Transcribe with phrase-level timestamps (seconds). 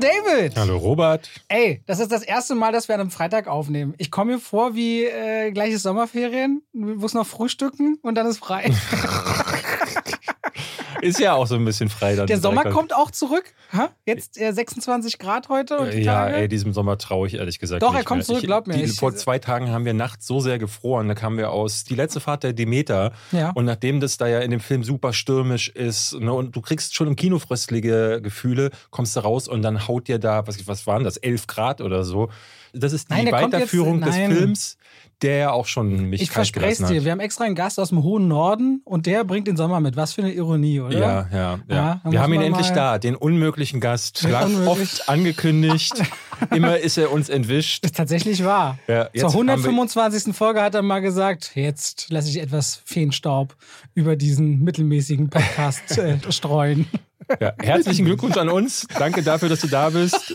[0.00, 0.56] David.
[0.56, 1.28] Hallo Robert.
[1.48, 3.94] Ey, das ist das erste Mal, dass wir an einem Freitag aufnehmen.
[3.98, 8.38] Ich komme mir vor wie äh, gleiches Sommerferien, wo es noch frühstücken und dann ist
[8.38, 8.70] frei.
[11.02, 12.26] Ist ja auch so ein bisschen frei dann.
[12.26, 13.44] Der Sommer kommt auch zurück.
[13.72, 13.90] Ha?
[14.06, 16.36] Jetzt äh, 26 Grad heute und die Ja, Tage.
[16.36, 18.24] ey, diesem Sommer traue ich ehrlich gesagt Doch, er kommt mehr.
[18.26, 18.74] zurück, ich, glaub mir.
[18.74, 21.84] Die, Ich- vor zwei Tagen haben wir nachts so sehr gefroren, da kamen wir aus
[21.84, 23.50] die letzte Fahrt der Demeter Ja.
[23.54, 26.94] und nachdem das da ja in dem Film super stürmisch ist ne, und du kriegst
[26.94, 30.86] schon im Kino fröstliche Gefühle, kommst du raus und dann haut dir da, was, was
[30.86, 32.30] waren das, 11 Grad oder so.
[32.72, 34.14] Das ist die Nein, kommt jetzt- Weiterführung des.
[34.16, 34.76] Films,
[35.22, 38.02] der ja auch schon mich ich verspreche dir, wir haben extra einen Gast aus dem
[38.02, 39.96] hohen Norden und der bringt den Sommer mit.
[39.96, 40.98] Was für eine Ironie, oder?
[40.98, 41.76] Ja, ja, ja.
[41.76, 44.24] Ja, wir haben ihn endlich da, den unmöglichen Gast.
[44.24, 45.92] Unmöglich- oft angekündigt.
[46.54, 47.84] Immer ist er uns entwischt.
[47.84, 48.78] Das ist tatsächlich wahr.
[48.88, 50.34] Ja, Zur haben wir- 125.
[50.34, 53.56] Folge hat er mal gesagt, jetzt lasse ich etwas Feenstaub
[53.94, 56.86] über diesen mittelmäßigen Podcast äh, streuen.
[57.38, 58.86] Ja, herzlichen Glückwunsch an uns.
[58.98, 60.34] Danke dafür, dass du da bist.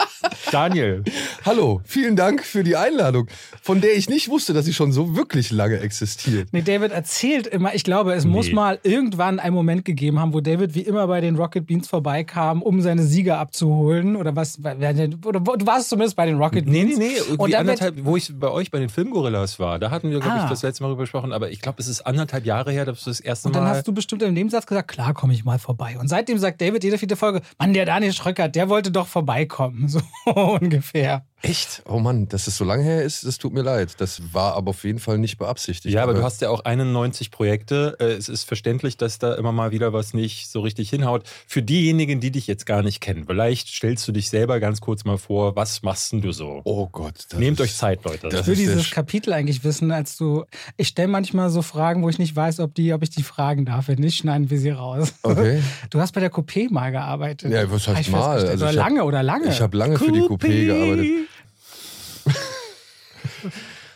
[0.51, 1.03] Daniel.
[1.43, 3.27] Hallo, vielen Dank für die Einladung,
[3.61, 6.49] von der ich nicht wusste, dass sie schon so wirklich lange existiert.
[6.51, 8.53] Nee, David erzählt immer, ich glaube, es muss Nee.
[8.53, 12.61] mal irgendwann einen Moment gegeben haben, wo David wie immer bei den Rocket Beans vorbeikam,
[12.61, 14.16] um seine Sieger abzuholen.
[14.16, 14.57] Oder was?
[14.59, 16.97] Oder du warst zumindest bei den Rocket Nee, Beans.
[16.97, 17.19] nee, nee.
[17.21, 20.11] Und Irgendwie dann wird, anderthalb, wo ich bei euch bei den Filmgorillas war, da hatten
[20.11, 20.43] wir, glaube Ah.
[20.45, 21.33] ich, das letzte Mal drüber gesprochen.
[21.33, 23.71] Aber ich glaube, es ist anderthalb Jahre her, dass du das erste und dann Mal.
[23.75, 25.97] hast du bestimmt im Nebensatz gesagt, klar, komme ich mal vorbei.
[25.99, 29.88] Und seitdem sagt David jede vierte Folge, Mann, der Daniel Schröckert, der wollte doch vorbeikommen.
[29.95, 30.02] So
[30.33, 31.25] ungefähr.
[31.41, 31.83] Echt?
[31.88, 33.95] Oh Mann, dass es so lange her ist, das tut mir leid.
[34.00, 35.94] Das war aber auf jeden Fall nicht beabsichtigt.
[35.94, 37.95] ja, aber du hast ja auch 91 Projekte.
[38.00, 41.23] Äh, Es ist verständlich, dass da immer mal wieder was nicht so richtig hinhaut.
[41.45, 45.06] Für diejenigen, die dich jetzt gar nicht kennen, vielleicht stellst du dich selber ganz kurz
[45.06, 46.61] mal vor, was machst denn du so?
[46.63, 47.25] Oh Gott.
[47.30, 48.30] das Nehmt ist- euch Zeit, Leute.
[48.30, 50.45] Das Ich will dieses Kapitel eigentlich wissen, als du.
[50.78, 53.66] Ich stelle manchmal so Fragen, wo ich nicht weiß, ob, die, ob ich die fragen
[53.66, 53.88] darf.
[53.88, 55.13] Wenn nicht, schneiden wir sie raus.
[55.22, 55.61] Okay.
[55.91, 57.51] Du hast bei der Coupé mal gearbeitet.
[57.51, 58.40] Ja, was heißt mal?
[58.40, 59.50] Also oder ich hab- lange oder lange.
[59.50, 61.07] ich hab lange für die Coupé gearbeitet.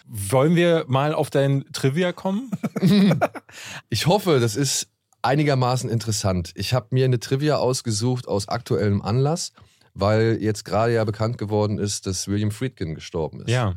[0.07, 2.51] Wollen wir mal auf dein Trivia kommen?
[3.89, 4.87] Ich hoffe, das ist
[5.21, 6.51] einigermaßen interessant.
[6.55, 9.51] Ich habe mir eine Trivia ausgesucht aus aktuellem Anlass,
[9.93, 13.49] weil jetzt gerade ja bekannt geworden ist, dass William Friedkin gestorben ist.
[13.49, 13.75] Ja.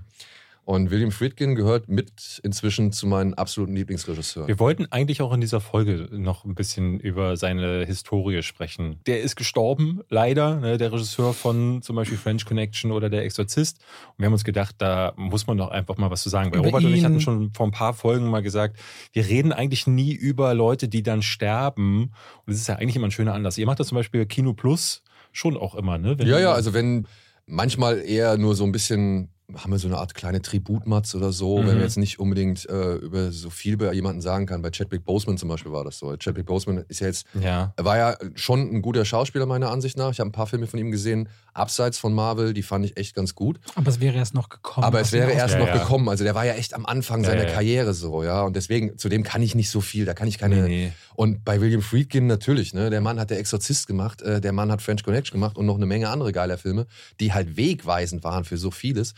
[0.65, 4.47] Und William Friedkin gehört mit inzwischen zu meinen absoluten Lieblingsregisseuren.
[4.47, 9.01] Wir wollten eigentlich auch in dieser Folge noch ein bisschen über seine Historie sprechen.
[9.06, 13.78] Der ist gestorben, leider, ne, der Regisseur von zum Beispiel French Connection oder Der Exorzist.
[14.11, 16.53] Und wir haben uns gedacht, da muss man doch einfach mal was zu sagen.
[16.53, 17.05] Weil Über Robert und ich ihn.
[17.06, 18.78] hatten schon vor ein paar Folgen mal gesagt,
[19.12, 22.03] wir reden eigentlich nie über Leute, die dann sterben.
[22.05, 22.12] Und
[22.47, 23.59] das ist ja eigentlich immer ein schöner Anlass.
[23.59, 25.03] Ihr macht das zum Beispiel Kino Plus
[25.33, 26.19] schon auch immer, ne?
[26.19, 27.09] Wenn Ja, ja, also wenn
[27.47, 31.59] manchmal eher nur so ein bisschen, haben wir so eine Art kleine Tributmatz oder so,
[31.63, 31.67] Mhm.
[31.67, 34.63] wenn wir jetzt nicht unbedingt äh, über so viel bei jemandem sagen kann.
[34.63, 36.17] Bei Chadwick Boseman zum Beispiel war das so.
[36.17, 37.73] Chadwick Boseman ist ja jetzt, Ja.
[37.77, 40.11] war ja schon ein guter Schauspieler meiner Ansicht nach.
[40.13, 43.15] Ich habe ein paar Filme von ihm gesehen, abseits von Marvel, die fand ich echt
[43.15, 43.61] ganz gut.
[43.75, 44.85] Aber es wäre erst noch gekommen.
[44.85, 45.79] Aber es wäre erst Ja, noch ja.
[45.79, 46.09] gekommen.
[46.09, 47.45] Also der war ja echt am Anfang Ja, seiner.
[47.45, 48.43] Karriere so, ja.
[48.43, 50.63] Und deswegen, zu dem kann ich nicht so viel, da kann ich keine.
[50.63, 50.93] Nee, nee.
[51.15, 52.89] Und bei William Friedkin natürlich, ne?
[52.91, 55.77] Der Mann hat der Exorzist gemacht, äh, der Mann hat French Connection gemacht und noch
[55.77, 56.87] eine Menge andere geiler Filme,
[57.21, 59.15] die halt wegweisend waren für so vieles.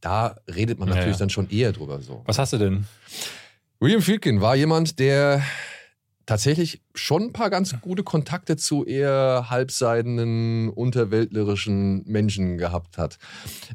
[0.00, 1.20] Da redet man Ja, natürlich ja.
[1.20, 2.22] dann schon eher drüber so.
[2.26, 2.86] Was hast du denn?
[3.80, 5.42] William Friedkin war jemand, der
[6.28, 13.18] tatsächlich schon ein paar ganz gute Kontakte zu eher halbseidenen, unterweltlerischen Menschen gehabt hat.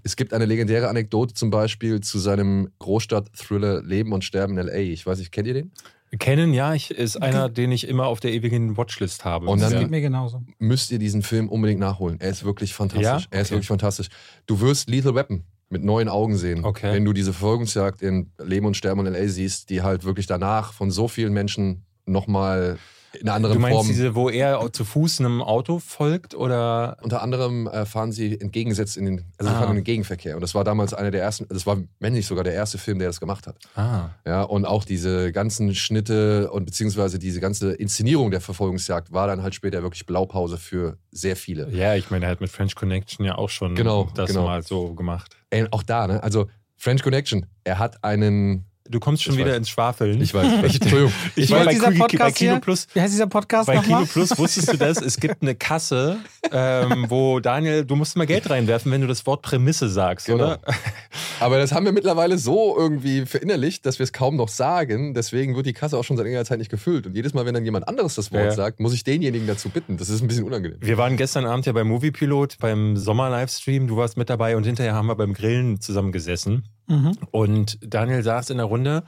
[0.04, 4.78] Es gibt eine legendäre Anekdote zum Beispiel zu seinem Großstadt-Thriller Leben und Sterben in L.A.
[4.78, 5.72] Ich weiß nicht, kennt ihr den?
[6.20, 9.48] Kennen, ja, ich, ist einer, den ich immer auf der ewigen Watchlist habe.
[9.48, 10.44] Und Das dann- geht mir genauso.
[10.60, 12.20] Müsst ihr diesen Film unbedingt nachholen.
[12.20, 13.04] Er ist wirklich fantastisch.
[13.04, 13.20] Ja?
[13.32, 13.56] Er ist Okay.
[13.56, 14.10] wirklich fantastisch.
[14.46, 16.94] Du wirst Lethal Weapon mit neuen Augen sehen, Okay.
[16.94, 19.28] wenn du diese Verfolgungsjagd in Leben und Sterben in L.A.
[19.28, 22.78] siehst, die halt wirklich danach von so vielen Menschen nochmal
[23.20, 26.98] in einer anderen Du meinst Form diese, wo er zu Fuß einem Auto folgt oder?
[27.04, 29.60] Unter anderem äh, fahren sie entgegengesetzt in den, also Ah.
[29.60, 30.34] fahren in den Gegenverkehr.
[30.34, 32.98] Und das war damals einer der ersten, das war, wenn nicht sogar der erste Film,
[32.98, 33.56] der das gemacht hat.
[33.76, 34.10] Ah.
[34.26, 39.44] Ja, und auch diese ganzen Schnitte und beziehungsweise diese ganze Inszenierung der Verfolgungsjagd war dann
[39.44, 41.70] halt später wirklich Blaupause für sehr viele.
[41.70, 44.46] Ja, ich meine, er hat mit French Connection ja auch schon Genau, das genau.
[44.46, 45.38] mal so gemacht.
[45.52, 46.24] Ey, auch da, ne?
[46.24, 46.48] Also
[46.78, 49.58] French Connection, er hat einen, Du kommst schon Ich wieder weiß.
[49.60, 50.22] ins Schwafeln.
[50.22, 52.60] ich weiß, Entschuldigung, Ich ich war Wie bei, heißt dieser Kino- bei Podcast Kino hier?
[52.60, 52.88] Plus.
[52.94, 54.06] Wie heißt dieser Podcast Bei Kino?
[54.12, 55.02] Plus wusstest du das?
[55.02, 56.18] Es gibt eine Kasse,
[56.52, 60.44] ähm, wo Daniel, du musst mal Geld reinwerfen, wenn du das Wort Prämisse sagst, Genau.
[60.46, 60.60] oder?
[61.40, 65.14] Aber das haben wir mittlerweile so irgendwie verinnerlicht, dass wir es kaum noch sagen.
[65.14, 67.06] Deswegen wird die Kasse auch schon seit längerer Zeit nicht gefüllt.
[67.08, 68.52] Und jedes Mal, wenn dann jemand anderes das Wort Ja.
[68.52, 69.96] sagt, muss ich denjenigen dazu bitten.
[69.98, 70.78] Das ist ein bisschen unangenehm.
[70.82, 73.88] Wir waren gestern Abend ja beim Moviepilot, beim Sommer-Livestream.
[73.88, 76.66] Du warst mit dabei und hinterher haben wir beim Grillen zusammengesessen.
[76.88, 77.18] Mhm.
[77.32, 79.04] Und Daniel saß in der Runde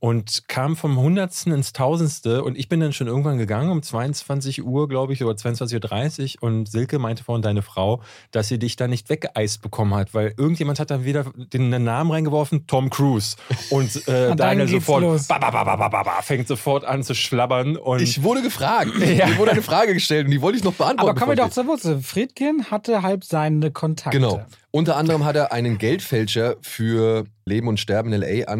[0.00, 4.64] und kam vom Hundertsten ins Tausendste und ich bin dann schon irgendwann gegangen um 22
[4.64, 8.76] Uhr, glaube ich, oder 22.30 Uhr und Silke meinte vorhin deine Frau, dass sie dich
[8.76, 13.36] da nicht weggeeist bekommen hat, weil irgendjemand hat dann wieder den Namen reingeworfen, Tom Cruise
[13.68, 17.14] und, äh, Daniel sofort ba, ba, ba, ba, ba, ba, ba, fängt sofort an zu
[17.14, 18.90] schlabbern und Ich wurde gefragt.
[18.98, 21.10] Mir wurde eine Frage gestellt und die wollte ich noch beantworten.
[21.10, 22.00] Aber kommen wir doch zur Wurzel.
[22.00, 24.18] Friedkin hatte halb seine Kontakte.
[24.18, 24.42] Genau.
[24.70, 28.50] Unter anderem hat er einen Geldfälscher für Leben und Sterben in L.A.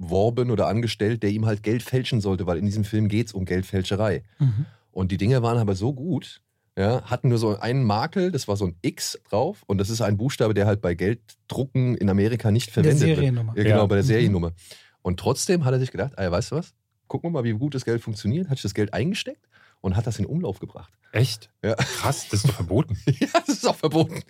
[0.00, 3.32] angeworben oder angestellt, der ihm halt Geld fälschen sollte, weil in diesem Film geht es
[3.32, 4.22] um Geldfälscherei.
[4.38, 4.66] Mhm.
[4.92, 6.40] Und die Dinge waren aber so gut,
[6.76, 10.00] ja, hatten nur so einen Makel, das war so ein X drauf und das ist
[10.00, 13.16] ein Buchstabe, der halt bei Gelddrucken in Amerika nicht Der verwendet wird.
[13.16, 13.54] Seriennummer.
[13.56, 13.86] Ja, genau, Ja.
[13.86, 14.08] bei der Mhm.
[14.08, 14.52] Seriennummer.
[15.02, 16.74] Und trotzdem hat er sich gedacht, ey, weißt du was?
[17.08, 18.48] Gucken wir mal, wie gut das Geld funktioniert.
[18.48, 19.48] Hat sich das Geld eingesteckt
[19.80, 20.92] und hat das in Umlauf gebracht.
[21.12, 21.74] echt Ja.
[21.74, 22.96] krass, das ist doch verboten.
[23.20, 24.22] Ja, das ist auch verboten.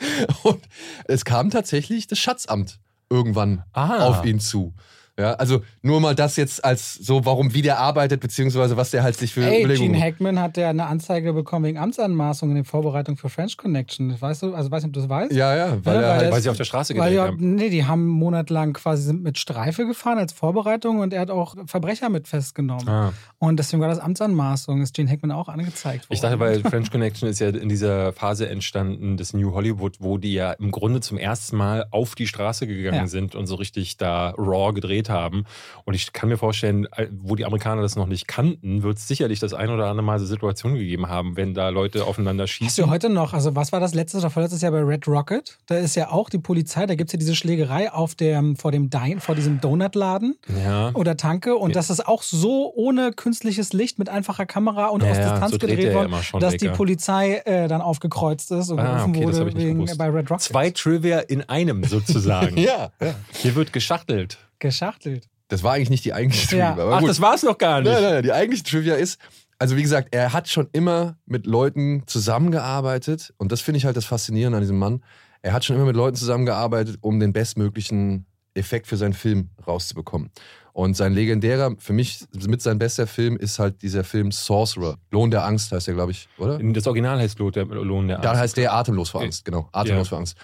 [0.44, 0.61] Und
[1.06, 2.79] es kam tatsächlich das Schatzamt
[3.11, 4.06] irgendwann Ah.
[4.06, 4.75] auf ihn zu.
[5.19, 9.03] Ja, also nur mal das jetzt als so, warum wie der arbeitet, beziehungsweise was der
[9.03, 10.05] halt sich für Ey, Überlegungen Gene.
[10.05, 14.15] Hackman hat ja eine Anzeige bekommen wegen Amtsanmaßung in der Vorbereitung für French Connection.
[14.20, 15.32] Weißt du, also weiß nicht, ob du das weißt?
[15.32, 17.55] Ja, ja, weil Ja, er weil halt, Weil sie auf der Straße gedreht ja, haben.
[17.56, 21.56] nee, die haben monatelang quasi sind mit Streife gefahren als Vorbereitung und er hat auch
[21.67, 22.88] Verbrecher mit festgenommen.
[22.88, 23.12] Ah.
[23.38, 26.14] Und deswegen war das Amtsanmaßung, ist Gene Hackman auch angezeigt worden.
[26.14, 30.17] Ich dachte, weil French Connection ist ja in dieser Phase entstanden des New Hollywood, wo
[30.19, 33.06] die ja im Grunde zum ersten Mal auf die Straße gegangen Ja.
[33.09, 35.44] sind und so richtig da raw gedreht haben.
[35.84, 39.40] Und ich kann mir vorstellen, wo die Amerikaner das noch nicht kannten, wird es sicherlich
[39.40, 42.84] das ein oder andere Mal so Situationen gegeben haben, wenn da Leute aufeinander Hast schießen.
[42.84, 45.58] du heute noch, also was war das letztes oder vorletztes Jahr bei Red Rocket?
[45.66, 48.72] Da ist ja auch die Polizei, da gibt es ja diese Schlägerei auf dem, vor,
[48.72, 50.90] dem Dine, vor diesem Donutladen ja.
[50.94, 55.11] oder Tanke und das ist auch so ohne künstliches Licht mit einfacher Kamera und Ja,
[55.11, 56.72] aus ja, Distanz so dreht gedreht ja worden, dass weg, die ja.
[56.72, 59.99] Polizei äh, dann aufgekreuzt ist und Ah, gerufen okay, wurde wegen, gewusst.
[59.99, 60.43] bei Red Rocket.
[60.43, 62.56] Zwei Trivia in einem sozusagen.
[62.58, 63.14] ja, ja.
[63.32, 64.38] Hier wird geschachtelt.
[64.58, 65.28] Geschachtelt.
[65.49, 66.70] Das war eigentlich nicht die eigentliche Ja.
[66.70, 66.82] Trivia.
[66.84, 67.08] Aber Ach, gut.
[67.08, 67.90] das war's noch gar nicht.
[67.93, 69.19] Nein, nein, nein, die eigentliche Trivia ist,
[69.58, 73.96] also wie gesagt, er hat schon immer mit Leuten zusammengearbeitet und das finde ich halt
[73.96, 75.02] das Faszinierende an diesem Mann.
[75.43, 80.31] Er hat schon immer mit Leuten zusammengearbeitet, um den bestmöglichen Effekt für seinen Film rauszubekommen.
[80.78, 84.96] Und sein legendärer, für mich mit sein bester Film ist halt dieser Film Sorcerer.
[85.10, 86.60] Lohn der Angst heißt der, glaube ich, oder?
[86.60, 88.42] Das Original heißt Lohn der, Lohn der Da Angst.
[88.42, 89.69] heißt der Atemlos vor Angst, genau.
[89.72, 90.10] Atemlos Ja.
[90.10, 90.36] vor Angst.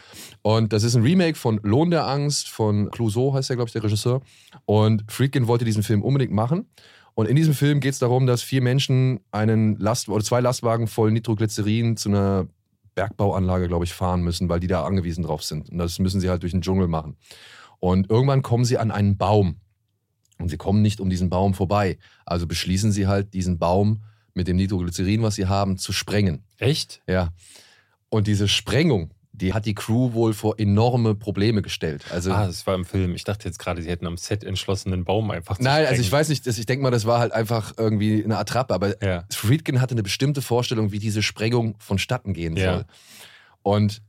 [0.43, 3.75] Und das ist ein Remake von Lohn der Angst von Clouseau, heißt der, glaube ich,
[3.75, 4.23] der Regisseur.
[4.65, 6.67] Und Friedkin wollte diesen Film unbedingt machen.
[7.15, 10.89] Und in diesem Film geht es darum, dass vier Menschen einen Last oder zwei Lastwagen
[10.89, 12.49] voll Nitroglycerin zu einer
[12.97, 15.71] Bergbauanlage, glaube ich, fahren müssen, weil die da angewiesen drauf sind.
[15.71, 17.17] Und das müssen sie halt durch den Dschungel machen.
[17.79, 19.61] Und irgendwann kommen sie an einen Baum.
[20.39, 21.99] Und sie kommen nicht um diesen Baum vorbei.
[22.27, 24.03] Also beschließen sie halt, diesen Baum
[24.35, 26.43] mit dem Nitroglycerin, was sie haben, zu sprengen.
[26.59, 27.01] Echt?
[27.07, 27.29] Ja.
[28.09, 32.05] Und diese Sprengung, die hat die Crew wohl vor enorme Probleme gestellt.
[32.11, 33.15] Also, Ah, das war im Film.
[33.15, 36.01] Ich dachte jetzt gerade, sie hätten am Set entschlossen, den Baum einfach zu nein, also
[36.01, 36.21] ich sprengen.
[36.21, 39.25] weiß nicht, ich denke mal, das war halt einfach irgendwie eine Attrappe, aber Ja.
[39.33, 42.75] Friedkin hatte eine bestimmte Vorstellung, wie diese Sprengung vonstatten gehen Ja.
[42.75, 42.85] soll.
[43.63, 44.03] Und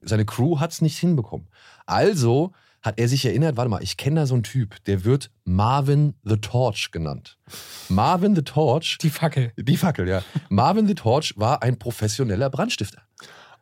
[0.00, 1.48] seine Crew hat es nicht hinbekommen.
[1.86, 2.52] Also
[2.84, 6.14] hat er sich erinnert, warte mal, ich kenne da so einen Typ, der wird Marvin
[6.22, 7.38] the Torch genannt.
[7.88, 9.52] Marvin the Torch, Die Fackel.
[9.56, 10.22] die Fackel, ja.
[10.50, 13.02] Marvin the Torch war ein professioneller Brandstifter.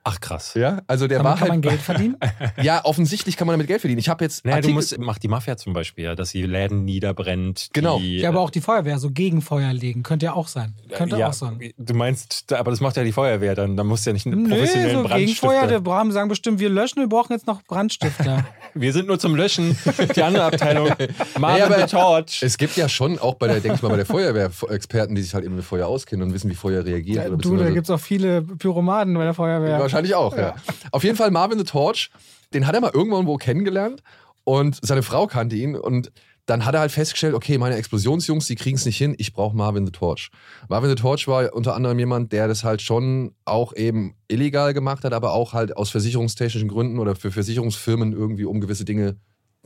[0.04, 0.54] Ach krass.
[0.54, 1.62] Ja, also der Kann, war man, kann man halt.
[1.64, 2.16] Geld verdienen?
[2.62, 4.00] Ja, offensichtlich kann man damit Geld verdienen.
[4.00, 4.44] Ich habe jetzt.
[4.44, 7.68] Naja, du Artikel- musst, macht die Mafia zum Beispiel, ja, dass sie Läden niederbrennt.
[7.72, 7.98] Genau.
[7.98, 10.02] Die, Ja, aber auch die Feuerwehr, so Gegenfeuer legen.
[10.02, 10.74] Könnte ja auch sein.
[10.92, 11.58] Könnte ja, auch sein.
[11.78, 13.76] Du meinst, aber das macht ja die Feuerwehr dann.
[13.76, 15.66] Da musst du ja nicht einen Nee, professionellen so Gegenfeuer, Brandstifter.
[15.68, 18.44] der Braham sagen bestimmt, wir löschen, wir brauchen jetzt noch Brandstifter.
[18.74, 19.76] Wir sind nur zum Löschen.
[20.16, 20.88] Die andere Abteilung.
[21.38, 22.42] Marvin aber- the Torch.
[22.42, 25.20] Es gibt ja schon auch bei der, denke ich mal, bei der Feuerwehr Experten, die
[25.20, 27.26] sich halt eben mit Feuer auskennen und wissen, wie Feuer reagiert.
[27.28, 29.78] oder du, da gibt es auch viele Pyromanen bei der Feuerwehr.
[29.92, 30.54] Wahrscheinlich auch, ja.
[30.90, 32.10] Auf jeden Fall Marvin the Torch,
[32.54, 34.02] den hat er mal irgendwann wo kennengelernt
[34.44, 36.10] und seine Frau kannte ihn und
[36.46, 39.56] dann hat er halt festgestellt, okay, meine Explosionsjungs, die kriegen es nicht hin, ich brauche
[39.56, 40.30] Marvin the Torch.
[40.68, 45.04] Marvin the Torch war unter anderem jemand, der das halt schon auch eben illegal gemacht
[45.04, 49.16] hat, aber auch halt aus versicherungstechnischen Gründen oder für Versicherungsfirmen irgendwie, um gewisse Dinge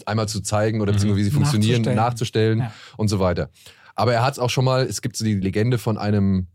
[0.05, 0.97] einmal zu zeigen oder Mhm.
[0.97, 1.97] beziehungsweise wie sie funktionieren, Nachzustellen.
[1.97, 2.73] nachzustellen Ja.
[2.99, 3.49] und so weiter.
[3.95, 6.49] Aber er hat es auch schon mal, es gibt so die Legende von einem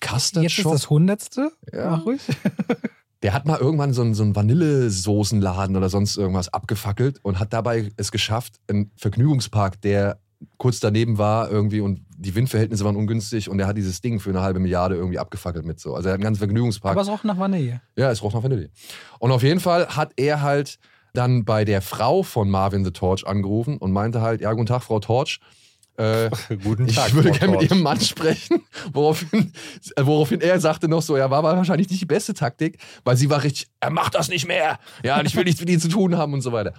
[0.00, 0.72] Custard Jetzt ist Shop.
[0.72, 1.50] das Hundertste.
[1.72, 1.90] Ja.
[1.90, 2.20] Mach ruhig.
[3.22, 7.52] Der hat mal irgendwann so einen, so einen Vanillesoßenladen oder sonst irgendwas abgefackelt und hat
[7.52, 10.20] dabei es geschafft, einen Vergnügungspark, der
[10.56, 14.30] kurz daneben war irgendwie und die Windverhältnisse waren ungünstig und er hat dieses Ding für
[14.30, 15.94] eine halbe Milliarde irgendwie abgefackelt mit so.
[15.94, 16.92] Also er hat einen ganzen Vergnügungspark.
[16.92, 17.80] Aber es roch nach Vanille.
[17.96, 18.70] ja, es roch nach Vanille.
[19.18, 20.78] Und auf jeden Fall hat er halt
[21.12, 24.82] dann bei der Frau von Marvin the Torch angerufen und meinte halt, ja, guten Tag,
[24.82, 25.40] Frau Torch.
[25.98, 26.30] Äh,
[26.62, 27.08] Guten Tag.
[27.08, 27.62] ich würde gerne mit.
[27.62, 28.62] Ihrem Mann sprechen.
[28.92, 29.52] Woraufhin,
[29.96, 33.28] äh, woraufhin er sagte noch so, ja, war wahrscheinlich nicht die beste Taktik, weil sie
[33.28, 34.78] war richtig, er macht das nicht mehr.
[35.02, 36.72] Ja, und ich will nichts mit ihm zu tun haben und so weiter.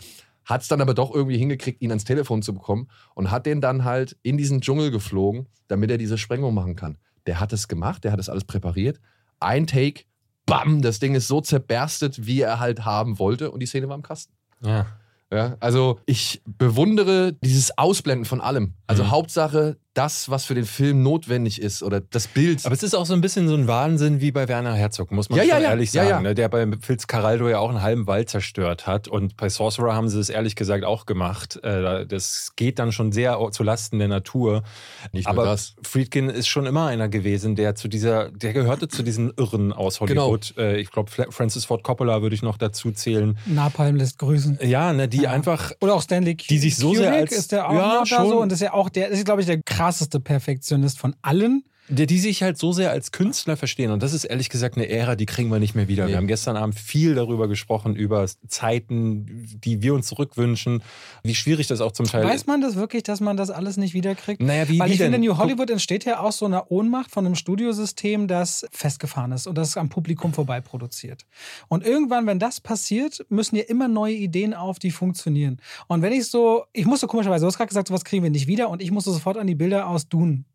[0.46, 3.60] hat es dann aber doch irgendwie hingekriegt, ihn ans Telefon zu bekommen und hat den
[3.62, 6.98] dann halt in diesen Dschungel geflogen, damit er diese Sprengung machen kann.
[7.28, 9.00] Der hat es gemacht, der hat es alles präpariert.
[9.42, 10.06] Ein Take,
[10.46, 13.96] bam, das Ding ist so zerberstet, wie er halt haben wollte und die Szene war
[13.96, 14.34] im Kasten.
[14.64, 14.88] Ja.
[15.32, 18.74] Ja, also ich bewundere dieses Ausblenden von allem.
[18.88, 19.12] Also Mhm.
[19.12, 22.66] Hauptsache das, was für den Film notwendig ist oder das Bild.
[22.66, 25.30] Aber es ist auch so ein bisschen so ein Wahnsinn wie bei Werner Herzog, muss
[25.30, 25.70] man Ja, schon ja, ja.
[25.72, 26.24] ehrlich Ja, sagen.
[26.24, 26.30] ja.
[26.30, 26.36] Ne?
[26.36, 29.08] Der bei Fitzcarraldo ja auch einen halben Wald zerstört hat.
[29.08, 31.60] Und bei Sorcerer haben sie es ehrlich gesagt auch gemacht.
[31.64, 34.64] Äh, Das geht dann schon sehr zu Lasten der Natur.
[35.12, 35.74] Nicht Aber das.
[35.84, 40.00] Friedkin ist schon immer einer gewesen, der zu dieser, der gehörte zu diesen Irren aus
[40.00, 40.24] Genau.
[40.28, 40.54] Hollywood.
[40.58, 43.38] Äh, Ich glaube, Francis Ford Coppola würde ich noch dazu zählen.
[43.48, 44.60] Napalm lässt grüßen.
[44.62, 45.32] Ja, ne, die Ja.
[45.32, 46.48] einfach Oder auch Stanley Kubrick.
[46.48, 48.30] Die sich so sehr als- ist der auch Ja, noch da schon.
[48.30, 51.64] so und ist ja auch der, ist glaube ich der krasseste Perfektionist von allen.
[51.90, 53.92] Die, die sich halt so sehr als Künstler verstehen.
[53.92, 56.06] Und das ist ehrlich gesagt eine Ära, die kriegen wir nicht mehr wieder.
[56.06, 56.12] Nee.
[56.12, 59.26] Wir haben gestern Abend viel darüber gesprochen, über Zeiten,
[59.64, 60.84] die wir uns zurückwünschen,
[61.24, 62.48] wie schwierig das auch zum Teil Weiß ist.
[62.48, 64.42] man das wirklich, dass man das alles nicht wiederkriegt?
[64.42, 65.12] Naja, wie, Weil wie ich denn?
[65.12, 69.48] finde, New Hollywood entsteht ja aus so einer Ohnmacht von einem Studiosystem, das festgefahren ist
[69.48, 71.26] und das am Publikum vorbei produziert.
[71.68, 75.58] Und irgendwann, wenn das passiert, müssen ja immer neue Ideen auf, die funktionieren.
[75.88, 78.48] Und wenn ich so, ich musste komischerweise, du hast gerade gesagt, sowas kriegen wir nicht
[78.48, 80.46] wieder und ich musste sofort an die Bilder aus Dune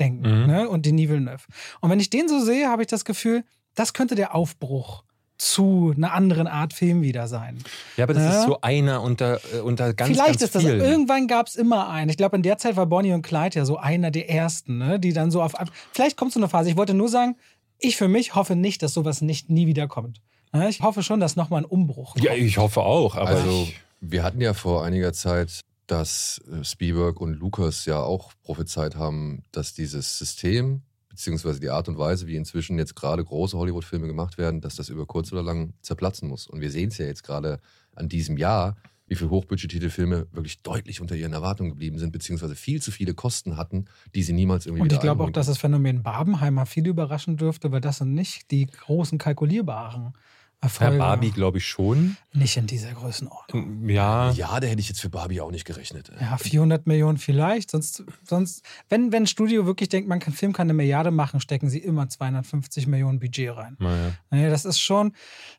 [0.00, 0.46] denken Mhm.
[0.46, 0.68] ne?
[0.68, 1.44] und Denis Villeneuve.
[1.80, 3.44] Und wenn ich den so sehe, habe ich das Gefühl,
[3.74, 5.04] das könnte der Aufbruch
[5.38, 7.58] zu einer anderen Art Film wieder sein.
[7.96, 8.40] Ja, aber das Ja.
[8.40, 10.80] ist so einer unter, äh, unter ganz, Vielleicht ganz ist das, vielen.
[10.80, 12.10] irgendwann gab es immer einen.
[12.10, 15.00] Ich glaube, in der Zeit war Bonnie und Clyde ja so einer der ersten, ne?
[15.00, 15.54] die dann so auf.
[15.92, 16.70] Vielleicht kommt so eine Phase.
[16.70, 17.36] Ich wollte nur sagen,
[17.78, 20.20] ich für mich hoffe nicht, dass sowas nicht nie wieder kommt.
[20.52, 20.68] Ne?
[20.68, 22.24] Ich hoffe schon, dass nochmal ein Umbruch kommt.
[22.24, 23.16] ja, ich hoffe auch.
[23.16, 28.00] Aber Also, ich, wir hatten ja vor einiger Zeit, dass äh, Spielberg und Lucas ja
[28.00, 33.24] auch prophezeit haben, dass dieses System, beziehungsweise die Art und Weise, wie inzwischen jetzt gerade
[33.24, 36.46] große Hollywood-Filme gemacht werden, dass das über kurz oder lang zerplatzen muss.
[36.46, 37.60] Und wir sehen es ja jetzt gerade
[37.94, 42.54] an diesem Jahr, wie viele hochbudgetierte Filme wirklich deutlich unter ihren Erwartungen geblieben sind, beziehungsweise
[42.54, 43.84] viel zu viele Kosten hatten,
[44.14, 47.72] die sie niemals irgendwie Und ich glaube auch, dass das Phänomen Barbenheimer viel überraschen dürfte,
[47.72, 50.14] weil das sind nicht die großen kalkulierbaren
[50.62, 50.98] Herr Erfolge.
[50.98, 52.16] Barbie, glaube ich schon.
[52.32, 53.88] Nicht in dieser Größenordnung.
[53.88, 54.30] Ja.
[54.30, 56.12] Ja, da hätte ich jetzt für Barbie auch nicht gerechnet.
[56.20, 57.72] Ja, 400 Millionen vielleicht.
[57.72, 61.40] Sonst, sonst wenn, wenn ein Studio wirklich denkt, man kann Film kann eine Milliarde machen,
[61.40, 63.76] stecken sie immer 250 Millionen Budget rein.
[63.80, 64.12] Naja.
[64.30, 65.14] Nee, das ist schon.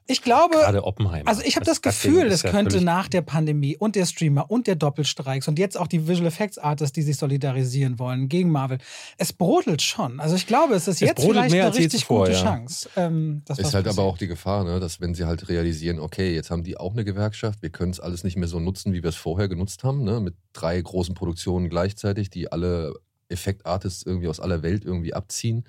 [0.08, 1.30] Ich glaube, Gerade Oppenheimer.
[1.30, 4.50] also ich habe das, Ding Gefühl, es ja könnte nach der Pandemie und der Streamer
[4.50, 8.50] und der Doppelstreiks und jetzt auch die Visual Effects Artists, die sich solidarisieren wollen gegen
[8.50, 8.78] Marvel.
[9.18, 10.20] Es brodelt schon.
[10.20, 12.42] Also ich glaube, es ist jetzt brodelt vielleicht mehr eine richtig gute ja.
[12.42, 12.90] Chance.
[12.96, 16.52] Ähm, Ist halt aber auch die Gefahr, ne, dass wenn sie halt realisieren, okay, jetzt
[16.52, 19.10] haben die auch eine Gewerkschaft, wir können es alles nicht mehr so nutzen, wie wir
[19.10, 22.94] es vorher genutzt haben, ne, mit drei großen Produktionen gleichzeitig, die alle
[23.30, 25.66] Effektartists irgendwie aus aller Welt irgendwie abziehen.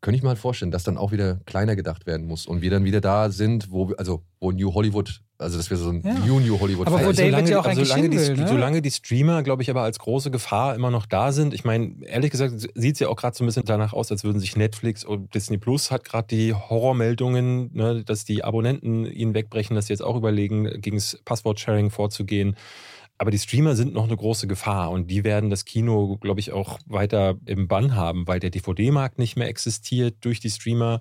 [0.00, 2.70] Könnte ich mir halt vorstellen, dass dann auch wieder kleiner gedacht werden muss und wir
[2.70, 6.14] dann wieder da sind, wo also wo New Hollywood, also das wäre so ein Ja.
[6.14, 6.86] New New Hollywood.
[6.86, 7.12] Aber wo.
[7.12, 8.48] David ja auch aber eigentlich solange, die, will, ne?
[8.48, 11.52] solange die Streamer, glaube ich, aber als große Gefahr immer noch da sind.
[11.54, 14.24] Ich meine, ehrlich gesagt, sieht es ja auch gerade so ein bisschen danach aus, als
[14.24, 19.34] würden sich Netflix und Disney Plus hat gerade die Horrormeldungen, ne, dass die Abonnenten ihnen
[19.34, 22.56] wegbrechen, dass sie jetzt auch überlegen, gegen das Passwort-Sharing vorzugehen.
[23.18, 26.52] Aber die Streamer sind noch eine große Gefahr und die werden das Kino, glaube ich,
[26.52, 31.00] auch weiter im Bann haben, weil der DVD-Markt nicht mehr existiert durch die Streamer.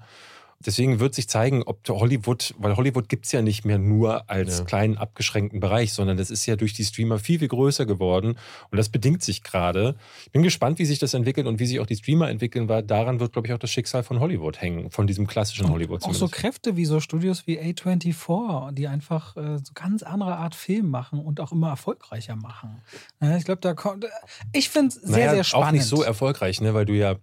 [0.65, 4.60] Deswegen wird sich zeigen, ob Hollywood, weil Hollywood gibt es ja nicht mehr nur als
[4.60, 4.65] Ja.
[4.65, 8.38] kleinen abgeschränkten Bereich, sondern das ist ja durch die Streamer viel, viel größer geworden.
[8.72, 9.95] Und das bedingt sich gerade.
[10.25, 12.84] Ich bin gespannt, wie sich das entwickelt und wie sich auch die Streamer entwickeln, weil
[12.84, 16.13] daran wird, glaube ich, auch das Schicksal von Hollywood hängen, von diesem klassischen Hollywood Auch
[16.13, 16.27] so.
[16.27, 21.19] Kräfte wie so Studios wie A24, die einfach äh, so ganz andere Art Film machen
[21.19, 22.81] und auch immer erfolgreicher machen.
[23.22, 24.05] Ja, ich glaube, da kommt.
[24.53, 25.67] Ich finde es sehr, naja, sehr spannend.
[25.67, 26.74] Auch nicht so erfolgreich, ne?
[26.74, 27.15] weil du ja,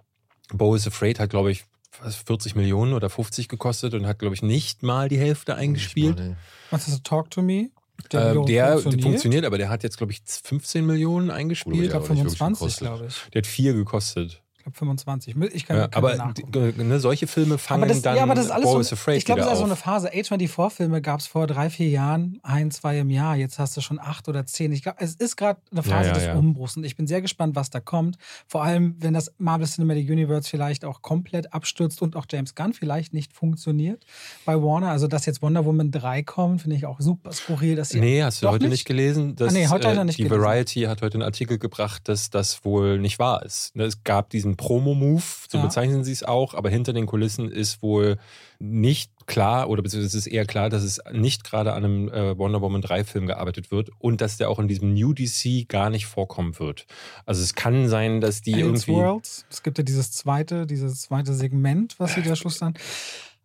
[0.53, 1.65] Bo is Afraid hat, glaube ich,
[2.01, 6.19] 40 Millionen oder 50 gekostet und hat, glaube ich, nicht mal die Hälfte eingespielt.
[6.19, 6.35] Ich
[6.71, 7.71] Was ist das, Talk to Me?
[8.11, 9.45] Der, wiederum äh, der funktioniert.
[9.45, 11.77] aber der hat jetzt, glaube ich, 15 Millionen eingespielt.
[11.77, 12.89] Ich Ja, glaube aber nicht wirklich 25, gekostet.
[12.99, 13.31] glaube ich.
[13.33, 14.42] Der hat vier gekostet.
[14.63, 15.35] Ich glaube 25.
[15.55, 18.45] Ich kann, Ja, kann aber die- ne, solche Filme fangen das, dann ja, aber das
[18.45, 19.79] ist alles Bo so, Afraid ich glaube, das ist so eine auf.
[19.81, 20.09] Phase.
[20.13, 23.35] A24-Filme gab es vor drei, vier Jahren, ein, zwei im Jahr.
[23.35, 24.71] Jetzt hast du schon acht oder zehn.
[24.71, 26.35] Ich glaube, es ist gerade eine Phase ja, des ja.
[26.37, 28.19] Umbruchs und ich bin sehr gespannt, was da kommt.
[28.47, 32.73] Vor allem, wenn das Marvel Cinematic Universe vielleicht auch komplett abstürzt und auch James Gunn
[32.73, 34.05] vielleicht nicht funktioniert
[34.45, 34.91] bei Warner.
[34.91, 37.75] Also, dass jetzt Wonder Woman 3 kommt, finde ich auch super skurril.
[37.75, 38.71] Dass sie Nee, hast du heute nicht?
[38.71, 39.35] nicht, gelesen?
[39.35, 40.41] Dass, Ah, nee, heute hat er äh, nicht Die gelesen.
[40.45, 43.75] Variety hat heute einen Artikel gebracht, dass das wohl nicht wahr ist.
[43.75, 45.65] Ne, Es gab diesen Promo-Move, so Ja.
[45.65, 48.19] bezeichnen sie es auch, aber hinter den Kulissen ist wohl
[48.59, 52.37] nicht klar, oder beziehungsweise es ist eher klar, dass es nicht gerade an einem äh,
[52.39, 56.07] Wonder Woman 3-Film gearbeitet wird und dass der auch in diesem New DC gar nicht
[56.07, 56.87] vorkommen wird.
[57.27, 59.03] Also es kann sein, dass die Aliens irgendwie.
[59.03, 59.47] Worlds.
[59.51, 62.75] Es gibt ja dieses zweite, dieses zweite Segment, was sie da Schluss dann.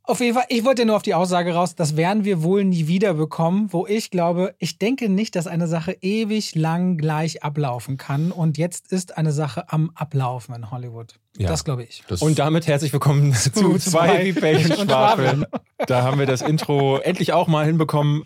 [0.08, 2.88] Auf jeden Fall, ich wollte nur auf die Aussage raus, das werden wir wohl nie
[2.88, 7.98] wieder bekommen, wo ich glaube, ich denke nicht, dass eine Sache ewig lang gleich ablaufen
[7.98, 8.32] kann.
[8.32, 11.16] Und jetzt ist eine Sache am Ablaufen in Hollywood.
[11.38, 11.50] Ja.
[11.50, 12.04] Das glaube ich.
[12.08, 15.46] Das Und damit herzlich willkommen zu, Zu zwei zwei wie Pech und und Schwafeln.
[15.88, 18.24] Da haben wir das Intro endlich auch mal hinbekommen.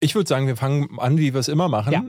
[0.00, 1.92] Ich würde sagen, wir fangen an, wie wir es immer machen.
[1.92, 2.02] Ja.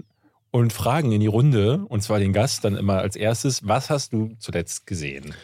[0.49, 4.13] Und fragen in die Runde, und zwar den Gast dann immer als erstes, was hast
[4.13, 5.35] du zuletzt gesehen?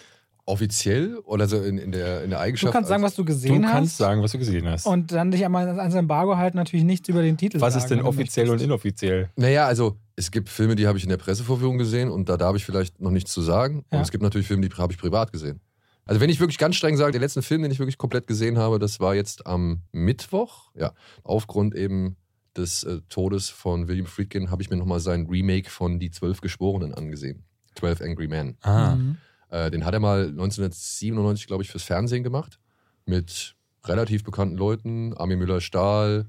[0.47, 2.73] Offiziell oder so in, in, der, in der Du Eigenschaft.
[2.73, 3.97] kannst sagen, was du Du gesehen kannst hast.
[3.97, 4.85] sagen, was du gesehen hast.
[4.87, 7.83] Und dann dich einmal ans Embargo halten, natürlich nichts über den Titel was sagen.
[7.83, 9.29] ist denn du offiziell und inoffiziell?
[9.35, 12.55] Naja, also es gibt Filme, die habe ich in der Pressevorführung gesehen und da darf
[12.55, 13.85] ich vielleicht noch nichts zu sagen.
[13.91, 13.99] Ja.
[13.99, 15.59] Und es gibt natürlich Filme, die habe ich privat gesehen.
[16.05, 18.57] Also wenn ich wirklich ganz streng sage, der letzte Film, den ich wirklich komplett gesehen
[18.57, 20.71] habe, das war jetzt am Mittwoch.
[20.73, 22.15] Ja, aufgrund eben
[22.55, 26.39] des äh, Todes von William Friedkin habe ich mir nochmal sein Remake von Die Zwölf
[26.39, 27.43] Geschworenen angesehen.
[27.75, 28.55] 12 Angry Men.
[28.61, 29.17] Ah, Mhm.
[29.49, 32.59] Äh, den hat er mal 1997, glaube ich, fürs Fernsehen gemacht.
[33.05, 35.13] Mit relativ bekannten Leuten.
[35.15, 36.27] Armin Müller-Stahl,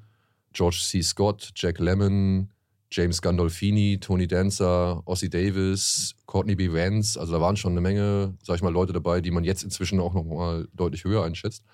[0.53, 1.03] George C.
[1.03, 2.51] Scott, Jack Lemmon,
[2.91, 6.73] James Gandolfini, Tony Dancer, Ossie Davis, Courtney B.
[6.73, 7.19] Vance.
[7.21, 10.01] Also da waren schon eine Menge, sag ich mal, Leute dabei, die man jetzt inzwischen
[10.01, 11.65] auch noch mal deutlich höher einschätzt.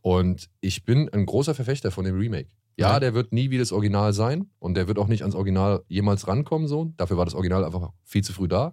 [0.00, 2.48] Und ich bin ein großer Verfechter von dem Remake.
[2.76, 3.00] Ja, Ja.
[3.00, 6.26] der wird nie wie das Original sein und der wird auch nicht ans Original jemals
[6.26, 6.66] rankommen.
[6.66, 6.92] So.
[6.96, 8.72] Dafür war das Original einfach viel zu früh da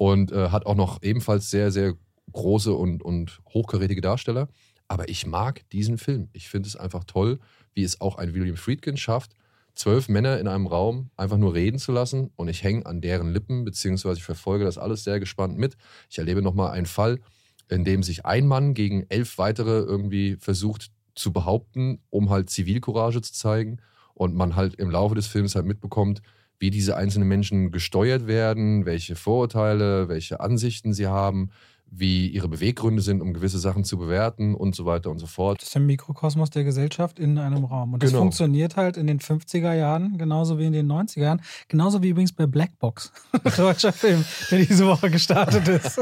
[0.00, 1.94] und äh, hat auch noch ebenfalls sehr, sehr
[2.32, 4.48] große und, und hochkarätige Darsteller.
[4.88, 6.30] Aber ich mag diesen Film.
[6.32, 7.38] Ich finde es einfach toll,
[7.74, 9.34] wie es auch ein William Friedkin schafft,
[9.74, 13.34] zwölf Männer in einem Raum einfach nur reden zu lassen und ich hänge an deren
[13.34, 15.76] Lippen, beziehungsweise ich verfolge das alles sehr gespannt mit.
[16.08, 17.20] Ich erlebe nochmal einen Fall,
[17.68, 23.20] in dem sich ein Mann gegen elf weitere irgendwie versucht zu behaupten, um halt Zivilcourage
[23.20, 23.82] zu zeigen
[24.14, 26.22] und man halt im Laufe des Films halt mitbekommt,
[26.60, 31.50] wie diese einzelnen Menschen gesteuert werden, welche Vorurteile, welche Ansichten sie haben,
[31.92, 35.58] wie ihre Beweggründe sind, um gewisse Sachen zu bewerten und so weiter und so fort.
[35.58, 37.94] Das ist der Mikrokosmos der Gesellschaft in einem Raum.
[37.94, 38.22] Und das Genau.
[38.22, 41.42] funktioniert halt in den 50er Jahren genauso wie in den 90er Jahren.
[41.66, 43.10] Genauso wie übrigens bei Black Box.
[43.56, 45.98] Deutscher Film, der diese Woche gestartet ist.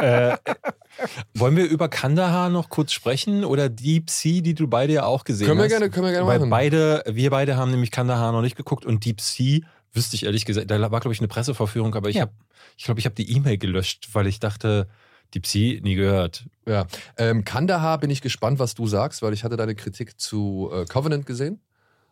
[0.00, 0.34] äh,
[1.34, 5.24] wollen wir über Kandahar noch kurz sprechen oder Deep Sea, die du beide ja auch
[5.24, 5.70] gesehen Können wir hast?
[5.70, 6.50] gerne, können wir gerne Weil machen.
[6.50, 9.60] beide, wir beide haben nämlich Kandahar noch nicht geguckt und Deep Sea
[9.92, 12.22] wüsste ich ehrlich gesagt, da war glaube ich eine Presseverführung, aber ich Ja.
[12.22, 12.32] habe,
[12.76, 14.88] ich glaube, ich habe die E-Mail gelöscht, weil ich dachte,
[15.34, 16.44] Deep Sea nie gehört.
[16.66, 20.70] Ja, ähm, Kandahar bin ich gespannt, was du sagst, weil ich hatte deine Kritik zu
[20.72, 21.60] äh, Covenant gesehen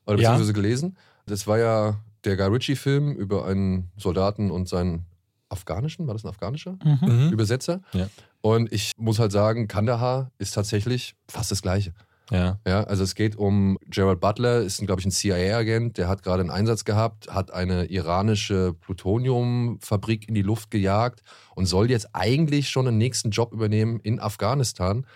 [0.06, 0.30] oder Ja.
[0.30, 0.96] beziehungsweise gelesen.
[1.26, 5.04] Das war ja der Guy Ritchie-Film über einen Soldaten und seinen
[5.48, 6.98] afghanischen, war das ein afghanischer Mhm.
[7.02, 7.32] Mhm.
[7.32, 7.80] Übersetzer?
[7.92, 8.08] Ja.
[8.40, 11.92] Und ich muss halt sagen, Kandahar ist tatsächlich fast das Gleiche.
[12.30, 12.58] Ja.
[12.66, 16.40] Ja, also es geht um Gerald Butler, ist, glaube ich, ein CIA-Agent, der hat gerade
[16.42, 21.22] einen Einsatz gehabt, hat eine iranische Plutoniumfabrik in die Luft gejagt
[21.54, 25.06] und soll jetzt eigentlich schon einen nächsten Job übernehmen in Afghanistan.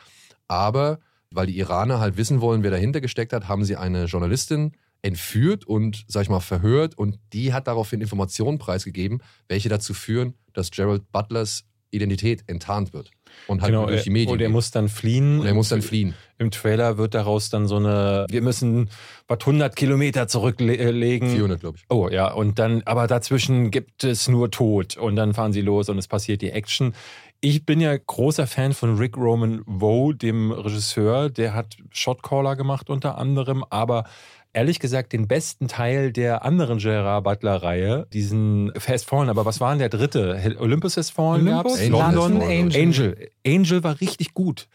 [0.48, 4.72] Aber weil die Iraner halt wissen wollen, wer dahinter gesteckt hat, haben sie eine Journalistin
[5.02, 10.34] entführt und, sag ich mal, verhört und die hat daraufhin Informationen preisgegeben, welche dazu führen,
[10.52, 13.10] dass Gerald Butlers Identität enttarnt wird
[13.48, 14.30] und halt Genau, durch die Medien.
[14.32, 14.52] und er geht.
[14.52, 15.40] muss dann fliehen.
[15.40, 16.14] und er muss dann fliehen.
[16.38, 18.88] Im Trailer wird daraus dann so eine, wir müssen
[19.28, 21.28] was 100 Kilometer zurücklegen.
[21.30, 21.84] 400, glaube ich.
[21.90, 25.90] Oh ja, und dann, aber dazwischen gibt es nur Tod und dann fahren sie los
[25.90, 26.94] und es passiert die Action.
[27.42, 31.28] Ich bin ja großer Fan von Rick Roman Woe, dem Regisseur.
[31.28, 34.04] Der hat Shotcaller gemacht unter anderem, aber
[34.52, 39.28] ehrlich gesagt den besten Teil der anderen Gerard Butler-Reihe, diesen Fast Fallen.
[39.28, 40.56] Aber was war denn der dritte?
[40.58, 41.44] Olympus Has Fallen?
[41.46, 42.82] London, London, Angel.
[42.82, 43.30] Angel.
[43.46, 44.68] Angel war richtig gut.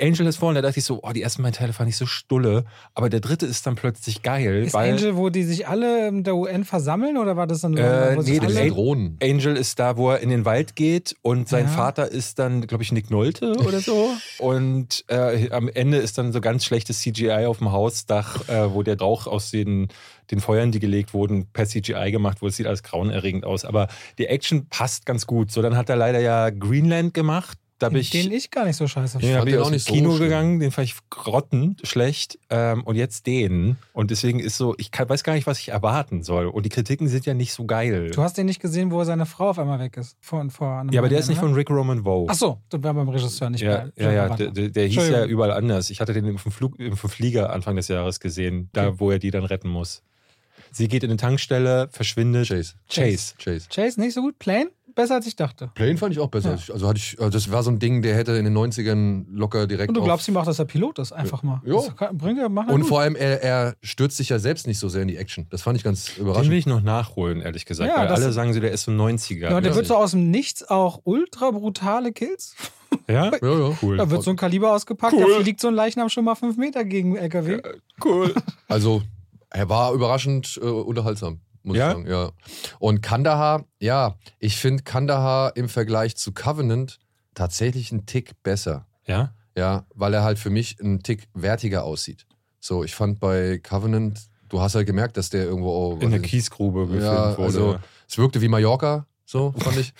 [0.00, 2.06] Angel Has Fallen, da dachte ich so, oh, die ersten beiden Teile fand ich so
[2.06, 4.64] stulle, aber der dritte ist dann plötzlich geil.
[4.64, 7.76] Ist weil Angel, wo die sich alle in der UN versammeln oder war das dann
[7.76, 9.18] Äh, nee, Das alle Drohnen.
[9.22, 11.70] Angel ist da, wo er in den Wald geht und sein Ja.
[11.72, 14.10] Vater ist dann, glaube ich, Nick Nolte oder so.
[14.38, 18.82] und äh, am Ende ist dann so ganz schlechtes CGI auf dem Hausdach, äh, wo
[18.82, 19.88] der Rauch aus den,
[20.30, 22.50] den Feuern, die gelegt wurden, per CGI gemacht wurde.
[22.50, 23.64] Es sieht alles grauenerregend aus.
[23.64, 25.50] Aber die Action passt ganz gut.
[25.50, 27.58] So, dann hat er leider ja Greenland gemacht.
[27.80, 28.10] Da bin ich.
[28.10, 29.86] den ich gar nicht so scheiße Ja, fand bin ich den aus auch dem nicht
[29.86, 30.22] so Kino schlimm.
[30.22, 32.38] gegangen, den fand ich grotten schlecht.
[32.50, 33.76] Ähm, und jetzt den.
[33.92, 36.46] Und deswegen ist so, ich kann, weiß gar nicht, was ich erwarten soll.
[36.46, 38.10] Und die Kritiken sind ja nicht so geil.
[38.10, 40.16] Du hast den nicht gesehen, wo seine Frau auf einmal weg ist.
[40.20, 41.48] Vor, vor einem Ja, aber der ist nicht ne?
[41.48, 42.26] von Rick Roman Vogue.
[42.30, 45.24] Ach so, das war beim Regisseur nicht Ja, bei ja, ja, der, der, hieß ja
[45.24, 45.90] überall anders.
[45.90, 48.96] Ich hatte den im, Flug, im Flieger Anfang des Jahres gesehen, da Okay.
[48.98, 50.02] wo er die dann retten muss.
[50.72, 52.46] Sie geht in eine Tankstelle, verschwindet.
[52.48, 52.74] Chase.
[52.88, 53.34] Chase.
[53.38, 53.66] Chase.
[53.74, 55.70] Chase nicht so gut, Plane besser als ich dachte.
[55.74, 56.54] Plane fand ich auch besser.
[56.56, 56.74] Ja.
[56.74, 59.66] Also hatte ich, also das war so ein Ding, der hätte in den 90ern locker
[59.66, 59.88] direkt.
[59.88, 61.60] Und du glaubst ihm auch, dass er Pilot ist, einfach mal.
[61.64, 61.78] Ja.
[62.12, 62.88] Bringt er, macht Und gut.
[62.88, 65.46] vor allem, er, er stürzt sich ja selbst nicht so sehr in die Action.
[65.50, 66.52] Das fand ich ganz Den will überraschend.
[66.54, 67.90] ich noch nachholen, ehrlich gesagt.
[67.90, 69.50] Ja, weil alle sagen so, der ist so 90er.
[69.50, 69.76] Ja, der Ja.
[69.76, 72.54] wird so aus dem Nichts auch ultra brutale Kills
[73.08, 73.30] Ja?
[73.40, 73.76] Ja, ja.
[73.82, 73.96] Cool.
[73.96, 75.26] Da wird so ein Kaliber ausgepackt, Cool.
[75.36, 77.60] da fliegt so ein Leichnam schon mal fünf Meter gegen den LKW.
[78.04, 78.34] cool.
[78.68, 79.02] Also,
[79.50, 81.88] er war überraschend äh, unterhaltsam, muss Ja?
[81.90, 82.06] ich sagen.
[82.10, 82.30] Ja.
[82.78, 86.98] Und Kandahar, ja, ich finde Kandahar im Vergleich zu Covenant
[87.34, 88.86] tatsächlich einen Tick besser.
[89.06, 89.34] Ja?
[89.56, 92.26] Ja, weil er halt für mich einen Tick wertiger aussieht.
[92.60, 96.20] So, ich fand bei Covenant, du hast halt gemerkt, dass der irgendwo auch, In der
[96.20, 97.42] Kiesgrube gefilmt Ja, wurde.
[97.42, 99.92] also es wirkte wie Mallorca, so fand ich.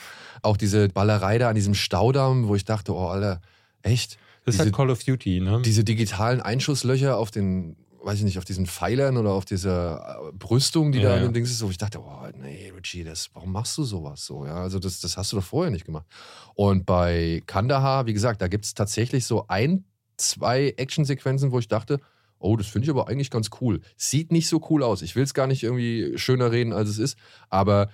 [0.42, 3.40] Auch diese Ballerei da an diesem Staudamm, wo ich dachte, oh Alter,
[3.82, 4.18] echt?
[4.44, 5.62] das ist diese- halt Call of Duty, ne?
[5.64, 10.32] Diese digitalen Einschusslöcher auf den, weiß ich nicht, auf diesen Pfeilern oder auf dieser äh,
[10.32, 11.28] Brüstung, die Ja, da an ja.
[11.28, 14.24] dem Ding ist, so, wo ich dachte, oh nee, Richie, das, warum machst du sowas
[14.24, 14.44] so?
[14.46, 16.06] Ja, also das, das hast du doch vorher nicht gemacht.
[16.54, 19.84] Und bei Kandahar, wie gesagt, da gibt es tatsächlich so ein,
[20.16, 22.00] zwei Actionsequenzen, wo ich dachte,
[22.38, 23.80] oh, das finde ich aber eigentlich ganz cool.
[23.96, 25.02] Sieht nicht so cool aus.
[25.02, 27.90] Ich will es gar nicht irgendwie schöner reden, als es ist, aber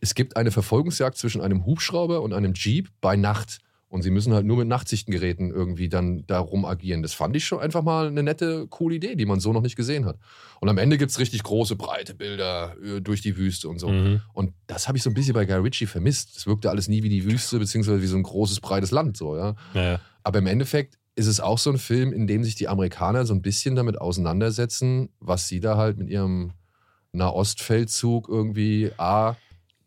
[0.00, 3.60] es gibt eine Verfolgungsjagd zwischen einem Hubschrauber und einem Jeep bei Nacht.
[3.90, 7.02] Und sie müssen halt nur mit Nachtsichtengeräten irgendwie dann darum agieren.
[7.02, 9.74] Das fand ich schon einfach mal eine nette, coole Idee, die man so noch nicht
[9.74, 10.16] gesehen hat.
[10.60, 13.88] Und am Ende gibt es richtig große, breite Bilder äh, durch die Wüste und so.
[13.88, 14.22] Mhm.
[14.32, 16.36] Und das habe ich so ein bisschen bei Guy Ritchie vermisst.
[16.36, 19.16] Es wirkte alles nie wie die Wüste, beziehungsweise wie so ein großes, breites Land.
[19.16, 19.56] So, ja.
[19.74, 20.00] Ja, ja.
[20.22, 23.34] Aber im Endeffekt ist es auch so ein Film, in dem sich die Amerikaner so
[23.34, 26.52] ein bisschen damit auseinandersetzen, was sie da halt mit ihrem
[27.10, 29.36] Nahostfeldzug irgendwie A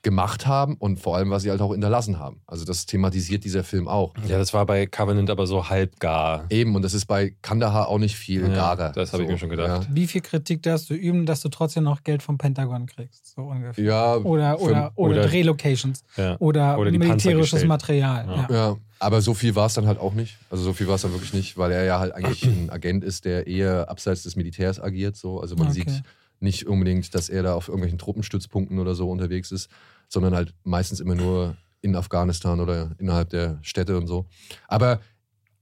[0.04, 2.42] gemacht haben und vor allem, was sie halt auch hinterlassen haben.
[2.46, 4.14] Also das thematisiert dieser Film auch.
[4.28, 6.46] ja, das war bei Covenant aber so halbgar.
[6.50, 8.92] Eben, und das ist bei Kandahar auch nicht viel Ja, garer.
[8.92, 9.88] das habe ich mir schon gedacht.
[9.92, 13.34] Wie viel Kritik darfst du üben, dass du trotzdem noch Geld vom Pentagon kriegst?
[13.34, 13.84] So ungefähr.
[13.84, 16.04] Ja, ja, Oder, für- oder, oder, oder- Drehlocations.
[16.18, 16.36] Ja.
[16.40, 17.64] Oder, Oder militärisches.
[17.64, 18.26] Material.
[18.28, 18.36] Ja.
[18.36, 18.48] Ja.
[18.56, 20.38] Ja, aber so viel war es dann halt auch nicht.
[20.50, 23.04] Also so viel war es dann wirklich nicht, weil er ja halt eigentlich ein Agent
[23.06, 25.16] ist, der eher abseits des Militärs agiert.
[25.16, 25.40] So.
[25.40, 25.76] Also man Okay.
[25.86, 26.04] sieht
[26.44, 29.70] nicht unbedingt, dass er da auf irgendwelchen Truppenstützpunkten oder so unterwegs ist,
[30.08, 34.26] sondern halt meistens immer nur in Afghanistan oder innerhalb der Städte und so.
[34.68, 35.02] Aber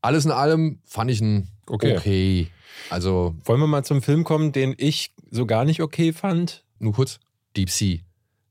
[0.02, 1.98] alles in allem fand ich ihn Okay.
[1.98, 2.48] okay.
[2.90, 6.66] Also Wollen wir mal zum Film kommen, den ich so gar nicht okay fand?
[6.80, 7.20] nur kurz,
[7.56, 8.00] Deep Sea.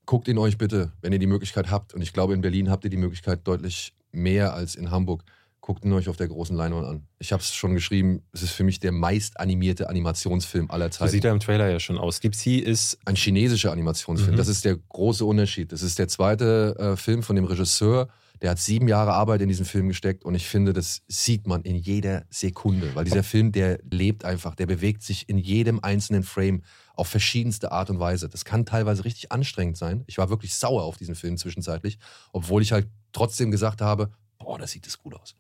[0.07, 1.95] Guckt ihn euch bitte, wenn ihr die Möglichkeit habt.
[1.95, 5.25] Und ich glaube, in Berlin habt ihr die Möglichkeit deutlich mehr als in Hamburg.
[5.61, 7.07] Guckt ihn euch auf der großen Leinwand an.
[7.19, 10.99] Ich habe es schon geschrieben, es ist für mich der meist animierte Animationsfilm aller So
[11.01, 11.11] Zeiten.
[11.13, 12.21] sieht er im Trailer ja schon aus.
[12.21, 14.33] Deep Sea ist Ein chinesischer Animationsfilm.
[14.35, 14.39] Mhm.
[14.39, 15.73] Das ist der große Unterschied.
[15.73, 18.09] Das ist der zweite äh, Film von dem Regisseur.
[18.41, 21.61] Der hat sieben Jahre Arbeit in diesen Film gesteckt und ich finde, das sieht man
[21.61, 26.23] in jeder Sekunde, weil dieser Film, der lebt einfach, der bewegt sich in jedem einzelnen
[26.23, 26.63] Frame
[26.95, 28.31] auf verschiedenste Art und Weise.
[28.31, 30.05] Das kann teilweise richtig anstrengend sein.
[30.07, 31.99] Ich war wirklich sauer auf diesen Film zwischenzeitlich,
[32.33, 35.35] obwohl ich halt trotzdem gesagt habe, boah, das sieht das gut aus.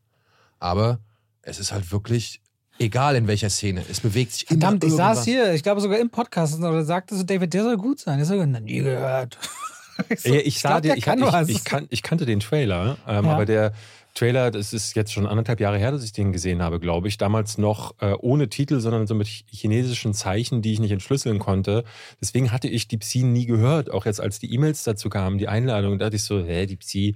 [0.60, 1.00] Aber
[1.42, 2.40] es ist halt wirklich
[2.78, 5.98] egal in welcher Szene, es bewegt sich immer Verdammt, ich saß hier, ich glaube sogar
[5.98, 8.20] im Podcast und sagte so, David, der soll gut sein.
[8.20, 9.38] Ich so, noch nie gehört.
[10.08, 11.48] Ich so, ich, sah glaub, dir, der ich, kann ich, was.
[11.50, 13.32] ich, kan, ich kannte den Trailer, ähm, Ja.
[13.32, 13.74] aber der
[14.14, 17.18] Trailer, das ist jetzt schon anderthalb Jahre her, dass ich den gesehen habe, glaube ich.
[17.18, 21.84] Damals noch äh, ohne Titel, sondern so mit chinesischen Zeichen, die ich nicht entschlüsseln konnte.
[22.20, 23.90] Deswegen hatte ich Deep Sea nie gehört.
[23.90, 26.82] Auch jetzt, als die E-Mails dazu kamen, die Einladung, da dachte ich so, hä, Deep
[26.82, 27.12] Sea,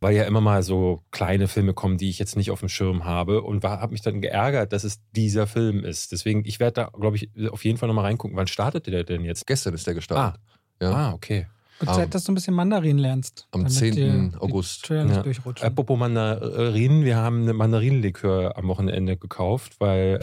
[0.00, 3.04] weil ja immer mal so kleine Filme kommen, die ich jetzt nicht auf dem Schirm
[3.04, 6.12] habe und habe mich dann geärgert, dass es dieser Film ist.
[6.12, 8.36] Deswegen, ich werde da, glaube ich, auf jeden Fall nochmal reingucken.
[8.36, 9.46] Wann startete der denn jetzt?
[9.46, 10.40] Gestern ist der gestartet.
[10.80, 10.90] Ja.
[10.92, 11.46] Ah, okay.
[11.80, 13.46] Wird Zeit, dass du ein bisschen Mandarin lernst.
[13.52, 13.94] Am damit 10.
[13.94, 14.88] dir die August.
[14.88, 15.22] Ja.
[15.60, 20.20] Apropos Mandarinen, wir haben eine Mandarinenlikör am Wochenende gekauft, weil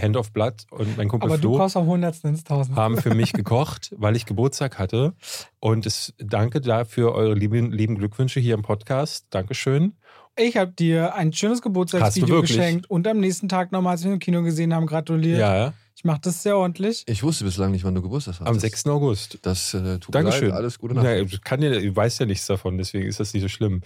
[0.00, 2.76] Hand of Blood und mein Kumpel Aber du Flo brauchst auch Hundertstel ins Tausend.
[2.76, 5.14] haben für mich gekocht, weil ich Geburtstag hatte.
[5.60, 9.26] Und es, danke dafür eure lieben, lieben Glückwünsche hier im Podcast.
[9.30, 9.94] Dankeschön.
[10.36, 14.12] Ich habe dir ein schönes du Geburtstagsvideo geschenkt und am nächsten Tag nochmal, als wir
[14.12, 15.38] im Kino gesehen haben, gratuliert.
[15.38, 15.72] Ja,
[16.04, 17.02] Ich mache das sehr ordentlich.
[17.06, 18.46] Ich wusste bislang nicht, wann du Geburtstag hast.
[18.46, 18.88] am 6.
[18.88, 19.38] August.
[19.40, 20.42] Das äh, tut Dankeschön.
[20.42, 20.58] mir leid.
[20.58, 21.06] Alles Gute Nacht.
[21.06, 23.80] Ja, ich kann ja, ich weiß ja nichts davon, deswegen ist das nicht so schlimm.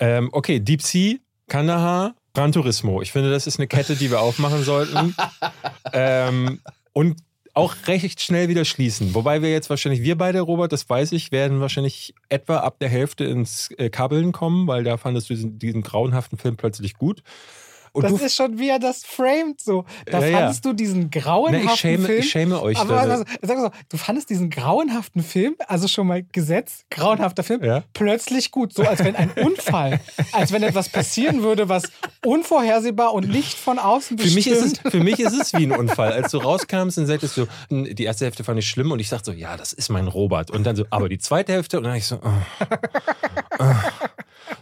[0.00, 3.02] Ähm, okay, Deep Sea, Kandahar, Gran Turismo.
[3.02, 5.14] Ich finde, das ist eine Kette, die wir aufmachen sollten.
[5.92, 6.58] ähm,
[6.92, 7.18] und
[7.54, 9.14] auch recht schnell wieder schließen.
[9.14, 12.88] Wobei wir jetzt wahrscheinlich, wir beide, Robert, das weiß ich, werden wahrscheinlich etwa ab der
[12.88, 17.22] Hälfte ins äh, Kabbeln kommen, weil da fandest du diesen, diesen grauenhaften Film plötzlich gut.
[17.92, 19.84] Und das ist schon wie er das framed so.
[20.06, 20.38] Da Ja, ja.
[20.38, 22.18] fandest du diesen grauenhaften na, ich, schäme, Film.
[22.20, 22.78] ich schäme euch.
[22.78, 27.42] aber also, sag mal so, du fandest diesen grauenhaften Film, also schon mal Gesetz, grauenhafter
[27.42, 27.82] Film, Ja.
[27.92, 28.72] plötzlich gut.
[28.72, 30.00] So als wenn ein Unfall,
[30.32, 31.84] als wenn etwas passieren würde, was
[32.24, 34.80] unvorhersehbar und nicht von außen Für mich, ist bestimmt.
[34.84, 36.12] es, für mich ist es wie ein Unfall.
[36.12, 39.32] Als du rauskamst und sagtest so, die erste Hälfte fand ich schlimm und ich sagte
[39.32, 40.50] so, ja, das ist mein Robert.
[40.50, 42.66] Und dann so, aber die zweite Hälfte und dann ich so, oh,
[43.58, 43.64] oh.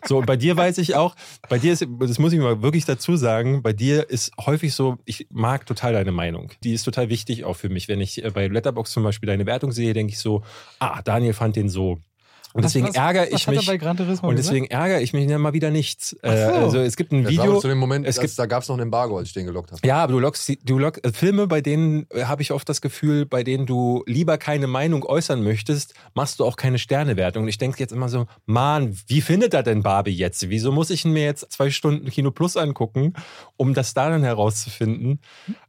[0.06, 1.14] So und bei dir weiß ich auch,
[1.48, 4.98] bei dir ist, das muss ich mal wirklich dazu sagen, bei dir ist häufig so,
[5.04, 6.52] ich mag total deine Meinung.
[6.62, 7.88] Die ist total wichtig auch für mich.
[7.88, 10.42] Wenn ich äh, bei Letterbox zum Beispiel deine Wertung sehe, denke ich so,
[10.78, 12.00] ah, Daniel fand den so.
[12.58, 13.66] Und Was- deswegen was- ärgere was ich mich.
[13.68, 14.52] bei Gran Turismo Und gesagt?
[14.52, 16.12] deswegen ärgere ich mich ja mal wieder nichts.
[16.22, 16.52] Äh, so.
[16.54, 17.44] Also es gibt ein Das Video.
[17.52, 19.46] aber zu dem Moment, es gibt da gab es noch ein Embargo, als ich den
[19.46, 19.80] gelockt habe.
[19.86, 22.80] Ja, aber du lockst, du lockst äh, Filme, bei denen äh, habe ich oft das
[22.80, 27.44] Gefühl, bei denen du lieber keine Meinung äußern möchtest, machst du auch keine Sternewertung.
[27.44, 30.48] Und ich denke jetzt immer so, Mann, wie findet er denn Barbie jetzt?
[30.50, 33.12] Wieso muss ich ihn mir jetzt zwei Stunden Kino Plus angucken,
[33.56, 35.20] um das da dann herauszufinden?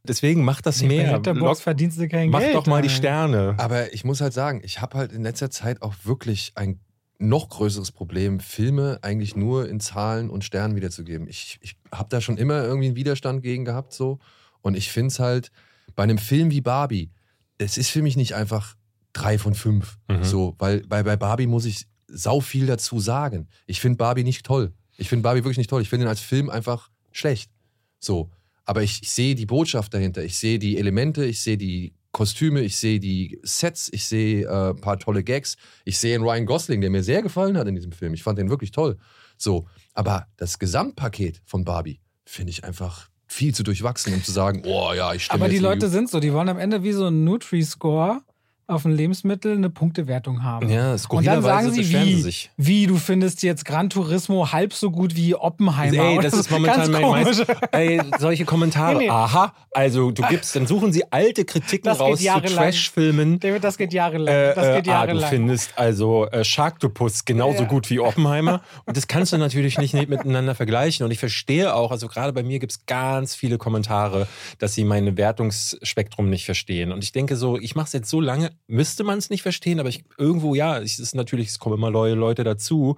[0.02, 1.12] Deswegen mach das Nee, mehr.
[1.12, 2.54] Letterboxd Lock, verdienst du kein mach Geld.
[2.56, 2.90] doch mal die.
[2.90, 3.54] Sterne.
[3.58, 6.79] Aber ich muss halt sagen, ich habe halt in letzter Zeit auch wirklich ein
[7.20, 11.28] noch größeres Problem, Filme eigentlich nur in Zahlen und Sternen wiederzugeben.
[11.28, 14.18] Ich, ich habe da schon immer irgendwie einen Widerstand gegen gehabt so.
[14.62, 15.52] Und ich finde es halt
[15.94, 17.10] bei einem Film wie Barbie,
[17.58, 18.74] es ist für mich nicht einfach
[19.12, 19.98] drei von fünf.
[20.08, 20.24] Mhm.
[20.24, 23.48] So, weil bei, bei Barbie muss ich sau viel dazu sagen.
[23.66, 24.72] Ich finde Barbie nicht toll.
[24.96, 25.82] Ich finde Barbie wirklich nicht toll.
[25.82, 27.50] Ich finde ihn als Film einfach schlecht.
[27.98, 28.30] So.
[28.64, 30.24] Aber ich, ich sehe die Botschaft dahinter.
[30.24, 34.70] Ich sehe die Elemente, ich sehe die Kostüme, ich sehe die Sets, ich sehe äh,
[34.70, 35.56] ein paar tolle Gags.
[35.84, 38.14] Ich sehe einen Ryan Gosling, der mir sehr gefallen hat in diesem Film.
[38.14, 38.98] Ich fand den wirklich toll.
[39.36, 39.66] So.
[39.94, 44.92] Aber das Gesamtpaket von Barbie finde ich einfach viel zu durchwachsen, um zu sagen, oh
[44.92, 47.06] ja, ich stimme Aber die Leute in sind so, die wollen am Ende wie so
[47.06, 48.22] ein Nutri-Score
[48.70, 50.68] auf ein Lebensmittel eine Punktewertung haben.
[50.68, 52.50] Ja, Und dann sagen sie, wie, sie sich.
[52.56, 56.02] wie du findest jetzt Gran Turismo halb so gut wie Oppenheimer.
[56.02, 56.40] Ey, das so.
[56.40, 58.96] ist momentan mein meist, ey, solche Kommentare.
[58.98, 59.10] Nee, nee.
[59.10, 62.64] Aha, also du gibst, dann suchen sie alte Kritiken Das raus zu jahrelang.
[62.64, 63.40] Trash-Filmen.
[63.40, 64.34] David, das geht jahrelang.
[64.34, 65.30] Äh, das geht äh, ah, du jahrelang.
[65.30, 67.68] findest also äh, Sharktopus genauso Ja.
[67.68, 68.62] gut wie Oppenheimer.
[68.86, 71.04] Und das kannst du natürlich nicht miteinander vergleichen.
[71.04, 74.26] Und ich verstehe auch, also gerade bei mir gibt es ganz viele Kommentare,
[74.58, 76.92] dass sie mein Wertungsspektrum nicht verstehen.
[76.92, 79.80] Und ich denke so, ich mache es jetzt so lange, müsste man es nicht verstehen,
[79.80, 82.96] aber ich, irgendwo ja, es ist natürlich, es kommen immer neue Leute dazu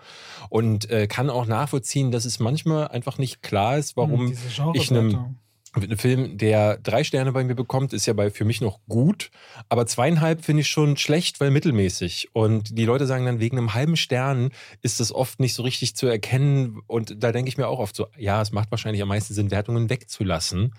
[0.51, 4.37] und äh, kann auch nachvollziehen, dass es manchmal einfach nicht klar ist, warum Hm,
[4.75, 5.37] ich einem
[5.73, 5.93] Genrewertung.
[5.93, 9.31] ein Film, der drei Sterne bei mir bekommt, ist ja bei, für mich noch gut,
[9.69, 12.31] aber zweieinhalb finde ich schon schlecht, weil mittelmäßig.
[12.33, 14.51] Und die Leute sagen dann, wegen einem halben Stern
[14.83, 16.81] ist das oft nicht so richtig zu erkennen.
[16.87, 19.51] Und da denke ich mir auch oft so, ja, es macht wahrscheinlich am meisten Sinn,
[19.51, 20.75] Wertungen wegzulassen,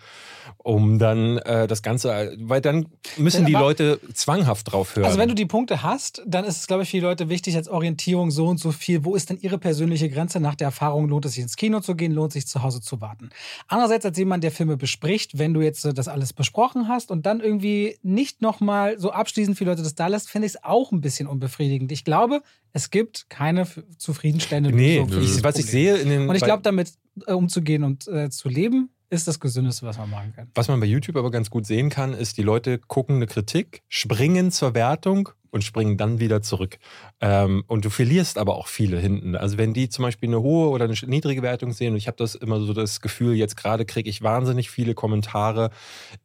[0.58, 5.06] um dann äh, das Ganze, weil dann müssen die Leute zwanghaft drauf hören.
[5.06, 7.56] Also wenn du die Punkte hast, dann ist es, glaube ich, für die Leute wichtig
[7.56, 9.03] als Orientierung so und so viel.
[9.06, 11.08] Wo ist denn ihre persönliche Grenze nach der Erfahrung?
[11.08, 12.12] Lohnt es sich ins Kino zu gehen?
[12.12, 13.29] Lohnt es sich zu Hause zu warten?
[13.67, 17.26] Andererseits als jemand, der Filme bespricht, wenn du jetzt äh, das alles besprochen hast und
[17.26, 20.91] dann irgendwie nicht nochmal so abschließend viele Leute das da lässt, finde ich es auch
[20.91, 21.89] ein bisschen unbefriedigend.
[21.93, 22.41] Ich glaube,
[22.74, 23.65] es gibt keine
[23.98, 26.91] zufriedenstellende nee, Lösung für ich, was ich sehe in den Und ich glaube, damit
[27.26, 30.52] äh, umzugehen und äh, zu leben, ist das Gesündeste, was man machen kann.
[30.54, 33.84] Was man bei YouTube aber ganz gut sehen kann, ist, die Leute gucken eine Kritik,
[33.88, 36.79] springen zur Wertung und springen dann wieder zurück.
[37.21, 39.35] Ähm, und du verlierst aber auch viele hinten.
[39.35, 42.17] Also wenn die zum Beispiel eine hohe oder eine niedrige Wertung sehen, und ich habe
[42.17, 45.69] das immer so das Gefühl, jetzt gerade kriege ich wahnsinnig viele Kommentare.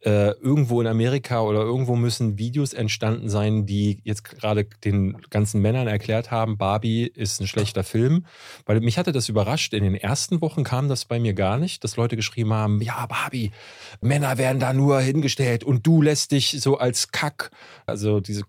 [0.01, 5.61] Äh, irgendwo in Amerika oder irgendwo müssen Videos entstanden sein, die jetzt gerade den ganzen
[5.61, 8.25] Männern erklärt haben, Barbie ist ein schlechter Film.
[8.65, 9.75] Weil mich hatte das überrascht.
[9.75, 13.05] In den ersten Wochen kam das bei mir gar nicht, dass Leute geschrieben haben, ja,
[13.05, 13.53] Barbie,
[14.01, 17.51] Männer werden da nur hingestellt und du lässt dich so als Kack,
[17.85, 18.45] also diese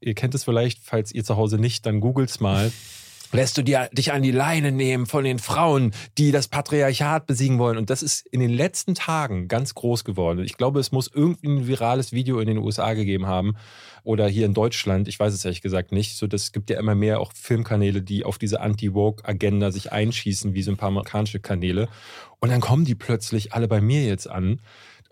[0.00, 2.72] Ihr kennt es vielleicht, falls ihr zu Hause nicht, dann googelt's mal.
[3.32, 7.60] Lässt du dir, dich an die Leine nehmen von den Frauen, die das Patriarchat besiegen
[7.60, 7.78] wollen.
[7.78, 10.42] Und das ist in den letzten Tagen ganz groß geworden.
[10.42, 13.54] Ich glaube, es muss irgendwie ein virales Video in den USA gegeben haben
[14.02, 15.06] oder hier in Deutschland.
[15.06, 16.16] Ich weiß es ehrlich gesagt nicht.
[16.16, 20.62] So, das gibt ja immer mehr auch Filmkanäle, die auf diese Anti-Woke-Agenda sich einschießen, wie
[20.64, 21.88] so ein paar amerikanische Kanäle.
[22.40, 24.60] Und dann kommen die plötzlich alle bei mir jetzt an.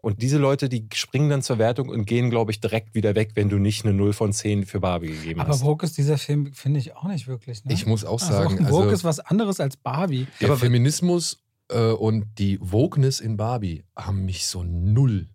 [0.08, 3.32] Und diese Leute, die springen dann zur Wertung und gehen, glaube ich, direkt wieder weg,
[3.34, 5.62] wenn du nicht eine 0 von 10 für Barbie gegeben Aber hast.
[5.62, 7.62] Woke ist dieser Film, finde ich, auch nicht wirklich.
[7.66, 7.74] Ne?
[7.74, 10.26] Ich muss auch also, sagen, Woke also, ist was anderes als Barbie.
[10.40, 15.28] der Aber- Feminismus äh, und die Wokeness in Barbie haben mich so null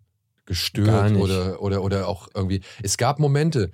[0.44, 1.22] gestört nicht.
[1.22, 2.60] oder, oder, oder auch irgendwie.
[2.82, 3.70] Es gab Momente,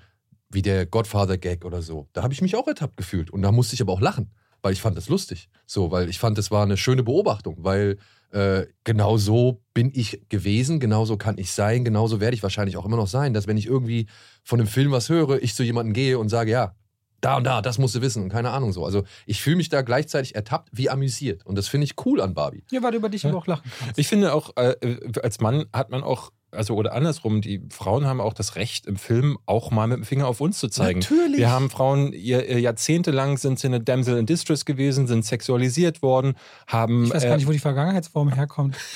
[0.51, 2.09] wie der Godfather-Gag oder so.
[2.13, 3.31] Da habe ich mich auch ertappt gefühlt.
[3.31, 5.49] Und da musste ich aber auch lachen, weil ich fand das lustig.
[5.65, 7.97] So, weil ich fand, das war eine schöne Beobachtung, weil
[8.31, 12.85] äh, genau so bin ich gewesen, genauso kann ich sein, genauso werde ich wahrscheinlich auch
[12.87, 14.07] immer noch sein, dass wenn ich irgendwie
[14.45, 16.75] von einem Film was höre, ich zu jemandem gehe und sage, ja,
[17.21, 18.85] da und da, das musst du wissen und keine Ahnung so.
[18.85, 22.33] Also ich fühle mich da gleichzeitig ertappt wie amüsiert und das finde ich cool an
[22.35, 22.65] Barbie.
[22.71, 23.31] Ja, weil du über dich Ja.
[23.31, 23.99] aber auch lachen kannst.
[23.99, 24.75] Ich finde auch, äh,
[25.23, 28.97] als Mann hat man auch, also oder andersrum, die Frauen haben auch das Recht im
[28.97, 31.01] Film auch mal mit dem Finger auf uns zu zeigen.
[31.01, 31.39] Natürlich.
[31.39, 36.35] Wir haben Frauen, ihr, jahrzehntelang sind sie eine Damsel in Distress gewesen, sind sexualisiert worden,
[36.67, 37.05] haben.
[37.05, 38.77] Ich weiß äh, gar nicht, wo die Vergangenheitsform herkommt.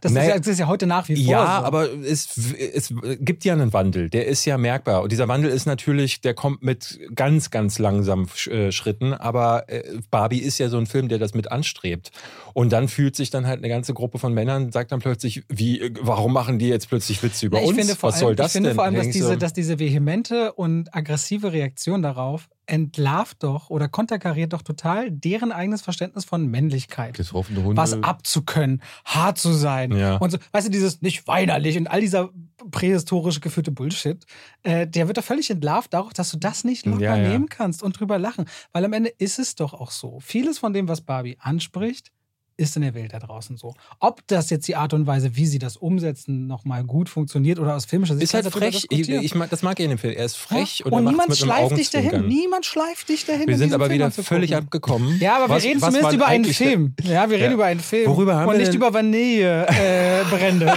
[0.00, 1.32] Das, ist ja, das ist ja heute nach wie vor.
[1.32, 1.66] Ja, so.
[1.66, 5.02] aber es, es gibt ja einen Wandel, der ist ja merkbar.
[5.02, 9.14] Und dieser Wandel ist natürlich, der kommt mit ganz, ganz langsamen äh, Schritten.
[9.14, 12.12] Aber äh, Barbie ist ja so ein Film, der das mit anstrebt.
[12.54, 15.80] Und dann fühlt sich dann halt eine ganze Gruppe von Männern, sagt dann plötzlich, wie,
[15.80, 15.92] äh,
[16.26, 17.78] warum machen die jetzt plötzlich Witze über ich uns?
[17.78, 18.74] finde vor Was allem, soll das ich finde denn?
[18.74, 24.52] vor allem, dass diese, dass diese vehemente und aggressive Reaktion darauf entlarvt doch oder konterkariert
[24.52, 27.14] doch total deren eigenes Verständnis von Männlichkeit.
[27.14, 27.76] Getroffene Hunde.
[27.80, 29.92] Was abzukönnen, hart zu sein.
[29.96, 30.16] Ja.
[30.16, 32.30] Und so, weißt du, dieses nicht weinerlich und all dieser
[32.72, 34.24] prähistorisch geführte Bullshit,
[34.64, 37.28] äh, der wird doch völlig entlarvt darauf, dass du das nicht locker Ja, ja.
[37.28, 38.46] nehmen kannst und drüber lachen.
[38.72, 40.18] Weil am Ende ist es doch auch so.
[40.18, 42.10] Vieles von dem, was Barbie anspricht,
[42.58, 43.74] ist in der Welt da draußen so.
[44.00, 47.76] Ob das jetzt die Art und Weise, wie sie das umsetzen, nochmal gut funktioniert oder
[47.76, 48.86] aus filmischer Sicht Ist halt frech.
[48.90, 50.14] Ich, ich mag, das mag ich in dem Film.
[50.16, 50.86] Er ist frech Ja?
[50.86, 52.26] und, und niemand schleift dich dahin.
[52.26, 53.46] Niemand schleift dich dahin.
[53.46, 55.18] Wir sind aber Film wieder völlig abgekommen.
[55.20, 56.94] Ja, aber Was- wir reden zumindest über einen Film.
[57.02, 57.54] Ja, wir reden Ja.
[57.54, 58.08] über einen Film.
[58.10, 60.66] Worüber haben Und wir nicht denn- über Vanillebrände.
[60.66, 60.76] Äh.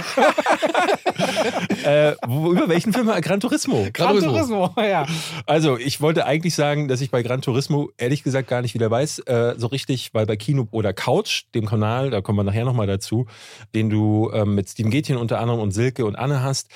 [1.84, 3.06] Äh, über welchen Film?
[3.20, 3.86] Gran Turismo.
[3.92, 4.68] Gran Gran Turismo.
[4.68, 5.06] Turismo, ja.
[5.46, 8.90] Also, ich wollte eigentlich sagen, dass ich bei Gran Turismo ehrlich gesagt gar nicht wieder
[8.90, 12.64] weiß, äh, so richtig, weil bei Kino oder Couch, dem Kanal, da kommen wir nachher
[12.64, 13.26] nochmal dazu,
[13.74, 16.68] den du ähm, mit Steven Gätchen unter anderem und Silke und Anne hast,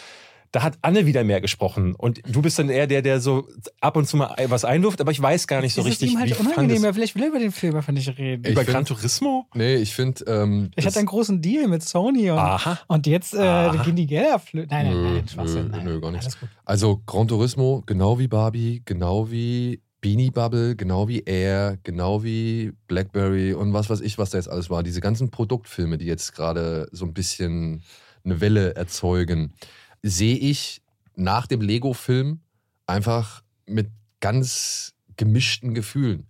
[0.53, 1.97] da hat Anne wieder mehr gesprochen.
[1.97, 3.49] Und du bist dann eher der, der so
[3.81, 6.15] ab und zu mal was einwirft, aber ich weiß gar nicht so ist richtig, es
[6.15, 6.61] ihm halt wie unangenehm.
[6.77, 8.45] fandest- Ja, Vielleicht will er über den Film einfach nicht reden.
[8.45, 9.47] Ich über Gran Turismo?
[9.55, 10.23] Nee, ich finde.
[10.29, 12.79] Ähm, Ich hatte einen großen Deal mit Sony und, Aha.
[12.87, 13.83] und jetzt äh, Aha.
[13.83, 14.69] gehen die Gelder flöten.
[14.71, 15.65] Nein, nein, Nö, nein, Schwachsinn.
[15.73, 16.29] nö, nein, nö, gar nicht.
[16.65, 22.75] Also Gran Turismo, genau wie Barbie, genau wie Beanie Bubble, genau wie Air, genau wie
[22.88, 24.83] Blackberry und was weiß ich, was da jetzt alles war.
[24.83, 27.83] Diese ganzen Produktfilme, die jetzt gerade so ein bisschen
[28.23, 29.55] eine Welle erzeugen,
[30.03, 30.83] sehe ich
[31.17, 32.40] nach dem Lego-Film
[32.87, 33.88] einfach mit
[34.21, 36.27] ganz gemischten Gefühlen.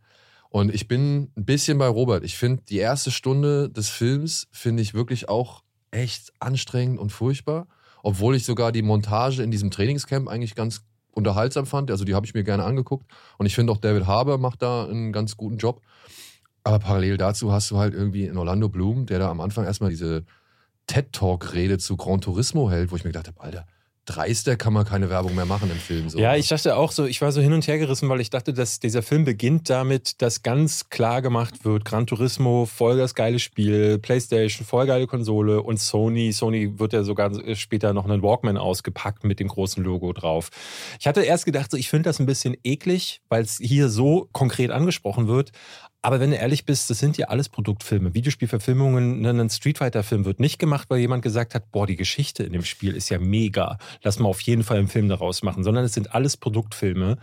[0.51, 2.23] Und ich bin ein bisschen bei Robert.
[2.23, 7.67] Ich finde die erste Stunde des Films finde ich wirklich auch echt anstrengend und furchtbar,
[8.05, 10.85] obwohl ich sogar die Montage in diesem Trainingscamp eigentlich ganz
[11.15, 11.91] unterhaltsam fand.
[11.91, 14.85] Also die habe ich mir gerne angeguckt und ich finde auch David Harbour macht da
[14.85, 15.81] einen ganz guten Job.
[16.65, 19.91] Aber parallel dazu hast du halt irgendwie in Orlando Bloom, der da am Anfang erstmal
[19.91, 20.25] diese
[20.87, 23.67] TED-Talk-Rede zu Gran Turismo hält, wo ich mir gedacht habe, Alter,
[24.05, 26.09] dreister kann man keine Werbung mehr machen im Film.
[26.09, 26.19] So.
[26.19, 28.53] Ja, ich dachte auch so, ich war so hin und her gerissen, weil ich dachte,
[28.53, 33.39] dass dieser Film beginnt damit, dass ganz klar gemacht wird, Gran Turismo, voll das geile
[33.39, 36.33] Spiel, Playstation, voll geile Konsole und Sony.
[36.33, 40.51] Sony wird ja sogar später noch einen Walkman ausgepackt mit dem großen Logo drauf.
[41.01, 44.29] Ich hatte erst gedacht, so, ich finde das ein bisschen eklig, weil es hier so
[44.33, 45.53] konkret angesprochen wird.
[46.05, 48.13] Aber wenn du ehrlich bist, das sind ja alles Produktfilme.
[48.13, 52.43] Videospielverfilmungen, ne, ein Street Fighter-Film wird nicht gemacht, weil jemand gesagt hat, boah, die Geschichte
[52.43, 53.79] in dem Spiel ist ja mega.
[54.03, 57.17] Lass mal auf jeden Fall einen Film daraus machen, sondern es sind alles Produktfilme.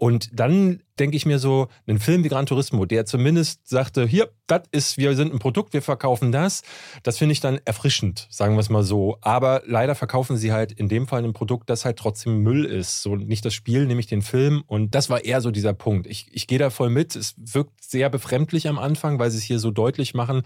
[0.00, 4.30] Und dann denke ich mir so, ein Film wie Gran Turismo, der zumindest sagte, hier,
[4.46, 6.62] das ist, wir sind ein Produkt, wir verkaufen das,
[7.02, 9.18] das finde ich dann erfrischend, sagen wir es mal so.
[9.20, 13.02] Aber leider verkaufen sie halt in dem Fall ein Produkt, das halt trotzdem Müll ist.
[13.02, 14.64] So nicht das Spiel, nämlich den Film.
[14.66, 16.06] Und das war eher so dieser Punkt.
[16.06, 17.14] Ich, ich gehe da voll mit.
[17.14, 20.44] Es wirkt sehr befremdlich am Anfang, weil sie es hier so deutlich machen.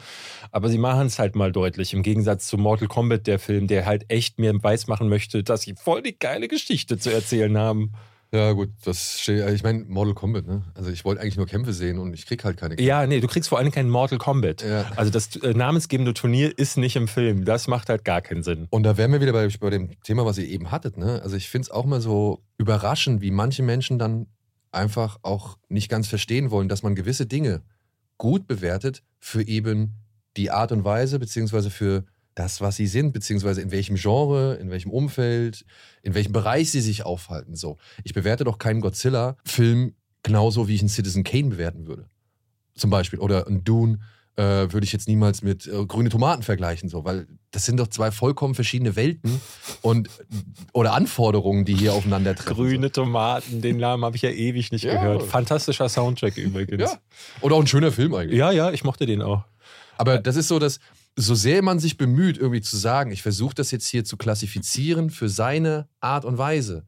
[0.50, 1.94] Aber sie machen es halt mal deutlich.
[1.94, 5.62] Im Gegensatz zu Mortal Kombat, der Film, der halt echt mir weiß machen möchte, dass
[5.62, 7.92] sie voll die geile Geschichte zu erzählen haben.
[8.34, 10.64] Ja, gut, das steht, ich meine, Mortal Kombat, ne?
[10.74, 12.84] Also ich wollte eigentlich nur Kämpfe sehen und ich krieg halt keine Kämpfe.
[12.84, 14.62] Ja, nee, du kriegst vor allem keinen Mortal Kombat.
[14.62, 14.90] Ja.
[14.96, 17.44] Also das äh, namensgebende Turnier ist nicht im Film.
[17.44, 18.66] Das macht halt gar keinen Sinn.
[18.70, 21.22] Und da wären wir wieder bei, bei dem Thema, was ihr eben hattet, ne?
[21.22, 24.26] Also ich finde es auch mal so überraschend, wie manche Menschen dann
[24.72, 27.62] einfach auch nicht ganz verstehen wollen, dass man gewisse Dinge
[28.18, 29.94] gut bewertet für eben
[30.36, 34.70] die Art und Weise, beziehungsweise für das, was sie sind, beziehungsweise in welchem Genre, in
[34.70, 35.64] welchem Umfeld,
[36.02, 37.54] in welchem Bereich sie sich aufhalten.
[37.54, 37.76] So.
[38.02, 42.08] Ich bewerte doch keinen Godzilla-Film genauso, wie ich einen Citizen Kane bewerten würde.
[42.74, 43.20] Zum Beispiel.
[43.20, 44.00] Oder einen Dune
[44.36, 44.42] äh,
[44.72, 48.10] würde ich jetzt niemals mit äh, grüne Tomaten vergleichen, so, weil das sind doch zwei
[48.10, 49.40] vollkommen verschiedene Welten
[49.80, 50.08] und
[50.72, 52.52] oder Anforderungen, die hier aufeinandertreffen.
[52.56, 54.94] Grüne Tomaten, den Namen habe ich ja ewig nicht Ja.
[54.94, 55.22] gehört.
[55.22, 56.82] Fantastischer Soundtrack übrigens.
[56.90, 56.98] Ja.
[57.42, 58.36] Oder auch ein schöner Film eigentlich.
[58.36, 59.44] ja, ja, ich mochte den auch.
[59.98, 60.80] Aber das ist so, dass
[61.16, 65.10] so sehr man sich bemüht, irgendwie zu sagen, ich versuche das jetzt hier zu klassifizieren
[65.10, 66.84] für seine Art und Weise.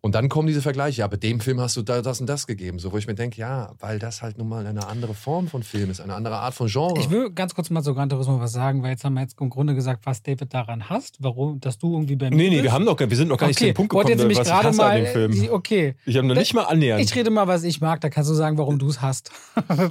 [0.00, 2.46] Und dann kommen diese Vergleiche, ja, bei dem Film hast du da, das und das
[2.46, 2.78] gegeben.
[2.78, 5.64] So, wo ich mir denke, ja, weil das halt nun mal eine andere Form von
[5.64, 6.94] Film ist, eine andere Art von Genre.
[7.00, 9.40] Ich will ganz kurz mal zu Gran Turismo was sagen, weil jetzt haben wir jetzt
[9.40, 12.50] im Grunde gesagt, was David daran hasst, warum, dass du irgendwie bei mir Nee, nee,
[12.50, 12.62] bist.
[12.62, 14.38] wir, haben noch, wir sind noch gar nicht zu dem Punkt wollte gekommen, jetzt nämlich
[14.38, 15.32] was ich gerade hasse mal, an dem Film.
[15.32, 17.02] die- okay, Ich habe noch nicht mal annähernd.
[17.02, 19.32] ich rede mal, was ich mag, da kannst du sagen, warum du es hast.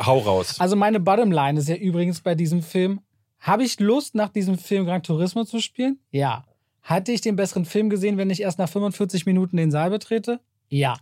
[0.05, 0.55] Hau raus.
[0.59, 3.01] Also meine Bottomline ist ja übrigens bei diesem Film,
[3.39, 5.99] habe ich Lust, nach diesem Film Gran Turismo zu spielen?
[6.11, 6.45] Ja.
[6.81, 10.39] Hatte ich den besseren Film gesehen, wenn ich erst nach 45 Minuten den Saal betrete?
[10.69, 10.97] Ja.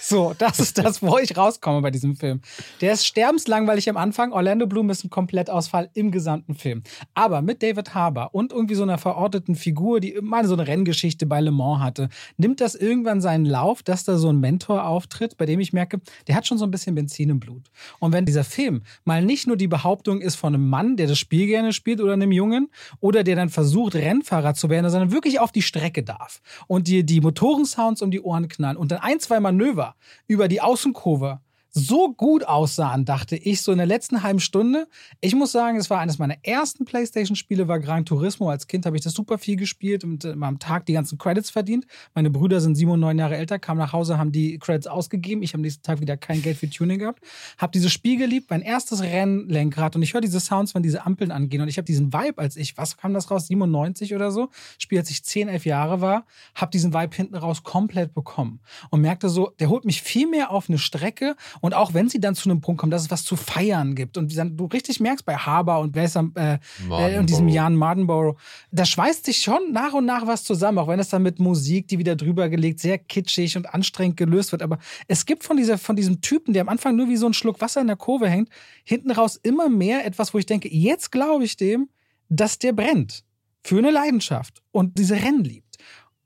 [0.00, 2.40] So, das ist das, wo ich rauskomme bei diesem Film.
[2.80, 4.32] Der ist sterbenslangweilig am Anfang.
[4.32, 6.82] Orlando Bloom ist ein Komplettausfall im gesamten Film.
[7.14, 11.26] Aber mit David Harbour und irgendwie so einer verorteten Figur, die mal so eine Renngeschichte
[11.26, 15.36] bei Le Mans hatte, nimmt das irgendwann seinen Lauf, dass da so ein Mentor auftritt,
[15.36, 17.70] bei dem ich merke, der hat schon so ein bisschen Benzin im Blut.
[17.98, 21.18] Und wenn dieser Film mal nicht nur die Behauptung ist von einem Mann, der das
[21.18, 25.38] Spiel gerne spielt oder einem Jungen oder der dann versucht, Rennfahrer zu werden, sondern wirklich
[25.38, 29.20] auf die Strecke darf und dir die Motorensounds um die Ohren knallen und dann ein,
[29.20, 29.94] zwei Manöver
[30.26, 31.41] über die Außenkurve
[31.74, 34.86] so gut aussahen, dachte ich, so in der letzten halben Stunde.
[35.22, 38.50] Ich muss sagen, es war eines meiner ersten PlayStation-Spiele, war Gran Turismo.
[38.50, 41.48] Als Kind habe ich das super viel gespielt und äh, am Tag die ganzen Credits
[41.48, 41.86] verdient.
[42.14, 45.42] Meine Brüder sind sieben und neun Jahre älter, kamen nach Hause, haben die Credits ausgegeben.
[45.42, 47.22] Ich habe am nächsten Tag wieder kein Geld für Tuning gehabt.
[47.56, 51.30] Habe dieses Spiel geliebt, mein erstes Rennlenkrad und ich höre diese Sounds, wenn diese Ampeln
[51.30, 54.50] angehen und ich habe diesen Vibe, als ich, was kam das raus, 97 oder so,
[54.76, 58.60] Spiel, als ich 10, 11 Jahre war, habe diesen Vibe hinten raus komplett bekommen
[58.90, 62.18] und merkte so, der holt mich viel mehr auf eine Strecke und auch wenn sie
[62.18, 64.98] dann zu einem Punkt kommen, dass es was zu feiern gibt und dann du richtig
[64.98, 66.58] merkst bei Haber und Besser äh,
[66.90, 68.36] äh, und diesem Jan Mardenborough,
[68.72, 71.86] da schweißt sich schon nach und nach was zusammen, auch wenn es dann mit Musik,
[71.86, 74.60] die wieder drüber gelegt, sehr kitschig und anstrengend gelöst wird.
[74.60, 77.32] Aber es gibt von, dieser, von diesem Typen, der am Anfang nur wie so ein
[77.32, 78.48] Schluck Wasser in der Kurve hängt,
[78.82, 81.88] hinten raus immer mehr etwas, wo ich denke, jetzt glaube ich dem,
[82.28, 83.22] dass der brennt
[83.62, 85.76] für eine Leidenschaft und diese Rennen liebt.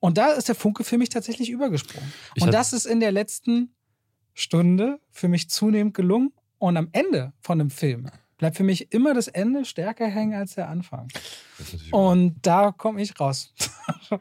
[0.01, 2.11] Und da ist der Funke für mich tatsächlich übergesprungen.
[2.37, 3.76] Ich und das ist in der letzten
[4.37, 6.32] Stunde für mich zunehmend gelungen.
[6.59, 8.09] Und am Ende von einem Film
[8.39, 11.09] bleibt für mich immer das Ende stärker hängen als der Anfang.
[11.91, 13.53] Und da komme ich raus.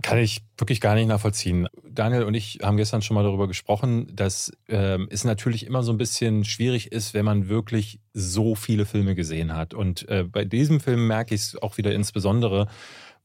[0.00, 1.68] Kann ich wirklich gar nicht nachvollziehen.
[1.86, 5.92] Daniel und ich haben gestern schon mal darüber gesprochen, dass ähm, es natürlich immer so
[5.92, 9.74] ein bisschen schwierig ist, wenn man wirklich so viele Filme gesehen hat.
[9.74, 12.68] Und äh, bei diesem Film merke ich es auch wieder insbesondere,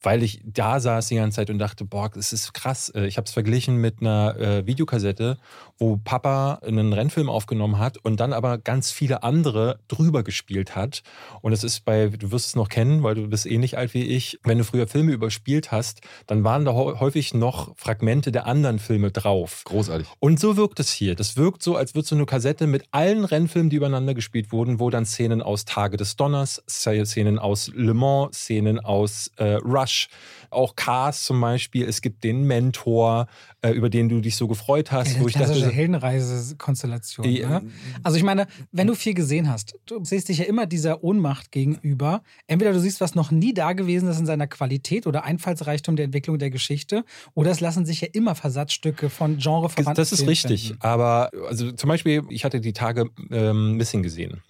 [0.02, 2.90] weil ich da saß die ganze Zeit und dachte, boah, es ist krass.
[2.90, 5.38] Äh, Ich habe es verglichen mit einer äh, Videokassette,
[5.78, 11.04] wo Papa einen Rennfilm aufgenommen hat und dann aber ganz viele andere drüber gespielt hat.
[11.42, 14.04] Und es ist bei, du wirst es noch kennen, weil du bist ähnlich alt wie
[14.04, 18.80] ich, wenn du früher Filme überspielt hast, dann waren da häufig noch Fragmente der anderen
[18.80, 19.64] Filme drauf.
[19.66, 20.08] großartig.
[20.20, 21.16] Und so wirkt es hier.
[21.16, 24.80] Das wirkt so, als würde so eine Kassette mit allen Rennfilmen, die übereinander gespielt wurden,
[24.80, 30.10] wo dann Szenen aus Tage des Donners, Szenen aus Le Mans, Szenen aus äh, Rush,
[30.50, 31.88] auch Cars zum Beispiel.
[31.88, 33.28] Es gibt den Mentor,
[33.62, 37.24] äh, über den du dich so gefreut hast, Eine wo ich dachte, Heldenreise-Konstellation.
[37.24, 37.62] Die, ne?
[37.64, 37.72] ähm,
[38.04, 41.52] Also ich meine, wenn du viel gesehen hast, du siehst dich ja immer dieser Ohnmacht
[41.52, 42.22] gegenüber.
[42.48, 46.06] Entweder du siehst, was noch nie da gewesen ist in seiner Qualität oder Einfallsreichtum der
[46.06, 50.76] Entwicklung der Geschichte, oder es lassen sich ja immer Versatzstücke von Genre das ist richtig.
[50.80, 54.42] Aber also zum Beispiel, ich hatte die Tage ähm, Missing gesehen.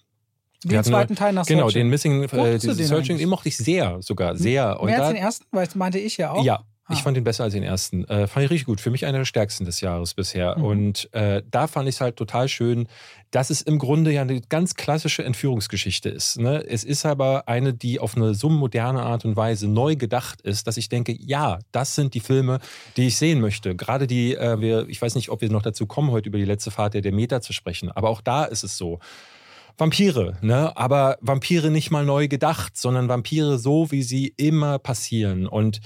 [0.64, 1.80] Den zweiten Teil nach Genau, Searching.
[1.82, 3.18] den Missing, äh, den Searching, eigentlich?
[3.18, 4.80] den mochte ich sehr sogar, sehr.
[4.80, 6.44] Und Mehr als den ersten, weil das meinte ich ja auch.
[6.44, 6.94] Ja, Ah.
[6.94, 8.04] ich fand ihn besser als den ersten.
[8.06, 8.80] Äh, fand ich richtig gut.
[8.80, 10.56] Für mich einer der stärksten des Jahres bisher.
[10.56, 10.64] Mhm.
[10.64, 12.88] Und äh, da fand ich es halt total schön,
[13.30, 16.38] dass es im Grunde ja eine ganz klassische Entführungsgeschichte ist.
[16.38, 16.64] Ne?
[16.66, 20.66] Es ist aber eine, die auf eine so moderne Art und Weise neu gedacht ist,
[20.66, 22.58] dass ich denke, ja, das sind die Filme,
[22.96, 23.76] die ich sehen möchte.
[23.76, 26.46] Gerade die, äh, wir, ich weiß nicht, ob wir noch dazu kommen, heute über die
[26.46, 28.98] letzte Fahrt der Demeter zu sprechen, aber auch da ist es so.
[29.78, 30.76] Vampire, ne?
[30.76, 35.46] Aber Vampire nicht mal neu gedacht, sondern Vampire so, wie sie immer passieren.
[35.46, 35.80] Und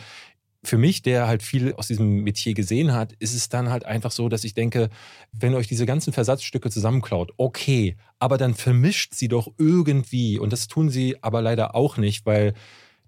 [0.64, 4.12] für mich, der halt viel aus diesem Metier gesehen hat, ist es dann halt einfach
[4.12, 4.90] so, dass ich denke,
[5.32, 10.38] wenn euch diese ganzen Versatzstücke zusammenklaut, okay, aber dann vermischt sie doch irgendwie.
[10.38, 12.54] Und das tun sie aber leider auch nicht, weil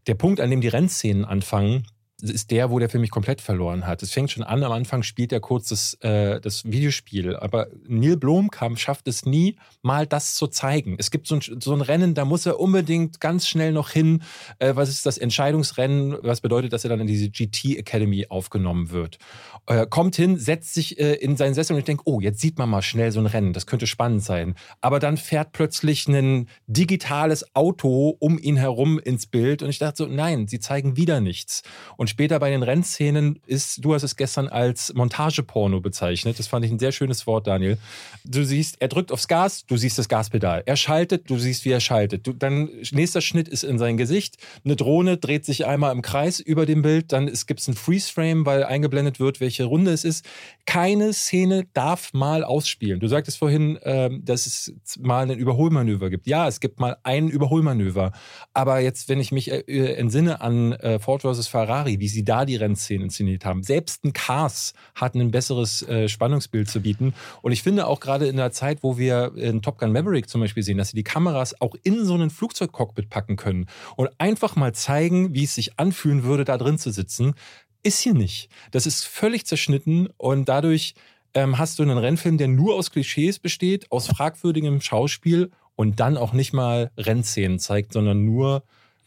[0.07, 1.87] der Punkt, an dem die Rennszenen anfangen,
[2.23, 4.03] ist der, wo der Film mich komplett verloren hat.
[4.03, 8.17] Es fängt schon an, am Anfang spielt er kurz das, äh, das Videospiel, aber Neil
[8.17, 10.97] Blomkamp schafft es nie, mal das zu zeigen.
[10.99, 14.23] Es gibt so ein, so ein Rennen, da muss er unbedingt ganz schnell noch hin.
[14.59, 16.17] Äh, was ist das Entscheidungsrennen?
[16.23, 19.19] Was bedeutet, dass er dann in diese GT Academy aufgenommen wird?
[19.67, 22.59] Äh, kommt hin, setzt sich äh, in seinen Sessel und ich denke, oh, jetzt sieht
[22.59, 24.55] man mal schnell so ein Rennen, das könnte spannend sein.
[24.81, 30.05] Aber dann fährt plötzlich ein digitales Auto um ihn herum ins Bild und ich dachte
[30.05, 31.63] so, nein, sie zeigen wieder nichts.
[31.97, 36.39] Und später bei den Rennszenen ist, du hast es gestern als Montageporno bezeichnet.
[36.39, 37.77] Das fand ich ein sehr schönes Wort, Daniel.
[38.23, 40.63] Du siehst, er drückt aufs Gas, du siehst das Gaspedal.
[40.65, 42.25] Er schaltet, du siehst, wie er schaltet.
[42.25, 44.37] Du, dann nächster Schnitt ist in sein Gesicht.
[44.65, 47.13] Eine Drohne dreht sich einmal im Kreis über dem Bild.
[47.13, 50.25] Dann gibt es ein Freeze-Frame, weil eingeblendet wird, welche Runde es ist.
[50.67, 53.01] Keine Szene darf mal ausspielen.
[53.01, 56.29] Du sagtest vorhin, ähm, dass es mal ein Überholmanöver gibt.
[56.29, 58.13] Ja, es gibt mal ein Überholmanöver.
[58.53, 61.49] Aber jetzt, wenn ich mich äh, entsinne an äh, Ford vs.
[61.49, 66.09] Ferrari, wie sie da die Rennszenen inszeniert haben, selbst ein Cars hat ein besseres äh,
[66.09, 67.15] Spannungsbild zu bieten.
[67.43, 70.41] Und ich finde auch gerade in der Zeit, wo wir in Top Gun Maverick zum
[70.41, 73.67] Beispiel sehen, dass sie die Kameras auch in so einen Flugzeugcockpit packen können
[73.97, 77.35] und einfach mal zeigen, wie es sich anfühlen würde, da drin zu sitzen,
[77.83, 78.49] ist hier nicht.
[78.71, 80.95] Das ist völlig zerschnitten und dadurch
[81.35, 86.17] ähm, hast du einen Rennfilm, der nur aus Klischees besteht, aus fragwürdigem Schauspiel und dann
[86.17, 88.65] auch nicht mal Rennszenen zeigt, sondern nur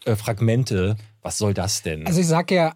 [0.08, 0.96] äh, Fragmente.
[1.22, 2.08] Was soll das denn?
[2.08, 2.74] Also ich sag ja,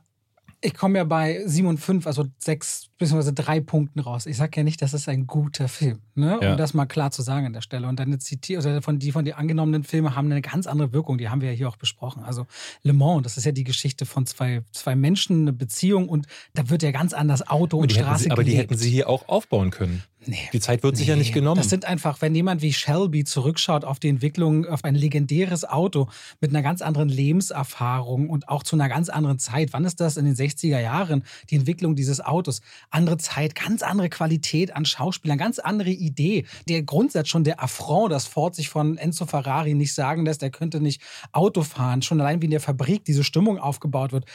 [0.64, 3.32] ich komme ja bei 7 und 5, also 6 bzw.
[3.34, 4.28] 3 Punkten raus.
[4.28, 6.02] Ich sag ja nicht, das ist ein guter Film.
[6.14, 6.38] Ne?
[6.42, 6.52] Ja.
[6.52, 7.88] Um das mal klar zu sagen an der Stelle.
[7.88, 11.18] Und deine Zitier also von die von dir angenommenen Filme haben eine ganz andere Wirkung.
[11.18, 12.24] Die haben wir ja hier auch besprochen.
[12.24, 12.46] Also
[12.84, 16.70] Le Mans, das ist ja die Geschichte von zwei, zwei Menschen, eine Beziehung und da
[16.70, 18.72] wird ja ganz anders Auto und die hätten Straße sie, aber die gelebt.
[18.72, 20.04] hätten sie hier auch aufbauen können.
[20.26, 20.50] Nee.
[20.54, 21.58] Die Zeit wird sich ja Nee, nicht genommen.
[21.58, 26.10] Das sind einfach, wenn jemand wie Shelby zurückschaut auf die Entwicklung, auf ein legendäres Auto
[26.40, 29.74] mit einer ganz anderen Lebenserfahrung und auch zu einer ganz anderen Zeit.
[29.74, 32.62] Wann ist das in den 60er Jahren, die Entwicklung dieses Autos?
[32.92, 36.46] Andere Zeit, ganz andere Qualität an Schauspielern, ganz andere Idee.
[36.68, 40.52] Der Grundsatz schon, der Affront, dass Ford sich von Enzo Ferrari nicht sagen lässt, er
[40.52, 41.02] könnte nicht
[41.32, 42.04] Auto fahren.
[42.04, 44.26] Schon allein wie in der Fabrik diese Stimmung aufgebaut wird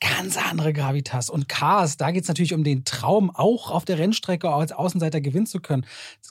[0.00, 1.30] ganz andere Gravitas.
[1.30, 5.20] Und Cars, da geht es natürlich um den Traum, auch auf der Rennstrecke als Außenseiter
[5.22, 5.86] gewinnen zu können.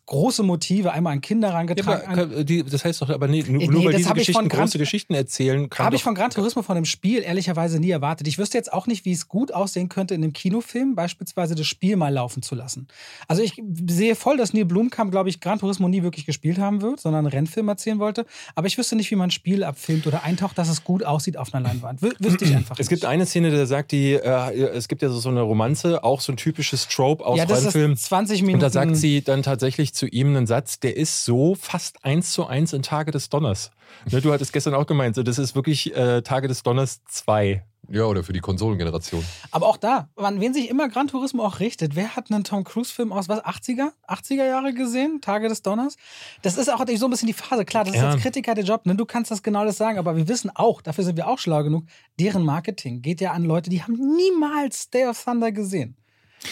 [0.06, 2.08] Große Motive, einmal an Kinder ja, herangetragen.
[2.20, 4.62] aber, äh, die, das heißt doch, aber nee, nur, Nee, nur weil diese Geschichten Gran-
[4.66, 8.28] große Geschichten erzählen, kann habe ich von Gran Turismo von dem Spiel ehrlicherweise nie erwartet.
[8.28, 11.66] Ich wüsste jetzt auch nicht, wie es gut aussehen könnte, in einem Kinofilm beispielsweise das
[11.66, 12.88] Spiel mal laufen zu lassen.
[13.28, 16.82] Also ich sehe voll, dass Neil Blomkamp, glaube ich, Gran Turismo nie wirklich gespielt haben
[16.84, 18.28] wird, sondern einen Rennfilm erzählen wollte.
[18.54, 21.36] Aber ich wüsste nicht, wie man ein Spiel abfilmt oder eintaucht, dass es gut aussieht
[21.38, 22.04] auf einer Leinwand.
[22.04, 23.10] Wü wüsste ich einfach Es gibt nicht.
[23.10, 26.38] eine Szene, da sagt die, äh, es gibt ja so eine Romanze, auch so ein
[26.38, 28.56] typisches Trope aus ja, das ist 20 Minuten.
[28.56, 32.32] Und da sagt sie dann tatsächlich zu ihm einen Satz, der ist so fast eins
[32.32, 33.72] zu eins in Tage des Donners.
[34.12, 37.64] Ne, du hattest gestern auch gemeint, so, das ist wirklich äh, Tage des Donners 2.
[37.90, 39.24] Ja, oder für die Konsolengeneration.
[39.52, 41.96] Aber auch da, an wen sich immer Gran Turismo auch richtet.
[41.96, 43.92] Wer hat einen Tom Cruise-Film aus was, 80er?
[44.08, 45.22] 80er Jahre gesehen?
[45.22, 45.98] Tage des Donners?
[46.42, 47.66] Das ist auch so ein bisschen die Phase.
[47.66, 48.12] Klar, das ist Ja.
[48.12, 48.96] als Kritiker der Job, ne?
[48.96, 51.64] Du kannst das genau das sagen, aber wir wissen auch, dafür sind wir auch schlau
[51.64, 51.86] genug,
[52.20, 55.96] deren Marketing geht ja an Leute, die haben niemals Day of Thunder gesehen.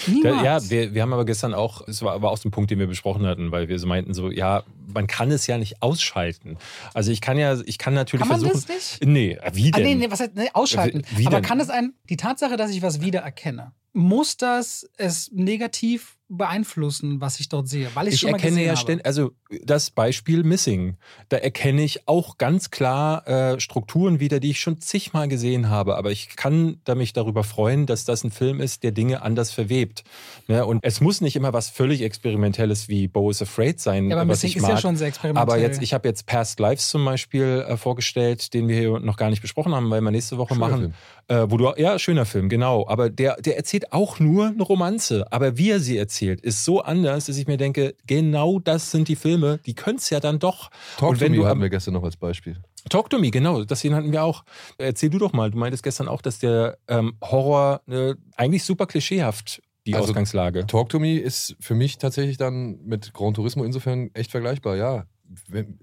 [0.08, 0.44] Niemals.
[0.44, 2.80] ja, wir, wir haben aber gestern auch, es war aber auch so ein Punkt, den
[2.80, 6.58] wir besprochen hatten, weil wir so meinten, so, ja, man kann es ja nicht ausschalten.
[6.94, 8.74] Also ich kann ja, ich kann natürlich Kann man versuchen.
[8.76, 9.06] das nicht?
[9.06, 9.84] Nee, wie Ah, denn?
[9.86, 11.04] nee, nee, was heißt, nee, ausschalten.
[11.16, 11.46] Wie aber denn?
[11.46, 17.40] kann es ein, die Tatsache, dass ich was wiedererkenne, muss das es negativ beeinflussen, was
[17.40, 17.90] ich dort sehe?
[17.94, 19.32] Weil ich, ich schon mal erkenne ja ständig, also
[19.64, 20.98] das Beispiel Missing,
[21.30, 25.96] da erkenne ich auch ganz klar äh, Strukturen wieder, die ich schon zigmal gesehen habe,
[25.96, 29.52] aber ich kann da mich darüber freuen, dass das ein Film ist, der Dinge anders
[29.52, 30.04] verwebt.
[30.48, 30.66] Ne?
[30.66, 34.28] Und es muss nicht immer was völlig Experimentelles wie Bo is Afraid sein, Ja, aber
[34.32, 34.72] was Missing ich mag.
[34.76, 35.42] Ja schon sehr experimentell.
[35.42, 39.18] aber jetzt, ich habe jetzt Past Lives zum Beispiel äh, vorgestellt, den wir hier noch
[39.18, 40.94] gar nicht besprochen haben, weil wir nächste Woche Schöner machen.
[41.28, 42.86] Äh, wo du, ja, schöner Film, genau.
[42.88, 45.26] Aber der, der erzählt auch nur eine Romanze.
[45.32, 49.08] Aber wie er sie erzählt, ist so anders, dass ich mir denke, genau das sind
[49.08, 50.70] die Filme, die können es ja dann doch.
[50.98, 52.58] Talk Und to wenn Me du hatten am- wir gestern noch als Beispiel.
[52.90, 54.44] Talk to Me, genau, das hatten wir auch.
[54.78, 58.86] Erzähl du doch mal, du meintest gestern auch, dass der ähm, Horror äh, eigentlich super
[58.88, 60.66] klischeehaft die Also, Ausgangslage.
[60.66, 64.78] Talk to Me ist für mich tatsächlich dann mit Gran Turismo insofern echt vergleichbar.
[64.78, 65.06] Ja,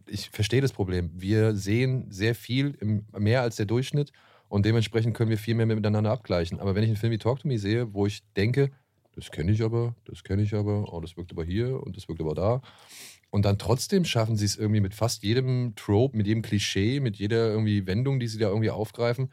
[0.07, 1.11] ich verstehe das Problem.
[1.15, 4.13] Wir sehen sehr viel, im, mehr als der Durchschnitt
[4.49, 6.61] und dementsprechend können wir viel mehr miteinander abgleichen.
[6.61, 8.71] Aber wenn ich einen Film wie Talk to Me sehe, wo ich denke,
[9.15, 12.09] das kenne ich aber, das kenne ich aber, oh, das wirkt aber hier und das
[12.09, 12.63] wirkt aber da.
[13.31, 17.17] Und dann trotzdem schaffen sie es irgendwie mit fast jedem Trope, mit jedem Klischee, mit
[17.17, 19.31] jeder irgendwie Wendung, die sie da irgendwie aufgreifen,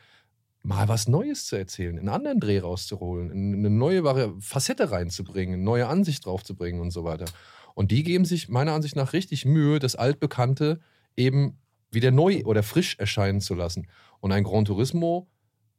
[0.68, 4.04] mal was Neues zu erzählen, einen anderen Dreh rauszuholen, eine neue
[4.42, 7.26] Facette reinzubringen, eine neue Ansicht draufzubringen und so weiter.
[7.74, 10.82] Und die geben sich meiner Ansicht nach richtig Mühe, das Altbekannte
[11.16, 11.58] eben
[11.90, 13.88] wieder neu oder frisch erscheinen zu lassen.
[14.20, 15.30] Und ein Gran Turismo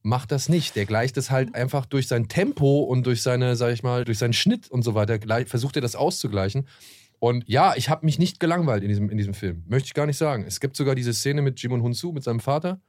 [0.01, 0.74] macht das nicht.
[0.74, 4.16] Der gleicht es halt einfach durch sein Tempo und durch seine, sag ich mal, durch
[4.16, 6.66] seinen Schnitt und so weiter, versucht er das auszugleichen.
[7.18, 9.64] Und ja, ich habe mich nicht gelangweilt in diesem, in diesem Film.
[9.66, 10.45] Möchte ich gar nicht sagen.
[10.47, 12.80] Es gibt sogar diese Szene mit Jimon Hunsu, mit seinem Vater.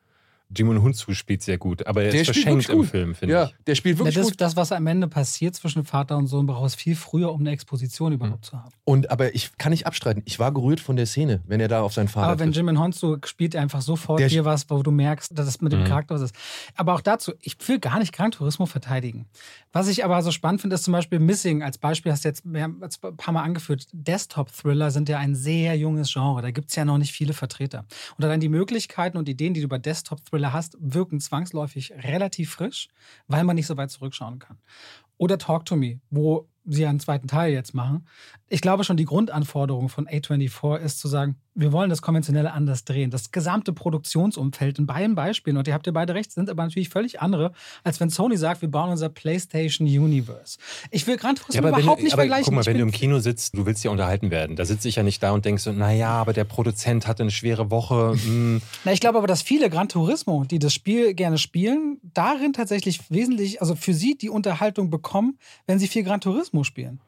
[0.55, 2.87] Jimon Hunzu spielt sehr gut, aber er Der ist verschenkt im gut.
[2.87, 3.55] Film, finde Ja, ich.
[3.67, 4.41] der spielt Ja, wirklich das, gut.
[4.41, 7.51] das, was am Ende passiert zwischen Vater und Sohn, braucht es viel früher, um eine
[7.51, 8.71] Exposition überhaupt zu haben.
[8.83, 10.23] Und aber ich kann nicht abstreiten.
[10.25, 12.65] Ich war gerührt von der Szene, wenn er da auf seinen Vater Aber wenn trifft.
[12.67, 15.71] Jim Honsu spielt er einfach sofort Der- dir was, wo du merkst, dass es mit
[15.71, 15.85] dem Mhm.
[15.85, 16.35] Charakter was ist.
[16.75, 19.27] Aber auch dazu, ich will gar nicht Gran Turismo verteidigen.
[19.71, 21.61] Was ich aber so spannend finde, ist zum Beispiel Missing.
[21.61, 22.79] Als Beispiel hast du jetzt ein
[23.17, 23.85] paar Mal angeführt.
[23.93, 26.41] Desktop-Thriller sind ja ein sehr junges Genre.
[26.41, 27.85] Da gibt es ja noch nicht viele Vertreter.
[28.17, 32.87] Und dann die Möglichkeiten und Ideen, die du bei Desktop-Thriller hast, wirken zwangsläufig relativ frisch,
[33.27, 34.57] weil man nicht so weit zurückschauen kann.
[35.17, 38.07] Oder Talk to Me, wo sie einen zweiten Teil jetzt machen.
[38.47, 42.85] Ich glaube schon, die Grundanforderung von A24 ist zu sagen, wir wollen das Konventionelle anders
[42.85, 43.11] drehen.
[43.11, 46.89] Das gesamte Produktionsumfeld in beiden Beispielen, und ihr habt ja beide recht, sind aber natürlich
[46.89, 47.51] völlig andere,
[47.83, 50.57] als wenn Sony sagt, wir bauen unser PlayStation Universe.
[50.91, 52.45] Ich will Gran Turismo Ja, wenn überhaupt du, nicht aber vergleichen.
[52.45, 54.55] guck mal, wenn du im Kino sitzt, du willst ja unterhalten werden.
[54.55, 57.31] Da sitze ich ja nicht da und denkst so, naja, aber der Produzent hatte eine
[57.31, 58.15] schwere Woche.
[58.23, 58.61] hm.
[58.85, 63.09] Na, ich glaube aber, dass viele Gran Turismo, die das Spiel gerne spielen, darin tatsächlich
[63.09, 65.37] wesentlich, also für sie die Unterhaltung bekommen,
[65.67, 66.99] wenn sie viel Gran Turismo spielen.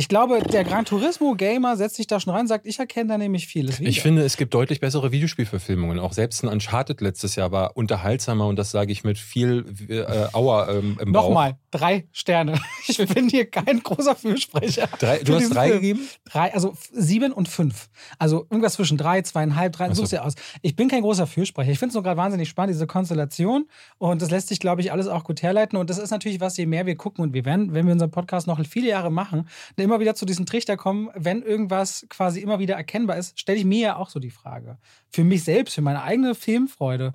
[0.00, 3.18] Ich glaube, der Gran Turismo-Gamer setzt sich da schon rein und sagt, ich erkenne da
[3.18, 3.90] nämlich vieles wieder.
[3.90, 5.98] Ich finde, es gibt deutlich bessere Videospielverfilmungen.
[5.98, 10.06] Auch selbst ein Uncharted letztes Jahr war unterhaltsamer und das sage ich mit viel äh,
[10.32, 11.24] Auer ähm, im Bauch.
[11.24, 12.58] Nochmal, drei Sterne.
[12.98, 14.88] Ich bin hier kein großer Fürsprecher.
[14.98, 15.80] Drei, du hast drei Film.
[15.80, 16.08] gegeben?
[16.24, 17.88] Drei, also sieben und fünf.
[18.18, 19.94] Also irgendwas zwischen drei, zweieinhalb, drei, so.
[19.94, 20.34] such's dir aus.
[20.62, 21.70] Ich bin kein großer Fürsprecher.
[21.70, 23.66] Ich finde es nur gerade wahnsinnig spannend, diese Konstellation.
[23.98, 25.78] Und das lässt sich, glaube ich, alles auch gut herleiten.
[25.78, 28.10] Und das ist natürlich was, je mehr wir gucken und wir werden, wenn wir unseren
[28.10, 32.58] Podcast noch viele Jahre machen, immer wieder zu diesem Trichter kommen, wenn irgendwas quasi immer
[32.58, 34.78] wieder erkennbar ist, stelle ich mir ja auch so die Frage.
[35.10, 37.14] Für mich selbst, für meine eigene Filmfreude,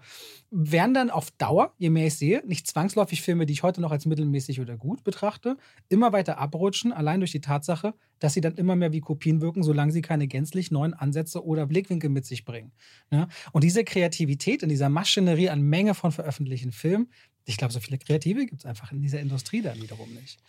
[0.58, 3.92] werden dann auf Dauer, je mehr ich sehe, nicht zwangsläufig Filme, die ich heute noch
[3.92, 5.58] als mittelmäßig oder gut betrachte,
[5.90, 9.64] immer weiter abrutschen, allein durch die Tatsache, dass sie dann immer mehr wie Kopien wirken,
[9.64, 12.72] solange sie keine gänzlich neuen Ansätze oder Blickwinkel mit sich bringen.
[13.12, 13.28] Ja?
[13.52, 17.10] Und diese Kreativität in dieser Maschinerie an Menge von veröffentlichten Filmen,
[17.44, 20.40] ich glaube, so viele Kreative gibt es einfach in dieser Industrie dann wiederum nicht.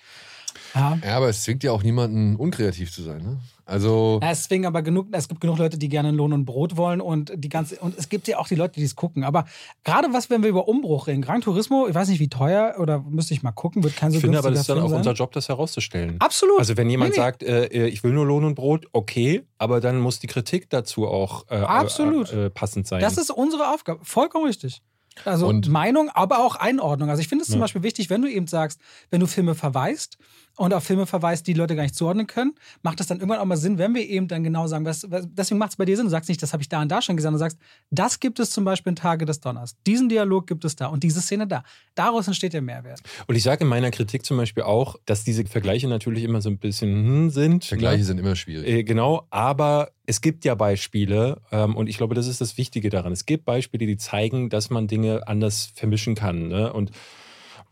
[0.74, 0.98] Ja.
[1.04, 3.22] ja, aber es zwingt ja auch niemanden, unkreativ zu sein.
[3.22, 3.40] Ne?
[3.68, 6.76] Also ja, es zwingt aber genug, es gibt genug Leute, die gerne Lohn und Brot
[6.76, 9.24] wollen und die ganze und es gibt ja auch die Leute, die es gucken.
[9.24, 9.44] Aber
[9.82, 13.00] gerade was, wenn wir über Umbruch reden, Gran Turismo, ich weiß nicht, wie teuer oder
[13.00, 14.98] müsste ich mal gucken, wird kein so Ich finde aber, das ist dann auch sein.
[14.98, 16.16] unser Job, das herauszustellen.
[16.20, 16.60] Absolut.
[16.60, 17.22] Also wenn jemand Nee, nee.
[17.24, 21.08] sagt, äh, ich will nur Lohn und Brot, okay, aber dann muss die Kritik dazu
[21.08, 22.32] auch äh, Absolut.
[22.32, 23.00] Äh, äh, passend sein.
[23.00, 23.98] Das ist unsere Aufgabe.
[24.04, 24.80] Vollkommen richtig.
[25.24, 27.08] Also Und- Meinung, aber auch Einordnung.
[27.10, 27.62] Also ich finde es zum Ja.
[27.64, 30.18] Beispiel wichtig, wenn du eben sagst, wenn du Filme verweist
[30.56, 33.44] und auf Filme verweist, die Leute gar nicht zuordnen können, macht es dann irgendwann auch
[33.44, 35.96] mal Sinn, wenn wir eben dann genau sagen, was, was, deswegen macht es bei dir
[35.96, 36.06] Sinn.
[36.06, 37.58] Du sagst nicht, das habe ich da und da schon gesagt, du sagst,
[37.90, 39.76] das gibt es zum Beispiel in Tage des Donners.
[39.86, 41.62] Diesen Dialog gibt es da und diese Szene da.
[41.94, 43.00] Daraus entsteht der Mehrwert.
[43.26, 46.48] Und ich sage in meiner Kritik zum Beispiel auch, dass diese Vergleiche natürlich immer so
[46.48, 47.64] ein bisschen hm, sind.
[47.64, 48.04] Vergleiche ne?
[48.04, 48.66] sind immer schwierig.
[48.66, 52.88] Äh, genau, aber es gibt ja Beispiele ähm, und ich glaube, das ist das Wichtige
[52.88, 53.12] daran.
[53.12, 56.48] Es gibt Beispiele, die zeigen, dass man Dinge anders vermischen kann.
[56.48, 56.72] Ne?
[56.72, 56.92] Und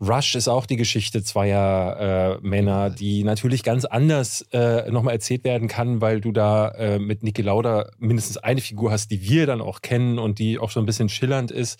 [0.01, 5.43] Rush ist auch die Geschichte zweier äh, Männer, die natürlich ganz anders äh, nochmal erzählt
[5.43, 9.45] werden kann, weil du da äh, mit Niki Lauda mindestens eine Figur hast, die wir
[9.45, 11.79] dann auch kennen und die auch so ein bisschen schillernd ist.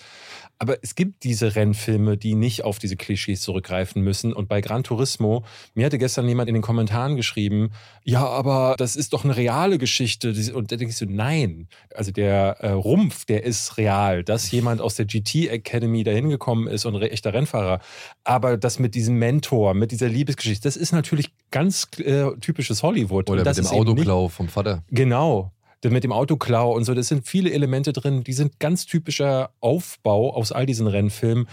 [0.57, 4.31] Aber es gibt diese Rennfilme, die nicht auf diese Klischees zurückgreifen müssen.
[4.33, 7.71] Und bei Gran Turismo, mir hatte gestern jemand in den Kommentaren geschrieben,
[8.03, 10.33] ja, aber das ist doch eine reale Geschichte.
[10.53, 11.67] Und da denke ich so, nein.
[11.93, 14.23] Also der äh, Rumpf, der ist real.
[14.23, 17.79] Dass jemand aus der GT Academy dahin gekommen ist und echter Rennfahrer.
[18.23, 23.29] Aber das mit diesem Mentor, mit dieser Liebesgeschichte, das ist natürlich ganz äh, typisches Hollywood.
[23.29, 24.83] Oder mit dem Autoklau vom Vater.
[24.89, 25.51] Genau.
[25.89, 30.33] Mit dem Autoklau und so, das sind viele Elemente drin, die sind ganz typischer Aufbau
[30.33, 31.47] aus all diesen Rennfilmen.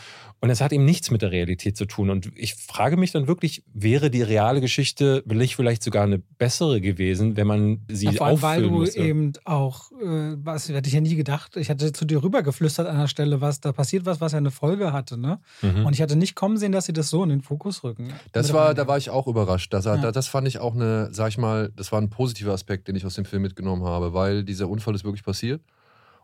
[0.45, 2.11] Und es hat eben nichts mit der Realität zu tun.
[2.11, 6.81] Und ich frage mich dann wirklich, wäre die reale Geschichte nicht vielleicht sogar eine bessere
[6.81, 8.99] gewesen, wenn man sie Ja, vor allem, weil du müsste?
[8.99, 12.99] eben auch, äh, was hätte ich ja nie gedacht, ich hatte zu dir rübergeflüstert an
[12.99, 15.39] der Stelle, was da passiert was, was ja eine Folge hatte, ne?
[15.63, 15.87] Mhm.
[15.87, 18.13] Und ich hatte nicht kommen sehen, dass sie das so in den Fokus rücken.
[18.33, 19.73] Das war, da war ich auch überrascht.
[19.73, 19.97] Das, Ja.
[19.97, 22.97] da- das fand ich auch eine, sag ich mal, das war ein positiver Aspekt, den
[22.97, 25.63] ich aus dem Film mitgenommen habe, weil dieser Unfall ist wirklich passiert.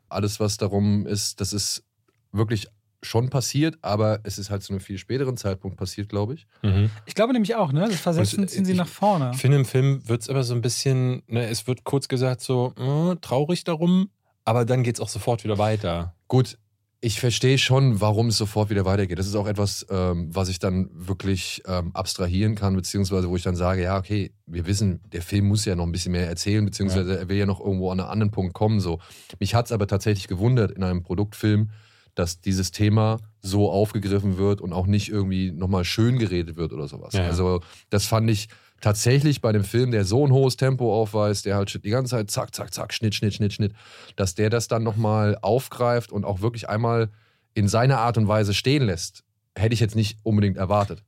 [0.09, 1.85] Alles, was darum ist, das ist
[2.33, 2.67] wirklich
[3.03, 6.47] schon passiert, aber es ist halt zu einem viel späteren Zeitpunkt passiert, glaube ich.
[6.63, 6.91] Mhm.
[7.07, 7.87] Ich glaube nämlich auch, ne?
[7.89, 9.31] Das Versetzen es- ziehen sie ich- nach vorne.
[9.35, 12.41] Ich finde, im Film wird es aber so ein bisschen, ne, es wird kurz gesagt
[12.41, 14.11] so, äh, traurig darum,
[14.45, 16.15] aber dann geht es auch sofort wieder weiter.
[16.27, 16.59] Gut,
[17.01, 19.21] ich verstehe schon, warum es sofort wieder weitergeht.
[19.21, 23.45] Das ist auch etwas, ähm, was ich dann wirklich ähm, abstrahieren kann, beziehungsweise wo ich
[23.45, 26.65] dann sage, ja, okay, wir wissen, der Film muss ja noch ein bisschen mehr erzählen,
[26.65, 28.81] beziehungsweise er will ja noch irgendwo an einen anderen Punkt kommen.
[28.81, 28.99] So.
[29.39, 31.71] Mich hat es aber tatsächlich gewundert in einem Produktfilm,
[32.19, 36.89] dass dieses Thema so aufgegriffen wird und auch nicht irgendwie nochmal schön geredet wird oder
[36.89, 37.15] sowas.
[37.15, 37.29] Ja, ja.
[37.29, 37.61] Also
[37.91, 38.49] das fand ich
[38.81, 42.31] tatsächlich bei dem Film, der so ein hohes Tempo aufweist, der halt die ganze Zeit
[42.31, 43.73] zack, zack, zack, Schnitt, Schnitt, Schnitt, Schnitt,
[44.17, 47.09] dass der das dann nochmal aufgreift und auch wirklich einmal
[47.55, 49.23] in seiner Art und Weise stehen lässt,
[49.55, 51.05] hätte ich jetzt nicht unbedingt erwartet.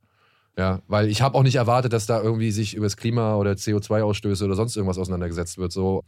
[0.57, 3.51] Ja, weil ich habe auch nicht erwartet, dass da irgendwie sich über das Klima oder
[3.51, 5.73] CO2-Ausstöße oder sonst irgendwas auseinandergesetzt wird.
[5.73, 6.03] So.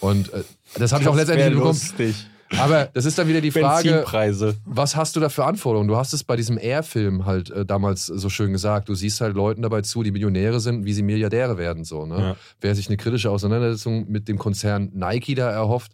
[0.00, 0.42] Und äh,
[0.76, 1.80] das habe ich auch letztendlich wär hinbekommen.
[1.80, 2.26] lustig.
[2.56, 4.56] Aber das ist dann wieder die Frage, Benzinpreise.
[4.64, 5.88] was hast du da für Anforderungen?
[5.88, 8.88] Du hast es bei diesem Air-Film halt äh, damals so schön gesagt.
[8.88, 11.84] Du siehst halt Leuten dabei zu, die Millionäre sind, wie sie Milliardäre werden.
[11.84, 12.18] So, ne?
[12.18, 12.36] Ja.
[12.60, 15.92] Wer sich eine kritische Auseinandersetzung mit dem Konzern Nike da erhofft,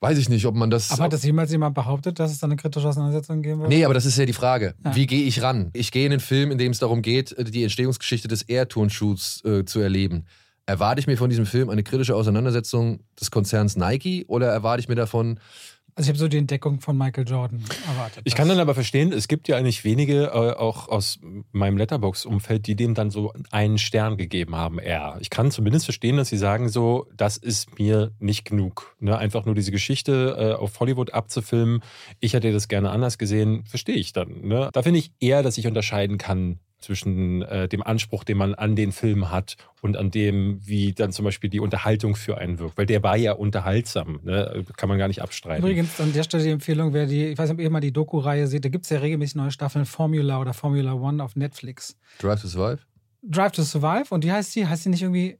[0.00, 0.90] weiß ich nicht, ob man das.
[0.90, 3.68] Aber hat das jemals jemand behauptet, dass es da eine kritische Auseinandersetzung geben wird?
[3.68, 4.74] Nee, aber das ist ja die Frage.
[4.84, 4.96] Ja.
[4.96, 5.70] Wie gehe ich ran?
[5.74, 9.44] Ich gehe in einen Film, in dem es darum geht, äh, die Entstehungsgeschichte des Air-Turnschuhs
[9.44, 10.24] äh, zu erleben.
[10.70, 14.88] Erwarte ich mir von diesem Film eine kritische Auseinandersetzung des Konzerns Nike oder erwarte ich
[14.88, 15.40] mir davon,
[15.96, 18.22] Also ich habe so die Entdeckung von Michael Jordan erwartet.
[18.24, 21.18] Ich kann dann aber verstehen, es gibt ja eigentlich wenige, äh, auch aus
[21.50, 25.18] meinem Letterbox-Umfeld, die dem dann so einen Stern gegeben haben, eher.
[25.20, 28.94] Ich kann zumindest verstehen, dass sie sagen so, das ist mir nicht genug.
[29.00, 29.18] Ne?
[29.18, 31.82] Einfach nur diese Geschichte äh, auf Hollywood abzufilmen,
[32.20, 34.42] ich hätte das gerne anders gesehen, verstehe ich dann.
[34.42, 34.70] Ne?
[34.72, 38.76] Da finde ich eher, dass ich unterscheiden kann zwischen äh, dem Anspruch, den man an
[38.76, 42.78] den Film hat und an dem, wie dann zum Beispiel die Unterhaltung für einen wirkt.
[42.78, 44.64] Weil der war ja unterhaltsam, ne?
[44.76, 45.62] kann man gar nicht abstreiten.
[45.62, 47.92] Übrigens an der Stelle die Empfehlung, wer die, ich weiß nicht, ob ihr mal die
[47.92, 51.96] Doku-Reihe seht, da gibt es ja regelmäßig neue Staffeln Formula oder Formula One auf Netflix.
[52.18, 52.80] Drive to Survive?
[53.22, 54.66] Drive to Survive und wie heißt die?
[54.66, 55.38] Heißt die nicht irgendwie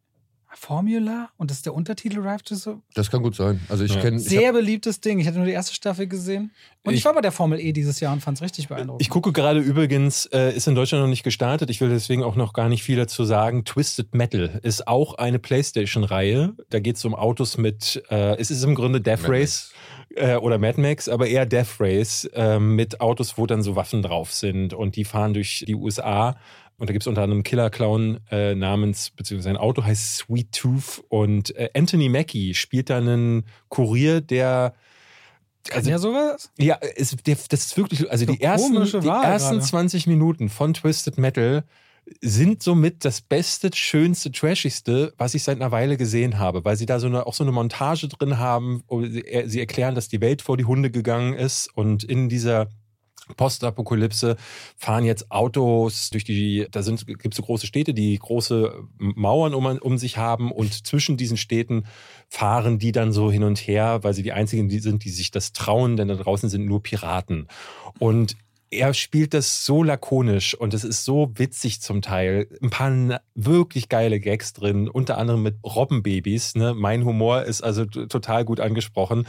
[0.55, 2.82] Formula und das ist der Untertitel Drive to Survive.
[2.94, 3.61] Das kann gut sein.
[3.68, 4.01] Also ich Ja.
[4.01, 4.18] kenne.
[4.18, 5.18] Sehr beliebtes Ding.
[5.20, 6.53] Ich hatte nur die erste Staffel gesehen.
[6.84, 9.03] Und ich, Ich- war bei der Formel E dieses Jahr und fand es richtig beeindruckend.
[9.03, 11.70] Ich gucke gerade übrigens, äh, ist in Deutschland noch nicht gestartet.
[11.70, 13.64] Ich will deswegen auch noch gar nicht viel dazu sagen.
[13.64, 16.55] Twisted Metal ist auch eine PlayStation-Reihe.
[16.70, 19.72] Da geht es um Autos mit, äh, es ist im Grunde Death Mad Race
[20.16, 24.03] äh, oder Mad Max, aber eher Death Race äh, mit Autos, wo dann so Waffen
[24.03, 26.36] drauf sind und die fahren durch die USA.
[26.81, 31.05] Und da gibt es unter anderem Killer-Clown äh, namens, beziehungsweise sein Auto heißt Sweet Tooth.
[31.11, 34.72] Und äh, Anthony Mackie spielt da einen Kurier, der
[35.68, 36.51] Kann ja sowas?
[36.57, 39.61] ja, es, der, das ist wirklich, also So die ersten, die ersten gerade.
[39.61, 41.64] 20 Minuten von Twisted Metal
[42.22, 46.87] sind somit das beste, schönste, trashigste, was ich seit einer Weile gesehen habe, weil sie
[46.87, 50.22] da so eine, auch so eine Montage drin haben, wo sie, sie erklären, dass die
[50.22, 52.68] Welt vor die Hunde gegangen ist und in dieser
[53.37, 54.37] Postapokalypse
[54.76, 59.55] fahren jetzt Autos durch die, da sind, gibt es so große Städte, die große Mauern
[59.55, 61.85] um, um sich haben und zwischen diesen Städten
[62.28, 65.53] fahren die dann so hin und her, weil sie die einzigen sind, die sich das
[65.53, 67.49] trauen, denn da draußen sind nur Piraten.
[67.99, 68.37] Und
[68.73, 72.47] er spielt das so lakonisch und es ist so witzig zum Teil.
[72.62, 76.55] Ein paar wirklich geile Gags drin, unter anderem mit Robbenbabys.
[76.55, 76.75] Ne?
[76.75, 79.27] Mein Humor ist also total gut angesprochen.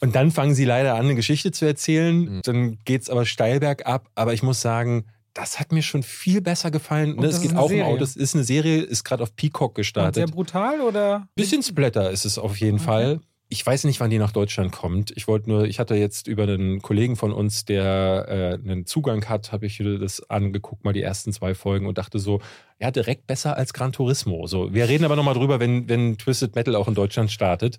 [0.00, 2.16] Und dann fangen sie leider an, eine Geschichte zu erzählen.
[2.36, 2.40] Mhm.
[2.44, 4.08] Dann geht's aber steil bergab.
[4.14, 7.16] Aber ich muss sagen, das hat mir schon viel besser gefallen.
[7.16, 7.26] Ne?
[7.26, 7.86] Es geht auch um Serie.
[7.86, 8.16] Autos.
[8.16, 10.30] Ist eine Serie, ist gerade auf Peacock Und sehr gestartet.
[10.32, 11.26] brutal oder?
[11.34, 12.84] Bisschen Splatter ist es auf jeden Okay.
[12.84, 13.20] Fall.
[13.48, 15.12] Ich weiß nicht, wann die nach Deutschland kommt.
[15.16, 19.28] Ich wollte nur, ich hatte jetzt über einen Kollegen von uns, der äh, einen Zugang
[19.28, 22.40] hat, habe ich das angeguckt, mal die ersten zwei Folgen und dachte so,
[22.80, 24.46] ja, direkt besser als Gran Turismo.
[24.46, 27.78] So, wir reden aber nochmal drüber, wenn, wenn Twisted Metal auch in Deutschland startet.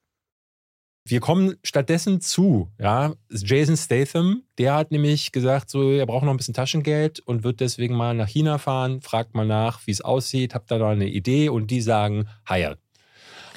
[1.11, 6.31] Wir kommen stattdessen zu, ja, Jason Statham, der hat nämlich gesagt, so, er braucht noch
[6.31, 9.99] ein bisschen Taschengeld und wird deswegen mal nach China fahren, fragt mal nach, wie es
[9.99, 12.77] aussieht, habt da noch eine Idee und die sagen, Haie.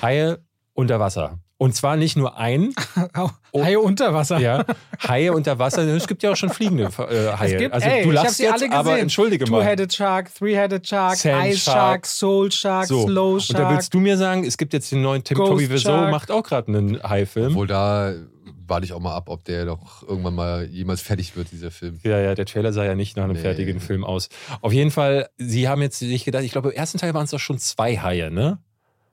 [0.02, 0.42] Haie
[0.72, 1.38] unter Wasser.
[1.64, 2.74] Und zwar nicht nur ein,
[3.56, 4.36] Haie unter Wasser.
[4.36, 4.40] Oh.
[4.40, 4.64] ja,
[5.08, 5.82] Haie unter Wasser.
[5.82, 7.54] Es gibt ja auch schon fliegende äh, Haie.
[7.54, 8.72] Es gibt, also ey, du lachst sie jetzt, alle gesehen.
[8.74, 9.60] aber entschuldige mal.
[9.62, 11.74] Two-Headed Shark, Three-Headed Shark, Sand Ice Shark.
[11.76, 13.06] Shark, Soul Shark, So.
[13.06, 13.72] Slow Und da Shark.
[13.74, 16.10] willst du mir sagen, es gibt jetzt den neuen Tim Ghost Tommy Wiseau, Shark.
[16.10, 17.52] macht auch gerade einen Haifilm.
[17.52, 18.12] Obwohl da
[18.66, 21.98] warte ich auch mal ab, ob der doch irgendwann mal jemals fertig wird, dieser Film.
[22.02, 23.40] Ja, ja, der Trailer sah ja nicht nach einem Nee.
[23.40, 24.28] fertigen Film aus.
[24.62, 27.30] Auf jeden Fall, sie haben jetzt sich gedacht, ich glaube, im ersten Teil waren es
[27.30, 28.58] doch schon zwei Haie, ne?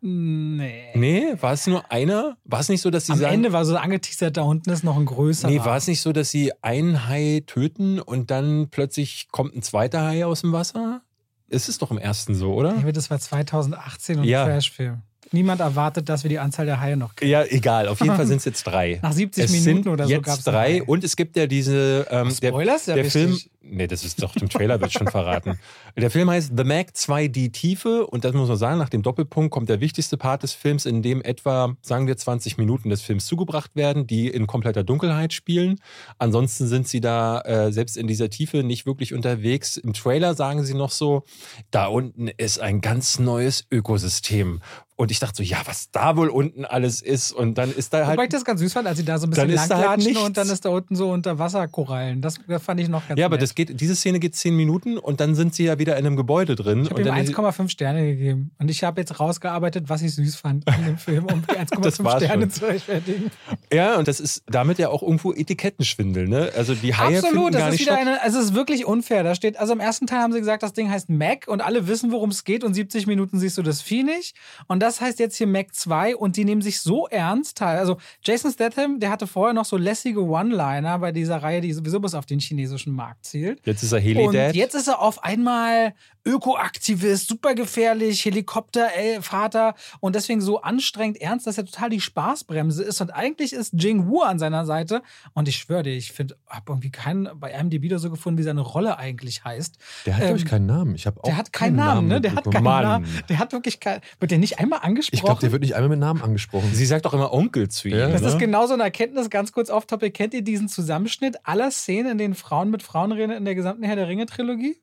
[0.03, 0.89] Nee.
[0.95, 2.35] Nee, war es nur einer?
[2.43, 3.33] War es nicht so, dass sie Am sagen.
[3.35, 5.49] Ende war so angeteasert, da unten ist noch ein größerer.
[5.51, 9.61] nee, war es nicht so, dass sie einen Hai töten und dann plötzlich kommt ein
[9.61, 11.01] zweiter Hai aus dem Wasser?
[11.47, 12.73] Ist es doch im ersten so, oder?
[12.73, 14.43] David, das war 2018 und Ja.
[14.45, 15.01] ein Trashfilm.
[15.33, 17.31] Niemand erwartet, dass wir die Anzahl der Haie noch kriegen.
[17.31, 17.87] Ja, egal.
[17.87, 18.99] Auf jeden Fall sind es jetzt drei.
[19.03, 20.79] Nach 70 es Minuten oder so jetzt gab's drei.
[20.79, 20.83] drei.
[20.83, 22.07] Und es gibt ja diese.
[22.09, 23.31] Ähm, Ach, Spoiler ist ja der, der Film.
[23.31, 23.51] wichtig.
[23.63, 25.59] Nee, das ist doch im Trailer wird schon verraten.
[25.95, 28.07] Der Film heißt The Mag 2 Die Tiefe.
[28.07, 31.03] Und das muss man sagen, nach dem Doppelpunkt kommt der wichtigste Part des Films, in
[31.03, 35.79] dem etwa, sagen wir, 20 Minuten des Films zugebracht werden, die in kompletter Dunkelheit spielen.
[36.17, 39.77] Ansonsten sind sie da äh, selbst in dieser Tiefe nicht wirklich unterwegs.
[39.77, 41.23] Im Trailer sagen sie noch so,
[41.69, 44.61] da unten ist ein ganz neues Ökosystem.
[45.01, 47.31] Und ich dachte so, ja, was da wohl unten alles ist.
[47.31, 48.17] Und dann ist da halt.
[48.17, 50.23] Wobei ich das ganz süß fand, als sie da so ein bisschen halt langklatschen nichts.
[50.23, 52.21] und dann ist da unten so unter Wasserkorallen.
[52.21, 53.41] Das, das fand ich noch ganz ja, aber nett.
[53.41, 56.17] das geht, diese Szene geht zehn Minuten und dann sind sie ja wieder in einem
[56.17, 56.83] Gebäude drin.
[56.83, 58.51] Ich habe ihm dann 1,5 Sterne gegeben.
[58.59, 61.99] Und ich habe jetzt rausgearbeitet, was ich süß fand in dem Film, um die Das
[61.99, 62.51] 1,5 war's Sterne schon.
[62.51, 63.31] zu rechtfertigen.
[63.73, 66.51] ja, und das ist damit ja auch irgendwo Etikettenschwindel, ne?
[66.55, 68.07] Also die Haie Absolut, das gar ist wieder statt.
[68.07, 69.23] eine, also es ist wirklich unfair.
[69.23, 71.87] Da steht, also im ersten Teil haben sie gesagt, das Ding heißt Mac und alle
[71.87, 74.35] wissen, worum es geht und 70 Minuten siehst du das Vieh nicht.
[74.67, 77.61] Und das heißt jetzt hier Mac 2 und die nehmen sich so ernst.
[77.61, 81.99] Also Jason Statham, der hatte vorher noch so lässige One-Liner bei dieser Reihe, die sowieso
[81.99, 83.61] bis auf den chinesischen Markt zielt.
[83.65, 84.49] Jetzt ist er Heli-Dad.
[84.49, 85.93] Und jetzt ist er auf einmal
[86.25, 93.01] Ökoaktivist, super gefährlich, Helikoptervater und deswegen so anstrengend ernst, dass er total die Spaßbremse ist.
[93.01, 95.01] Und eigentlich ist Jing Wu an seiner Seite.
[95.33, 98.43] Und ich schwöre dir, ich finde, habe irgendwie keinen bei IMDb oder so gefunden, wie
[98.43, 99.77] seine Rolle eigentlich heißt.
[100.05, 100.95] Der hat, glaube ich, Ähm, keinen Namen.
[100.95, 102.21] Ich habe auch Der hat keinen Namen, ne?
[102.21, 102.83] Der hat keinen Mann.
[102.83, 103.23] Namen.
[103.29, 104.01] Der hat wirklich keinen.
[104.19, 105.15] Wird der nicht einmal angesprochen?
[105.15, 106.69] Ich glaube, der wird nicht einmal mit Namen angesprochen.
[106.73, 107.97] Sie sagt doch immer Onkel zu ihm.
[107.97, 108.09] Ja.
[108.09, 108.27] Das ne?
[108.27, 110.11] ist genau so eine Erkenntnis, ganz kurz off-topic.
[110.11, 113.83] Kennt ihr diesen Zusammenschnitt aller Szenen, in denen Frauen mit Frauen reden in der gesamten
[113.83, 114.77] Herr der Ringe-Trilogie?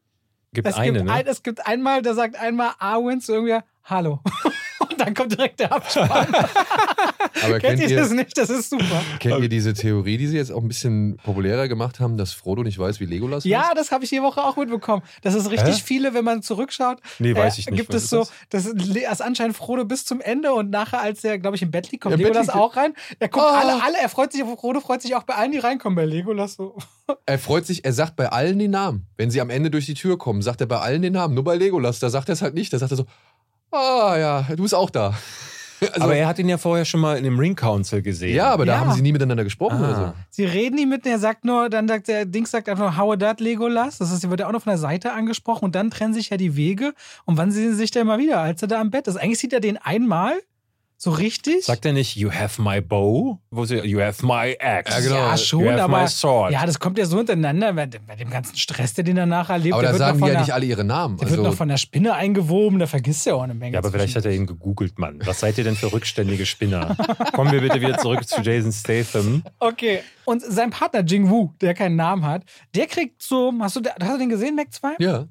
[0.53, 1.13] Gibt Es, eine, gibt ne?
[1.13, 4.21] ein, es gibt einmal, da sagt einmal Arwen zu irgendwer Hallo.
[4.91, 6.09] Und dann kommt direkt der Abspann.
[7.45, 8.37] Aber Kennt ihr das nicht?
[8.37, 9.01] Das ist super.
[9.21, 12.63] kennt ihr diese Theorie, die sie jetzt auch ein bisschen populärer gemacht haben, dass Frodo
[12.63, 13.77] nicht weiß, wie Legolas Ja, heißt?
[13.77, 15.03] das habe ich die Woche auch mitbekommen.
[15.23, 15.83] Das ist richtig Hä?
[15.85, 16.99] viele, wenn man zurückschaut.
[17.19, 17.77] Nee, weiß ich nicht.
[17.79, 18.65] Gibt es so, das?
[18.65, 21.91] das ist anscheinend Frodo bis zum Ende und nachher, als er, glaube ich, im Bett
[21.93, 22.95] liegt, kommt Ja, Legolas auch rein.
[23.19, 23.55] Er guckt Oh.
[23.55, 26.55] alle, alle, er freut sich Frodo, freut sich auch bei allen, die reinkommen bei Legolas
[26.55, 26.77] so.
[27.25, 29.07] Er freut sich, er sagt bei allen den Namen.
[29.17, 31.33] Wenn sie am Ende durch die Tür kommen, sagt er bei allen den Namen.
[31.35, 32.71] Nur bei Legolas, da sagt er es halt nicht.
[32.71, 33.07] Da sagt er so,
[33.73, 35.15] ah ja, du bist auch da.
[35.81, 38.35] Also, aber er hat ihn ja vorher schon mal in dem Ring Council gesehen.
[38.35, 38.81] ja, aber da Ja.
[38.81, 40.07] haben sie nie miteinander gesprochen oder Ah.
[40.09, 40.13] so.
[40.31, 43.17] Sie reden nie mit, er sagt nur, dann sagt der Dings sagt einfach nur, how
[43.17, 43.99] that Legolas.
[43.99, 46.37] Das ist, wird ja auch noch von der Seite angesprochen und dann trennen sich ja
[46.37, 46.95] die Wege.
[47.27, 49.19] Und wann sehen sie sich denn mal wieder, als er da am Bett ist?
[49.19, 50.41] Eigentlich sieht er den einmal
[51.01, 51.65] so richtig.
[51.65, 53.39] Sagt er nicht, you have my bow?
[53.51, 54.93] Wo sie, you have my axe.
[54.93, 55.15] Ja, genau.
[55.15, 56.53] Ja, schon, you have aber my sword.
[56.53, 59.75] ja, das kommt ja so hintereinander bei, bei dem ganzen Stress, der den danach erlebt.
[59.75, 61.17] Aber der da wird sagen die ja der, nicht alle ihre Namen.
[61.19, 63.75] Der wird noch Also, von der Spinne eingewoben, da vergisst er auch eine Menge.
[63.75, 65.21] Ja, aber vielleicht hat er ihn gegoogelt, Mann.
[65.25, 66.97] Was seid ihr denn für rückständige Spinner?
[67.33, 69.45] Kommen wir bitte wieder zurück zu Jason Statham.
[69.61, 70.01] Okay.
[70.25, 72.43] Und sein Partner Jing Wu, der keinen Namen hat,
[72.75, 74.97] der kriegt so, hast du, hast du den gesehen, Mac 2?
[74.99, 75.27] ja.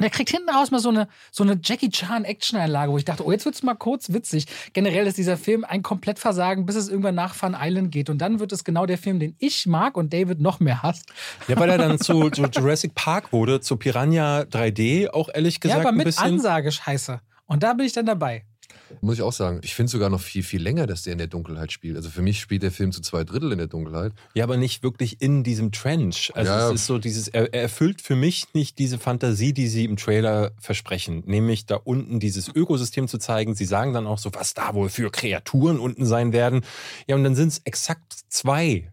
[0.00, 3.24] Der kriegt hinten raus mal so eine, so eine Jackie Chan Action-Einlage, wo ich dachte,
[3.24, 4.46] oh, jetzt wird's mal kurz witzig.
[4.72, 8.10] Generell ist dieser Film ein Komplettversagen, bis es irgendwann nach Fun Island geht.
[8.10, 11.12] Und dann wird es genau der Film, den ich mag und David noch mehr hasst.
[11.48, 15.82] Ja, weil er dann zu, zu Jurassic Park wurde, zu Piranha 3D, auch ehrlich gesagt
[15.82, 16.18] ja, aber mit.
[16.18, 17.20] Ansage scheiße.
[17.46, 18.44] Und da bin ich dann dabei.
[19.00, 19.60] Muss ich auch sagen.
[19.64, 21.96] Ich finde sogar noch viel, viel länger, dass der in der Dunkelheit spielt.
[21.96, 24.12] Also für mich spielt der Film zu zwei Drittel in der Dunkelheit.
[24.34, 26.32] Ja, aber nicht wirklich in diesem Trench.
[26.34, 26.68] Also Ja.
[26.68, 29.96] es ist so dieses, er, er erfüllt für mich nicht diese Fantasie, die sie im
[29.96, 31.22] Trailer versprechen.
[31.26, 33.54] Nämlich da unten dieses Ökosystem zu zeigen.
[33.54, 36.62] Sie sagen dann auch so, was da wohl für Kreaturen unten sein werden.
[37.06, 38.90] Ja, und dann sind es exakt zwei.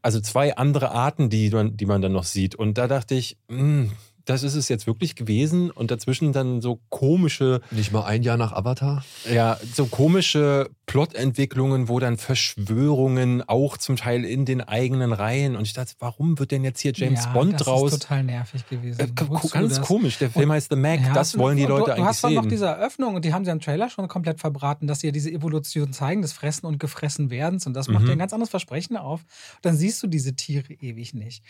[0.00, 2.54] Also zwei andere Arten, die man, die man dann noch sieht.
[2.54, 3.90] Und da dachte ich, mh,
[4.28, 5.70] das ist es jetzt wirklich gewesen.
[5.70, 9.04] Und dazwischen dann so komische Nicht mal ein Jahr nach Avatar.
[9.32, 15.56] ja, so komische Plotentwicklungen, wo dann Verschwörungen auch zum Teil in den eigenen Reihen.
[15.56, 17.92] Und ich dachte, warum wird denn jetzt hier James ja, Bond das draus?
[17.92, 19.00] ist total nervig gewesen.
[19.00, 19.08] Äh,
[19.50, 19.80] ganz das?
[19.86, 20.18] komisch.
[20.18, 21.00] Der Film heißt The Mac.
[21.00, 22.36] Ja, das wollen die Leute du, eigentlich Du hast dann sehen.
[22.42, 25.12] noch diese Eröffnung und die haben sie im Trailer schon komplett verbraten, dass sie ja
[25.12, 28.08] diese Evolution zeigen, des Fressen und Gefressen werdens und das macht Mhm.
[28.08, 29.20] ja ein ganz anderes Versprechen auf.
[29.20, 31.42] Und dann siehst du diese Tiere ewig nicht.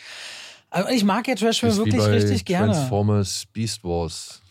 [0.71, 2.73] Aber ich mag ja Trashfilme wirklich richtig gerne.
[2.73, 4.43] Transformers Beast Wars.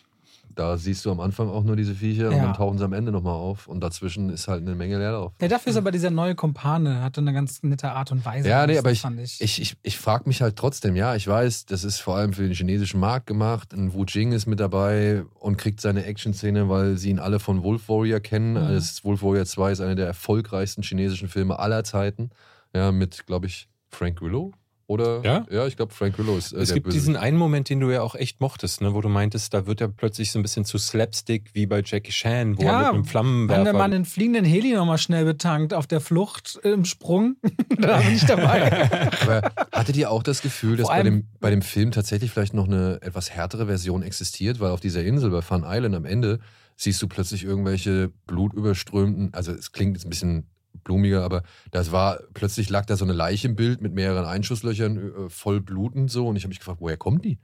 [0.57, 2.45] Da siehst du am Anfang auch nur diese Viecher und Ja.
[2.45, 3.67] dann tauchen sie am Ende nochmal auf.
[3.67, 5.33] Und dazwischen ist halt eine Menge Leerlauf.
[5.39, 8.49] Ja, dafür ist aber dieser neue Kumpane, hatte eine ganz nette Art und Weise.
[8.49, 11.67] Ja, nee, aber ich, fand ich, ich, ich, frage mich halt trotzdem, ja, ich weiß,
[11.67, 13.71] das ist vor allem für den chinesischen Markt gemacht.
[13.73, 17.61] Ein Wu Jing ist mit dabei und kriegt seine Action-Szene, weil sie ihn alle von
[17.61, 18.53] Wolf Warrior kennen.
[18.53, 18.57] Mhm.
[18.57, 22.31] Als Wolf Warrior 2 ist einer der erfolgreichsten chinesischen Filme aller Zeiten.
[22.73, 24.53] Ja, mit, glaube ich, Frank Grillo.
[24.89, 25.21] Oder?
[25.25, 25.45] Ja?
[25.51, 26.97] Ja, ich glaube, Frank Grillo ist äh, es der gibt Böse.
[26.97, 29.81] diesen einen Moment, den du ja auch echt mochtest, ne, wo du meintest, da wird
[29.81, 32.87] er plötzlich so ein bisschen zu Slapstick wie bei Jackie Chan, wo er Ja, mit
[32.87, 33.63] einem Wenn Flammenwerfer.
[33.65, 37.35] der Mann den fliegenden Heli nochmal schnell betankt auf der Flucht im Sprung,
[37.79, 39.11] da bin ich dabei.
[39.21, 42.67] Aber hattet ihr auch das Gefühl, dass bei dem, bei dem Film tatsächlich vielleicht noch
[42.67, 44.61] eine etwas härtere Version existiert?
[44.61, 46.39] Weil auf dieser Insel bei Fun Island am Ende
[46.77, 50.47] siehst du plötzlich irgendwelche blutüberströmten, also es klingt jetzt ein bisschen
[50.87, 54.97] blumiger, aber das war, plötzlich lag da so eine Leiche im Bild mit mehreren Einschusslöchern,
[54.97, 57.37] äh, voll blutend so und ich habe mich gefragt, woher kommt die?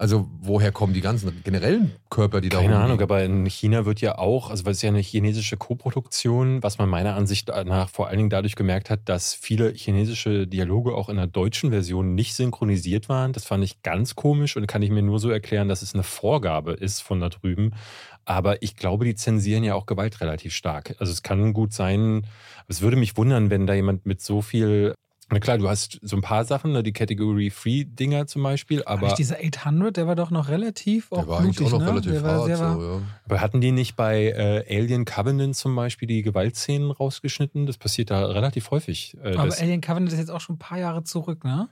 [0.00, 2.84] Also woher kommen die ganzen generellen Körper, die da Keine rumliegen?
[2.84, 6.78] Ahnung, aber in China wird ja auch, also weil es ja eine chinesische Koproduktion, was
[6.78, 11.10] man meiner Ansicht nach vor allen Dingen dadurch gemerkt hat, dass viele chinesische Dialoge auch
[11.10, 13.34] in der deutschen Version nicht synchronisiert waren.
[13.34, 16.02] Das fand ich ganz komisch und kann ich mir nur so erklären, dass es eine
[16.02, 17.72] Vorgabe ist von da drüben.
[18.30, 20.94] Aber ich glaube, die zensieren ja auch Gewalt relativ stark.
[21.00, 22.24] Also es kann gut sein,
[22.68, 24.94] es würde mich wundern, wenn da jemand mit so viel
[25.32, 28.82] na klar, du hast so ein paar Sachen, ne, die Category Free Dinger zum Beispiel,
[28.84, 31.78] Aber aber, dieser 800, der war doch noch relativ auch Der war eigentlich blutig, auch
[31.78, 31.90] noch ne?
[31.92, 32.46] relativ der war hart.
[32.46, 33.02] sehr, So, ja.
[33.26, 37.66] aber hatten die nicht bei äh, Alien Covenant zum Beispiel die Gewaltszenen rausgeschnitten?
[37.66, 39.16] Das passiert da relativ häufig.
[39.22, 41.68] Äh, Aber Alien Covenant ist jetzt auch schon ein paar Jahre zurück, ne?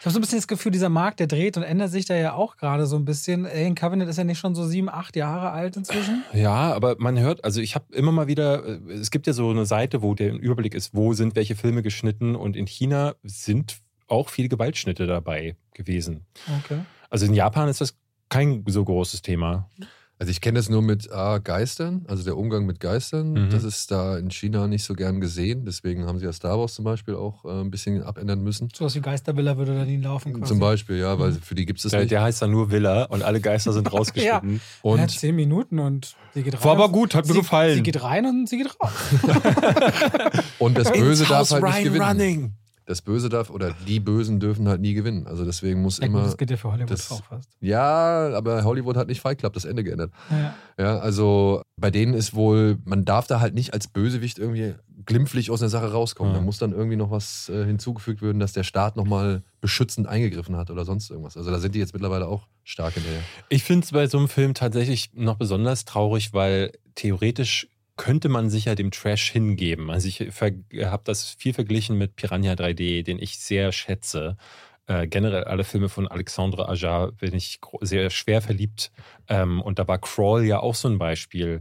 [0.00, 2.14] Ich habe so ein bisschen das Gefühl, dieser Markt, der dreht und ändert sich da
[2.14, 3.46] ja auch gerade so ein bisschen.
[3.46, 6.22] Alien Covenant ist ja nicht schon so sieben, acht Jahre alt inzwischen.
[6.32, 9.50] ja, aber man hört, also ich habe immer mal wieder, äh, es gibt ja so
[9.50, 13.78] eine Seite, wo der Überblick ist, wo sind welche Filme geschnitten und in China sind
[14.06, 16.24] auch viele Gewaltschnitte dabei gewesen.
[16.64, 16.78] Okay.
[17.10, 17.96] Also in Japan ist das
[18.28, 19.68] kein so großes Thema.
[20.20, 23.34] Also ich kenne das nur mit ah, Geistern, also der Umgang mit Geistern.
[23.34, 23.50] Mhm.
[23.50, 25.64] Das ist da in China nicht so gern gesehen.
[25.64, 28.68] Deswegen haben sie ja Star Wars zum Beispiel auch äh, ein bisschen abändern müssen.
[28.74, 30.48] Sowas wie Geistervilla würde da nie laufen quasi.
[30.48, 31.40] Zum Beispiel, ja, weil Mhm.
[31.42, 32.10] für die gibt es das Der, nicht.
[32.10, 34.60] der heißt dann nur Villa und alle Geister sind rausgeschnitten.
[34.82, 36.64] Und ja, zehn Minuten und sie geht rein.
[36.64, 37.76] War aber gut, hat mir sie, gefallen.
[37.76, 38.90] Sie geht rein und sie geht raus.
[40.58, 42.02] Und das Böse darf halt nicht Ryan gewinnen.
[42.04, 42.52] Running.
[42.88, 45.26] Das Böse darf, oder die Bösen dürfen halt nie gewinnen.
[45.26, 46.24] Also deswegen muss Ja, gut, immer.
[46.24, 47.50] das geht ja für Hollywood das- auch fast.
[47.60, 50.10] Ja, aber Hollywood hat nicht Fight Club das Ende geändert.
[50.30, 50.54] Ja.
[50.78, 54.74] Ja, also bei denen ist wohl, man darf da halt nicht als Bösewicht irgendwie
[55.04, 56.32] glimpflich aus der Sache rauskommen.
[56.32, 56.38] Ja.
[56.38, 60.56] Da muss dann irgendwie noch was äh, hinzugefügt werden, dass der Staat nochmal beschützend eingegriffen
[60.56, 61.36] hat oder sonst irgendwas.
[61.36, 63.20] Also da sind die jetzt mittlerweile auch stark hinterher.
[63.50, 67.68] Ich finde es bei so einem Film tatsächlich noch besonders traurig, weil theoretisch
[67.98, 69.90] könnte man sich ja dem Trash hingeben.
[69.90, 74.38] Also ich habe das viel verglichen mit Piranha 3D, den ich sehr schätze.
[74.86, 78.90] Äh, generell alle Filme von Alexandre Aja bin ich sehr schwer verliebt.
[79.28, 81.60] Ähm, und da war Crawl ja auch so ein Beispiel.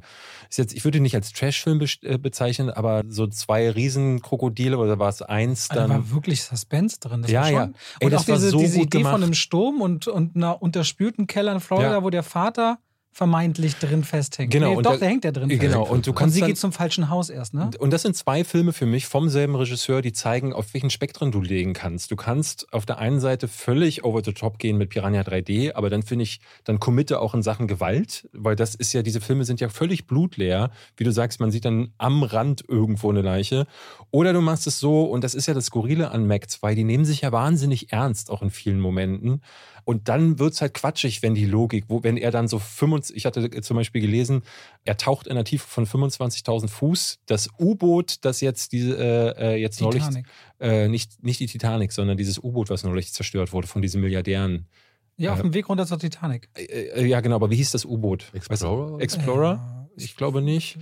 [0.49, 4.77] Ist jetzt, ich würde ihn nicht als Trash-Film best- äh, bezeichnen, aber so zwei Riesenkrokodile
[4.77, 5.97] oder war es eins Also Da dann?
[6.03, 7.23] war wirklich Suspense drin.
[7.23, 7.65] Das Ja, war schon, ja.
[7.65, 9.23] Und Ey, das auch war diese, so diese Idee von gemacht.
[9.23, 12.03] einem Sturm und, und einer unterspülten Keller in Florida, Ja.
[12.03, 12.77] wo der Vater
[13.17, 14.51] vermeintlich drin festhängt.
[14.53, 15.91] Genau, Nee, und doch, da- der hängt ja drin Genau, fest.
[15.91, 17.71] und du Und kannst sie dann, geht zum falschen Haus erst, ne?
[17.79, 21.31] Und das sind zwei Filme für mich vom selben Regisseur, die zeigen, auf welchen Spektren
[21.31, 22.11] du legen kannst.
[22.11, 25.89] Du kannst auf der einen Seite völlig over the top gehen mit Piranha 3D, aber
[25.89, 29.45] dann finde ich, dann committe auch in Sachen Gewalt, weil das ist ja, diese Filme
[29.45, 30.69] sind ja völlig blutleer.
[30.95, 33.65] Wie du sagst, man sieht dann am Rand irgendwo eine Leiche.
[34.11, 36.83] Oder du machst es so, und das ist ja das Skurrile an Mac 2, die
[36.83, 39.41] nehmen sich ja wahnsinnig ernst, auch in vielen Momenten.
[39.87, 43.25] Und dann wird's halt quatschig, wenn die Logik, wo, wenn er dann so 25, ich
[43.25, 44.41] hatte zum Beispiel gelesen,
[44.83, 47.19] er taucht in einer Tiefe von 25.000 Fuß.
[47.25, 50.25] Das U-Boot, das jetzt diese, äh, äh, jetzt neulich, Titanic.
[50.59, 54.67] äh, nicht, nicht die Titanic, sondern dieses U-Boot, was neulich zerstört wurde von diesen Milliardären.
[55.15, 56.49] Ja, auf äh, dem Weg runter zur Titanic.
[56.57, 58.25] Äh, äh, ja, genau, aber wie hieß das U-Boot?
[58.33, 58.99] Explorer?
[58.99, 59.53] Explorer?
[59.53, 60.77] Ja, Ich glaube nicht.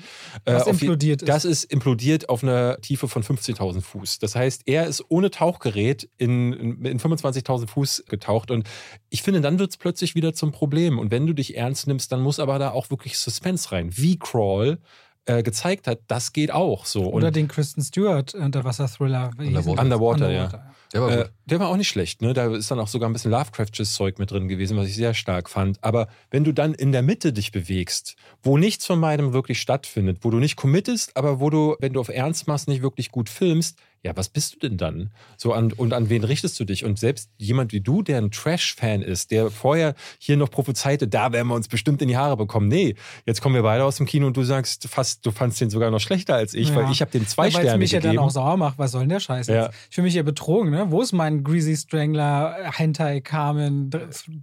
[0.46, 1.28] Äh, Was auf je- implodiert ist.
[1.30, 4.20] Das ist implodiert auf einer Tiefe von 15.000 Fuß.
[4.20, 8.52] Das heißt, er ist ohne Tauchgerät in, in, in 25.000 Fuß getaucht.
[8.52, 8.68] Und
[9.10, 11.00] ich finde, dann wird es plötzlich wieder zum Problem.
[11.00, 13.90] Und wenn du dich ernst nimmst, dann muss aber da auch wirklich Suspense rein.
[13.98, 14.80] Wie Crawl
[15.26, 17.12] äh, gezeigt hat, das geht auch so.
[17.12, 19.32] Oder Und den Kristen Stewart Unterwasser-Thriller.
[19.38, 19.78] Wie hieß Underwater.
[19.78, 19.84] es?
[19.84, 20.75] Underwater, ja.
[20.96, 22.34] Der war äh, der war auch nicht schlecht, ne?
[22.34, 25.14] Da ist dann auch sogar ein bisschen Lovecraftsches Zeug mit drin gewesen, was ich sehr
[25.14, 25.78] stark fand.
[25.84, 30.20] Aber wenn du dann in der Mitte dich bewegst, wo nichts von beidem wirklich stattfindet,
[30.22, 33.28] wo du nicht committest, aber wo du, wenn du auf Ernst machst, nicht wirklich gut
[33.28, 35.10] filmst, ja, was bist du denn dann?
[35.36, 36.86] So an, und an wen richtest du dich?
[36.86, 41.32] Und selbst jemand wie du, der ein Trash-Fan ist, der vorher hier noch prophezeite, da
[41.32, 42.68] werden wir uns bestimmt in die Haare bekommen.
[42.68, 42.94] Nee,
[43.26, 45.90] jetzt kommen wir beide aus dem Kino und du sagst fast, du fandst den sogar
[45.90, 46.76] noch schlechter als ich, Ja.
[46.76, 48.78] weil ich habe dem zwei ja, Sterne mich ja dann auch sauer macht.
[48.78, 49.64] Was soll denn der Scheiß Ja.
[49.66, 49.76] jetzt?
[49.90, 50.92] Ich fühle mich hier betrogen, ne?
[50.92, 53.90] Wo ist mein Greasy Strangler, Hentai, Carmen,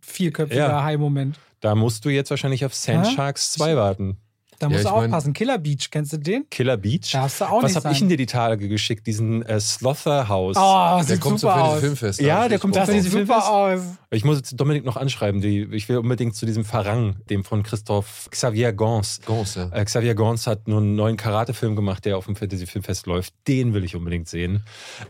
[0.01, 0.83] vierköpfiger Ja.
[0.83, 1.39] High-Moment?
[1.61, 3.07] Da musst du jetzt wahrscheinlich auf Sand?
[3.07, 4.17] Sharks 2 warten.
[4.63, 5.33] Da Ja, musst du ich mein- aufpassen.
[5.33, 6.49] Killer Beach, kennst du den?
[6.49, 7.11] Killer Beach.
[7.11, 9.07] Darfst du auch Was nicht habe ich denn dir die Tage geschickt?
[9.09, 10.57] Diesen äh, Slotherhouse.
[10.57, 11.81] Oh, Der sieht kommt zum super Fantasy aus.
[11.81, 12.21] Filmfest.
[12.21, 13.49] Ja, der kommt Das sieht Fantasy super Filmfest?
[13.51, 13.99] aus.
[14.11, 15.41] Ich muss jetzt Dominik noch anschreiben.
[15.41, 19.21] Die, ich will unbedingt zu diesem Farang, dem von Christoph Xavier Gans.
[19.27, 19.69] Gans, ja.
[19.73, 23.35] Äh, Xavier Gans hat nur einen neuen Karate-Film gemacht, der auf dem Fantasy Filmfest läuft.
[23.49, 24.63] Den will ich unbedingt sehen.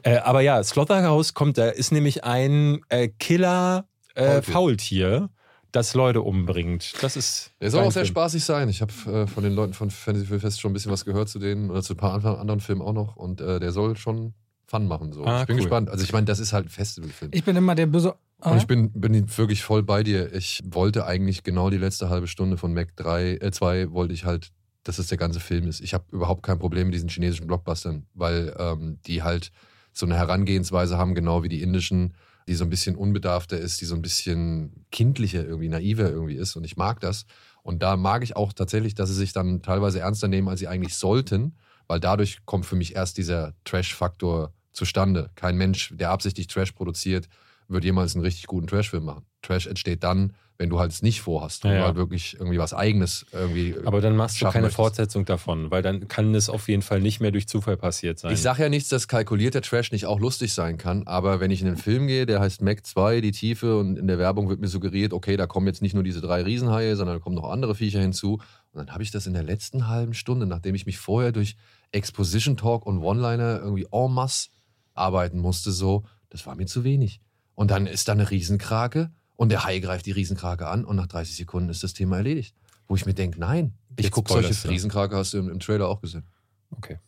[0.02, 3.84] Äh, aber ja, Slaughterhouse kommt, da ist nämlich ein äh, Killer
[4.14, 5.28] äh, Faultier.
[5.72, 6.92] Das Leute umbringt.
[7.02, 7.52] Das ist.
[7.60, 8.12] Der soll auch sehr Film.
[8.14, 8.68] spaßig sein.
[8.68, 11.38] Ich habe äh, von den Leuten von Fantasy Filmfest schon ein bisschen was gehört zu
[11.38, 13.16] denen oder zu ein paar anderen- anderen Filmen auch noch.
[13.16, 14.34] Und äh, der soll schon
[14.66, 15.12] Fun machen.
[15.12, 15.24] So.
[15.24, 15.62] Ah, ich bin cool.
[15.62, 15.90] gespannt.
[15.90, 17.30] Also ich meine, das ist halt ein Festivalfilm.
[17.34, 20.32] Ich bin immer der böse Und ich bin, bin wirklich voll bei dir.
[20.32, 24.24] Ich wollte eigentlich genau die letzte halbe Stunde von Mac 3, äh 2 wollte ich
[24.24, 24.50] halt,
[24.84, 25.80] dass es der ganze Film ist.
[25.80, 29.52] Ich habe überhaupt kein Problem mit diesen chinesischen Blockbustern, weil ähm, die halt
[29.92, 32.14] so eine Herangehensweise haben, genau wie die indischen,
[32.48, 36.56] die so ein bisschen unbedarfter ist, die so ein bisschen kindlicher irgendwie, naiver irgendwie ist.
[36.56, 37.26] Und ich mag das.
[37.62, 40.68] Und da mag ich auch tatsächlich, dass sie sich dann teilweise ernster nehmen, als sie
[40.68, 45.30] eigentlich sollten, weil dadurch kommt für mich erst dieser Trash-Faktor zustande.
[45.34, 47.28] Kein Mensch, der absichtlich Trash produziert,
[47.68, 49.26] wird jemals einen richtig guten Trash-Film machen.
[49.42, 51.84] Trash entsteht dann, wenn du halt es nicht vorhast, Ja, ja.
[51.86, 53.74] halt wirklich irgendwie was Eigenes irgendwie.
[53.84, 54.76] Aber dann machst du keine möchtest.
[54.76, 58.32] Fortsetzung davon, weil dann kann es auf jeden Fall nicht mehr durch Zufall passiert sein.
[58.32, 61.62] Ich sage ja nichts, dass kalkulierter Trash nicht auch lustig sein kann, aber wenn ich
[61.62, 64.60] in einen Film gehe, der heißt Mac 2, die Tiefe, und in der Werbung wird
[64.60, 67.50] mir suggeriert, okay, da kommen jetzt nicht nur diese drei Riesenhaie, sondern da kommen noch
[67.50, 68.34] andere Viecher hinzu.
[68.34, 71.56] Und dann habe ich das in der letzten halben Stunde, nachdem ich mich vorher durch
[71.90, 74.50] Exposition Talk und One-Liner irgendwie en masse
[74.94, 77.20] arbeiten musste, so, das war mir zu wenig.
[77.54, 79.10] Und dann ist da eine Riesenkrake
[79.42, 82.54] und der Hai greift die Riesenkrake an und nach 30 Sekunden ist das Thema erledigt.
[82.86, 84.68] Wo ich mir denke, nein, ich gucke solche du.
[84.68, 86.24] Riesenkrake, hast du im, im Trailer auch gesehen.
[86.70, 87.00] okay.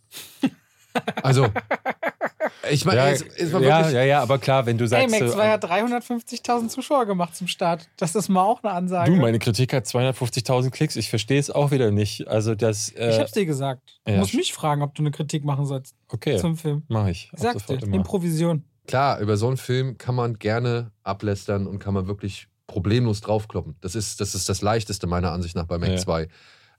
[1.22, 1.48] Also,
[2.70, 3.94] ich meine, Ja, es, es war ja, wirklich.
[3.94, 7.48] ja, ja, aber klar, wenn du sagst, Max so, 2 hat 350.000 Zuschauer gemacht zum
[7.48, 7.88] Start.
[7.96, 9.10] Das ist mal auch eine Ansage.
[9.10, 10.94] du, meine Kritik hat 250.000 Klicks.
[10.94, 12.28] Ich verstehe es auch wieder nicht.
[12.28, 14.00] Also das, ich äh, hab's dir gesagt.
[14.04, 14.18] Du ja.
[14.18, 16.82] musst mich fragen, ob du eine Kritik machen sollst okay, zum Film.
[16.86, 17.30] mache ich.
[17.34, 17.82] Sag dir.
[17.82, 18.64] Improvision.
[18.86, 23.76] Klar, über so einen Film kann man gerne ablästern und kann man wirklich problemlos draufkloppen.
[23.80, 25.96] Das ist das, ist das Leichteste meiner Ansicht nach bei Mac Ja.
[25.96, 26.28] 2.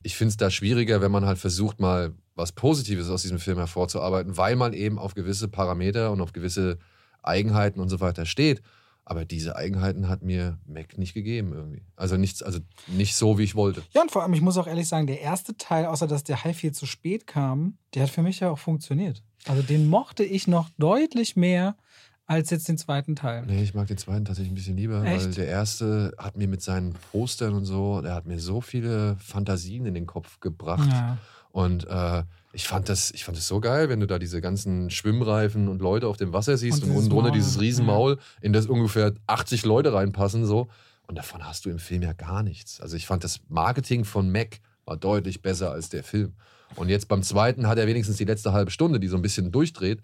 [0.03, 3.57] Ich finde es da schwieriger, wenn man halt versucht, mal was Positives aus diesem Film
[3.57, 6.77] hervorzuarbeiten, weil man eben auf gewisse Parameter und auf gewisse
[7.23, 8.61] Eigenheiten und so weiter steht.
[9.07, 11.83] Aber diese Eigenheiten hat mir Mac nicht gegeben irgendwie.
[11.95, 13.83] Also nichts, also nicht so, wie ich wollte.
[13.93, 16.43] Ja, und vor allem, ich muss auch ehrlich sagen, der erste Teil, außer dass der
[16.43, 19.23] Hai viel zu spät kam, der hat für mich ja auch funktioniert.
[19.47, 21.77] Also den mochte ich noch deutlich mehr
[22.27, 23.45] als jetzt den zweiten Teil.
[23.45, 25.37] Nee, ich mag den zweiten tatsächlich ein bisschen lieber, weil Echt?
[25.37, 29.85] der erste hat mir mit seinen Postern und so, der hat mir so viele Fantasien
[29.85, 30.89] in den Kopf gebracht.
[30.89, 31.17] Ja.
[31.51, 34.89] Und äh, ich fand das, ich fand das so geil, wenn du da diese ganzen
[34.89, 37.61] Schwimmreifen und Leute auf dem Wasser siehst Und und, dieses unten drunter dieses.
[37.61, 40.67] Riesenmaul, in das ungefähr 80 Leute reinpassen so.
[41.07, 42.81] Und davon hast du im Film ja gar nichts.
[42.81, 46.33] Also ich fand das Marketing von Mac war deutlich besser als der Film.
[46.75, 49.51] Und jetzt beim zweiten hat er wenigstens die letzte halbe Stunde, die so ein bisschen
[49.51, 50.01] durchdreht.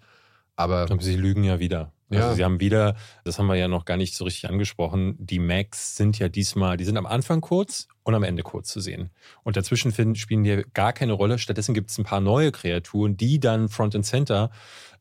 [0.56, 1.92] Aber Aber sie lügen ja wieder.
[2.12, 2.34] Also Ja.
[2.36, 5.96] sie haben wieder, das haben wir ja noch gar nicht so richtig angesprochen, die Macs
[5.96, 9.12] sind ja diesmal, die sind am Anfang kurz und am Ende kurz zu sehen.
[9.44, 11.40] Und dazwischen finden, spielen die gar keine Rolle.
[11.40, 14.52] Stattdessen gibt es ein paar neue Kreaturen, die dann Front and Center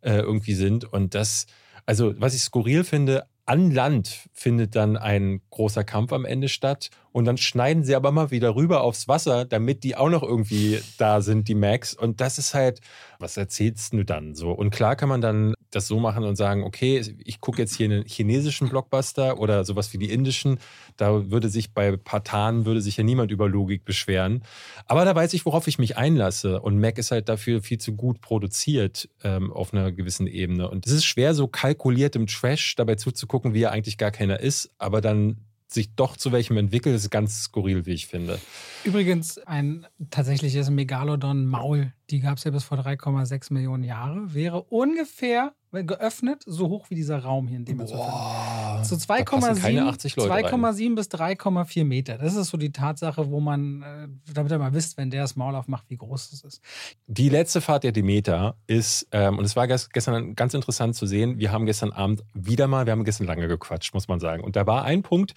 [0.02, 0.84] äh, irgendwie sind.
[0.84, 1.46] Und das,
[1.86, 6.90] also was ich skurril finde, an Land findet dann ein großer Kampf am Ende statt
[7.10, 10.80] und dann schneiden sie aber mal wieder rüber aufs Wasser, damit die auch noch irgendwie
[10.98, 11.92] da sind, die Max.
[11.94, 12.80] Und das ist halt,
[13.18, 14.52] was erzählst du dann so?
[14.52, 17.86] Und klar kann man dann das so machen und sagen, okay, ich gucke jetzt hier
[17.86, 20.58] einen chinesischen Blockbuster oder sowas wie die indischen.
[20.96, 24.42] Da würde sich bei Patan würde sich ja niemand über Logik beschweren.
[24.86, 26.60] Aber da weiß ich, worauf ich mich einlasse.
[26.60, 30.68] Und Mac ist halt dafür viel zu gut produziert ähm, auf einer gewissen Ebene.
[30.68, 34.40] Und es ist schwer, so kalkuliert im Trash dabei zuzugucken, wie er eigentlich gar keiner
[34.40, 35.36] ist, aber dann
[35.72, 38.38] sich doch zu welchem entwickelt, ist ganz skurril, wie ich finde.
[38.84, 45.52] Übrigens, ein tatsächliches Megalodon-Maul, die gab es ja bis vor 3,6 Millionen Jahre, wäre ungefähr
[45.72, 48.84] geöffnet so hoch wie dieser Raum hier, in dem wir uns befinden.
[48.84, 50.44] So da passen keine 80 Leute rein.
[50.44, 52.18] 2,7 bis 3,4 Meter.
[52.18, 55.36] Das ist so die Tatsache, wo man, äh, damit ihr mal wisst, wenn der das
[55.36, 56.60] Maul aufmacht, wie groß es ist.
[57.06, 61.06] Die letzte Fahrt der Demeter ist, ähm, und es war ges- gestern ganz interessant zu
[61.06, 64.42] sehen, wir haben gestern Abend wieder mal, wir haben gestern lange gequatscht, muss man sagen.
[64.42, 65.34] Und da war ein Punkt,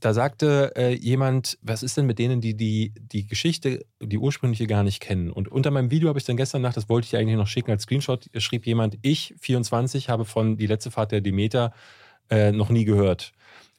[0.00, 4.66] da sagte äh, jemand, was ist denn mit denen, die, die die Geschichte, die ursprüngliche
[4.66, 5.30] gar nicht kennen?
[5.30, 7.70] Und unter meinem Video habe ich dann gestern Nacht, das wollte ich eigentlich noch schicken
[7.70, 11.72] als Screenshot, schrieb jemand, ich, 24, habe von die letzte Fahrt der Demeter
[12.30, 13.32] äh, noch nie gehört.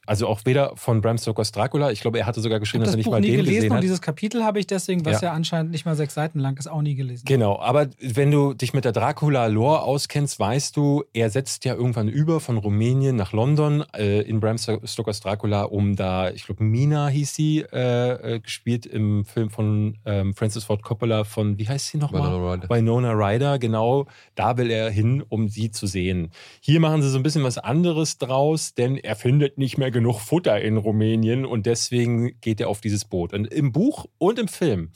[0.06, 2.96] Also auch weder von Bram Stokers Dracula, ich glaube, er hatte sogar geschrieben, dass er
[2.96, 3.82] nicht Buch mal nie den gelesen gesehen und hat.
[3.84, 5.28] dieses Kapitel habe ich deswegen, was Ja.
[5.28, 5.34] ja.
[5.34, 7.24] anscheinend nicht mal sechs Seiten lang ist, auch nie gelesen.
[7.26, 12.08] Genau, aber wenn du dich mit der Dracula-Lore auskennst, weißt du, er setzt ja irgendwann
[12.08, 17.08] über von Rumänien nach London äh, in Bram Stokers Dracula, um da, ich glaube, Mina
[17.08, 21.88] hieß sie, äh, äh, gespielt im Film von ähm, Francis Ford Coppola von, wie heißt
[21.88, 22.68] sie nochmal?
[22.68, 26.30] Winona Ryder, genau, da will er hin, um sie zu sehen.
[26.60, 30.20] Hier machen sie so ein bisschen was anderes draus, denn er findet nicht mehr genug
[30.20, 33.32] Futter in Rumänien und deswegen geht er auf dieses Boot.
[33.32, 34.90] Und im Buch und im Film.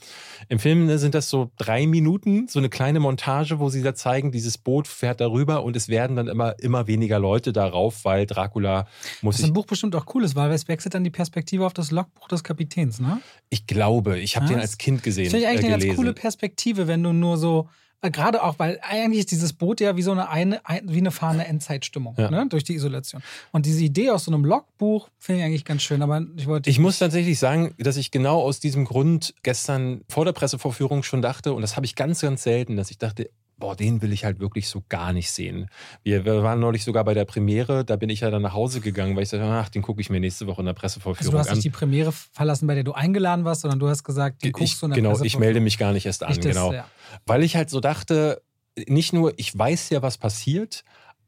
[0.49, 3.95] Im Film ne, sind das so drei Minuten, so eine kleine Montage, wo sie da
[3.95, 8.25] zeigen, dieses Boot fährt darüber und es werden dann immer, immer weniger Leute darauf, weil
[8.25, 8.87] Dracula
[9.21, 11.65] muss Was sich im Buch bestimmt auch cool ist, weil es wechselt dann die Perspektive
[11.65, 13.21] auf das Logbuch des Kapitäns, ne?
[13.49, 15.25] Ich glaube, ich habe den das- als Kind gesehen.
[15.25, 17.69] Das finde ich eigentlich äh, eine ganz coole Perspektive, wenn du nur so
[18.01, 21.09] Gerade auch, weil eigentlich ist dieses Boot ja wie so eine, eine ein- wie eine
[21.09, 22.29] fahrende Endzeitstimmung, Ja.
[22.29, 22.45] ne?
[22.49, 23.23] durch die Isolation.
[23.51, 26.69] Und diese Idee aus so einem Logbuch finde ich eigentlich ganz schön, aber ich wollte.
[26.69, 31.23] Ich muss tatsächlich sagen, dass ich genau aus diesem Grund gestern vor der Pressevorführung schon
[31.23, 34.25] dachte, und das habe ich ganz, ganz selten, dass ich dachte, boah, den will ich
[34.25, 35.69] halt wirklich so gar nicht sehen.
[36.03, 38.81] Wir, wir waren neulich sogar bei der Premiere, da bin ich ja dann nach Hause
[38.81, 41.31] gegangen, weil ich sagte, ach, den gucke ich mir nächste Woche in der also Pressevorführung
[41.31, 41.55] du hast an.
[41.55, 44.81] nicht die Premiere verlassen, bei der du eingeladen warst, sondern du hast gesagt, die guckst
[44.81, 46.73] du in der genau, ich melde mich gar nicht erst an, das, genau.
[46.73, 46.85] ja.
[47.25, 48.41] Weil ich halt so dachte,
[48.87, 50.83] nicht nur, ich weiß ja, was passiert,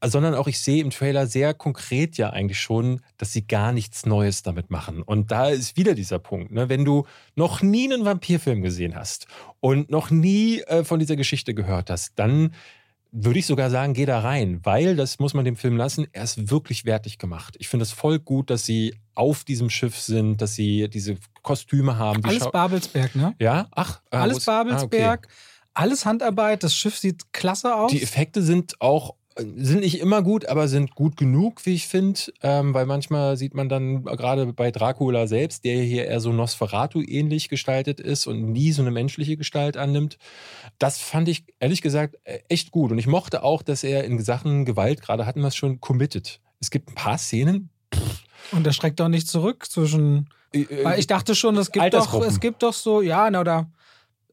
[0.06, 4.06] sondern auch ich sehe im Trailer sehr konkret ja eigentlich schon, dass sie gar nichts
[4.06, 5.02] Neues damit machen.
[5.02, 6.69] Und da ist wieder dieser Punkt, ne?
[6.69, 7.06] wenn du
[7.36, 9.28] noch nie einen Vampirfilm gesehen hast
[9.60, 12.53] und noch nie äh, von dieser Geschichte gehört hast, dann
[13.11, 16.24] würde ich sogar sagen, geh da rein, weil, das muss man dem Film lassen, er
[16.24, 17.56] ist wirklich wertig gemacht.
[17.57, 21.98] Ich finde es voll gut, dass sie auf diesem Schiff sind, dass sie diese Kostüme
[21.98, 22.22] haben.
[22.22, 23.34] Die Alles Schau- Babelsberg, ne?
[23.40, 25.28] ja, ach, wo Alles Babelsberg,
[25.74, 27.91] Ah, alles Handarbeit, das Schiff sieht klasse aus.
[27.91, 31.88] Die Effekte sind auch äh, sind nicht immer gut, aber sind gut genug, wie ich
[31.88, 36.31] finde, ähm, weil manchmal sieht man dann gerade bei Dracula selbst, der hier eher so
[36.31, 40.18] Nosferatu-ähnlich gestaltet ist und nie so eine menschliche Gestalt annimmt.
[40.80, 44.19] Das fand ich ehrlich gesagt äh, echt gut und ich mochte auch, dass er in
[44.19, 46.39] Sachen Gewalt, gerade hatten wir es schon, committed.
[46.59, 47.69] Es gibt ein paar Szenen.
[48.51, 50.30] Und der schreckt doch nicht zurück zwischen.
[50.53, 53.41] äh, äh, Weil ich dachte schon, es gibt doch, es gibt doch so, ja, na,
[53.41, 53.69] oder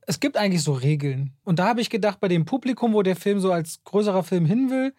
[0.07, 1.33] es gibt eigentlich so Regeln.
[1.45, 4.47] Und da habe ich gedacht, bei dem Publikum, wo der Film so als größerer Film
[4.47, 4.95] hin will,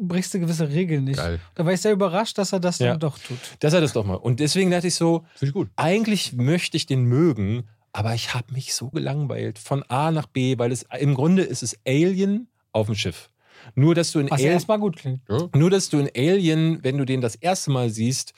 [0.00, 1.16] brichst du gewisse Regeln nicht.
[1.16, 1.40] Geil.
[1.54, 2.90] Da war ich sehr überrascht, dass er das Ja.
[2.90, 3.38] dann doch tut.
[3.60, 4.14] dass er das doch mal.
[4.14, 5.68] Und deswegen dachte ich so, Finde ich gut.
[5.76, 10.56] eigentlich möchte ich den mögen, aber ich habe mich so gelangweilt von A nach B,
[10.58, 13.30] weil es im Grunde ist es Alien auf dem Schiff.
[13.74, 15.20] Nur dass du in Was ja Alien, erstmal gut klingt.
[15.28, 15.48] Ja.
[15.54, 18.34] nur dass du in Alien, wenn du den das erste Mal siehst,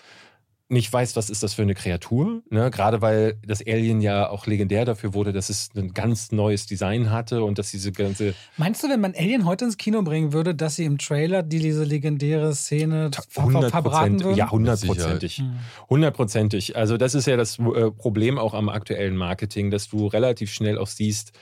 [0.70, 2.42] nicht weißt, was ist das für eine Kreatur.
[2.50, 2.70] Ne?
[2.70, 7.10] Gerade weil das Alien ja auch legendär dafür wurde, dass es ein ganz neues Design
[7.10, 10.54] hatte und dass diese ganze Meinst du, wenn man Alien heute ins Kino bringen würde,
[10.54, 14.36] dass sie im Trailer die, diese legendäre Szene ver- ver- 100 verbraten würden?
[14.36, 15.38] ja, hundertprozentig.
[15.38, 15.52] Hm.
[15.88, 16.76] Hundertprozentig.
[16.76, 20.78] Also das ist ja das äh, Problem auch am aktuellen Marketing, dass du relativ schnell
[20.78, 21.32] auch siehst,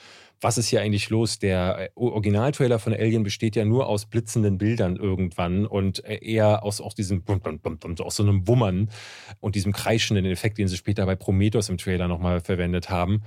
[0.40, 1.38] was ist hier eigentlich los?
[1.38, 6.62] Der äh, Originaltrailer von Alien besteht ja nur aus blitzenden Bildern irgendwann und äh, eher
[6.62, 7.22] aus, aus diesem
[8.00, 8.90] aus so einem Wummern
[9.40, 13.22] und diesem kreischenden Effekt, den sie später bei Prometheus im Trailer nochmal verwendet haben.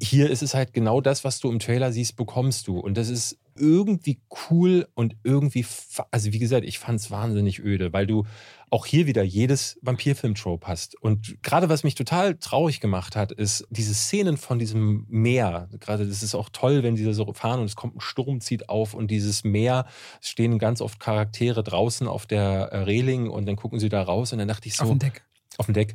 [0.00, 2.78] Hier ist es halt genau das, was du im Trailer siehst, bekommst du.
[2.78, 4.20] Und das ist irgendwie
[4.50, 5.64] cool und irgendwie,
[6.10, 8.24] also wie gesagt, ich fand es wahnsinnig öde, weil du
[8.70, 11.00] auch hier wieder jedes Vampirfilm-Trope hast.
[11.00, 15.68] Und gerade was mich total traurig gemacht hat, ist diese Szenen von diesem Meer.
[15.78, 18.40] Gerade das ist auch toll, wenn sie da so fahren und es kommt ein Sturm,
[18.40, 19.86] zieht auf und dieses Meer,
[20.20, 24.02] es stehen ganz oft Charaktere draußen auf der äh, Reling und dann gucken sie da
[24.02, 25.24] raus und dann dachte ich so, Auf dem Deck.
[25.58, 25.94] auf dem Deck,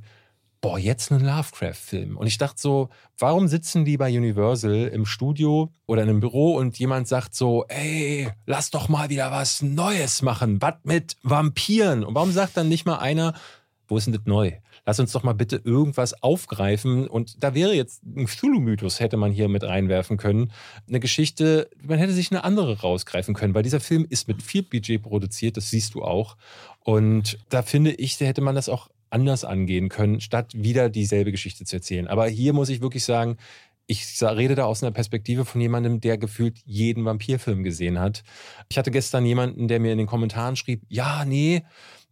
[0.62, 2.18] boah, jetzt ein Lovecraft-Film.
[2.18, 6.56] Und ich dachte so, warum sitzen die bei Universal im Studio oder in einem Büro
[6.56, 12.04] und jemand sagt so, ey, lass doch mal wieder was Neues machen, was mit Vampiren?
[12.04, 13.34] Und warum sagt dann nicht mal einer,
[13.88, 14.52] wo ist denn das neu?
[14.86, 17.08] Lass uns doch mal bitte irgendwas aufgreifen.
[17.08, 20.52] Und da wäre jetzt ein Cthulhu-Mythos, hätte man hier mit reinwerfen können.
[20.88, 24.64] Eine Geschichte, man hätte sich eine andere rausgreifen können, weil dieser Film ist mit viel
[24.64, 26.38] Budget produziert, das siehst du auch.
[26.84, 31.32] Und da finde ich, da hätte man das auch anders angehen können, statt wieder dieselbe
[31.32, 32.08] Geschichte zu erzählen.
[32.08, 33.38] Aber hier muss ich wirklich sagen,
[33.88, 38.24] ich rede da aus einer Perspektive von jemandem, der gefühlt jeden Vampirfilm gesehen hat.
[38.70, 41.64] Ich hatte gestern jemanden, der mir in den Kommentaren schrieb, ja, nee,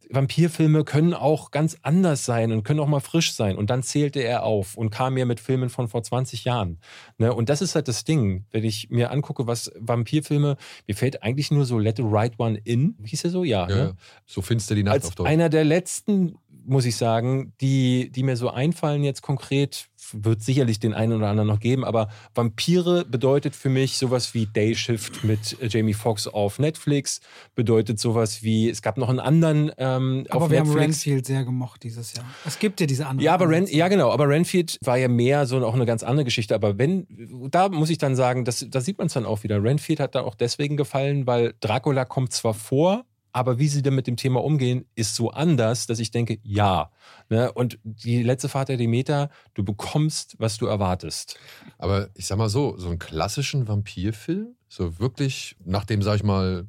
[0.10, 3.58] Vampirfilme können auch ganz anders sein und können auch mal frisch sein.
[3.58, 6.80] Und dann zählte er auf und kam mir mit Filmen von vor 20 Jahren.
[7.18, 7.34] Ne?
[7.34, 10.58] Und das ist halt das Ding, wenn ich mir angucke, was Vampirfilme,
[10.88, 13.44] mir fällt eigentlich nur so Let the Right One In, hieß er so?
[13.44, 13.68] Ja.
[13.70, 13.96] Ja, ne?
[14.26, 15.30] So finster die Nacht auf als Deutsch.
[15.30, 16.38] einer der letzten,
[16.68, 21.28] muss ich sagen, die, die mir so einfallen jetzt konkret, wird sicherlich den einen oder
[21.28, 25.94] anderen noch geben, aber Vampire bedeutet für mich sowas wie Day Shift mit äh, Jamie
[25.94, 27.20] Foxx auf Netflix,
[27.56, 30.72] bedeutet sowas wie, es gab noch einen anderen ähm, Aber auf wir haben.
[30.72, 32.26] Renfield sehr gemocht dieses Jahr.
[32.46, 33.26] Es gibt ja diese anderen.
[33.26, 36.26] Ja, aber Ren, ja genau, aber Renfield war ja mehr so auch eine ganz andere
[36.26, 36.56] Geschichte.
[36.56, 37.08] Aber wenn,
[37.52, 39.62] da muss ich dann sagen, das, da sieht man es dann auch wieder.
[39.62, 43.06] Renfield hat da auch deswegen gefallen, weil Dracula kommt zwar vor,
[43.38, 46.90] aber wie sie dann mit dem Thema umgehen, ist so anders, dass ich denke, ja.
[47.30, 47.52] Ne?
[47.52, 51.38] Und die letzte Fahrt der Demeter, du bekommst, was du erwartest.
[51.78, 56.24] Aber ich sag mal so, so einen klassischen Vampirfilm, so wirklich nach dem, sag ich
[56.24, 56.66] mal,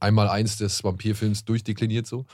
[0.00, 2.26] einmal eins des Vampirfilms durchdekliniert so,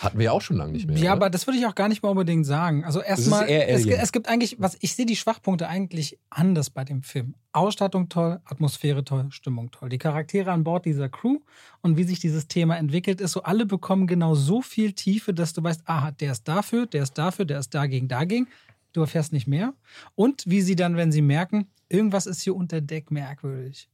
[0.00, 0.96] hatten wir ja auch schon lange nicht mehr.
[0.96, 1.12] Ja, oder?
[1.12, 2.84] aber das würde ich auch gar nicht mal unbedingt sagen.
[2.84, 7.02] Also erstmal, es, es gibt eigentlich, was ich sehe die Schwachpunkte eigentlich anders bei dem
[7.02, 7.34] Film.
[7.52, 9.88] Ausstattung toll, Atmosphäre toll, Stimmung toll.
[9.88, 11.40] Die Charaktere an Bord dieser Crew
[11.80, 15.52] und wie sich dieses Thema entwickelt, ist so, alle bekommen genau so viel Tiefe, dass
[15.52, 18.46] du weißt, aha, der ist dafür, der ist dafür, der ist dagegen, dagegen.
[18.92, 19.74] Du erfährst nicht mehr.
[20.14, 23.88] Und wie sie dann, wenn sie merken, irgendwas ist hier unter Deck merkwürdig.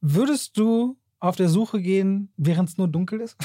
[0.00, 3.36] Würdest du auf der Suche gehen, während es nur dunkel ist?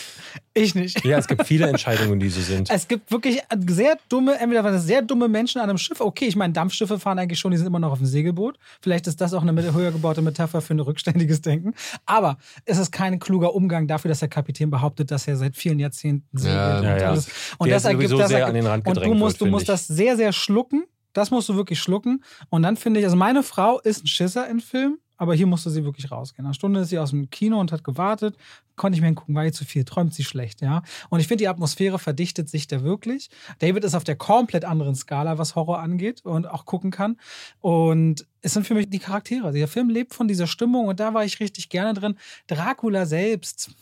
[0.54, 1.04] ich nicht.
[1.04, 2.68] Ja, es gibt viele Entscheidungen, die so sind.
[2.70, 6.00] Es gibt wirklich sehr dumme, entweder waren das sehr dumme Menschen an einem Schiff.
[6.00, 8.58] Okay, ich meine, Dampfschiffe fahren eigentlich schon, die sind immer noch auf dem Segelboot.
[8.80, 11.74] Vielleicht ist das auch eine höher gebaute Metapher für ein rückständiges Denken.
[12.04, 15.78] Aber es ist kein kluger Umgang dafür, dass der Kapitän behauptet, dass er seit vielen
[15.78, 16.56] Jahrzehnten segelt.
[16.56, 17.28] Ja, und ja, alles.
[17.58, 19.52] Und Der das ergibt das sehr ergibt, an den Rand Und du musst, wird, du
[19.52, 20.84] musst das sehr, sehr schlucken.
[21.12, 22.22] Das musst du wirklich schlucken.
[22.50, 25.68] Und dann finde ich, also meine Frau ist ein Schisser in Film, aber hier musste
[25.68, 26.46] sie wirklich rausgehen.
[26.46, 28.38] Eine Stunde ist sie aus dem Kino und hat gewartet.
[28.74, 30.82] Konnte ich mir hingucken, war ihr zu viel, träumt sie schlecht, ja.
[31.10, 33.28] Und ich finde, die Atmosphäre verdichtet sich da wirklich.
[33.58, 37.18] David ist auf der komplett anderen Skala, was Horror angeht und auch gucken kann.
[37.60, 39.52] Und es sind für mich die Charaktere.
[39.52, 42.14] Der Film lebt von dieser Stimmung und da war ich richtig gerne drin.
[42.46, 43.72] Dracula selbst.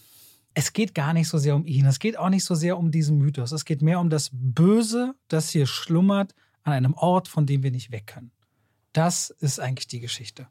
[0.55, 1.87] Es geht gar nicht so sehr um ihn.
[1.87, 3.53] Es geht auch nicht so sehr um diesen Mythos.
[3.53, 6.35] Es geht mehr um das Böse, das hier schlummert
[6.65, 8.33] an einem Ort, von dem wir nicht weg können.
[8.93, 10.47] Das ist eigentlich die Geschichte.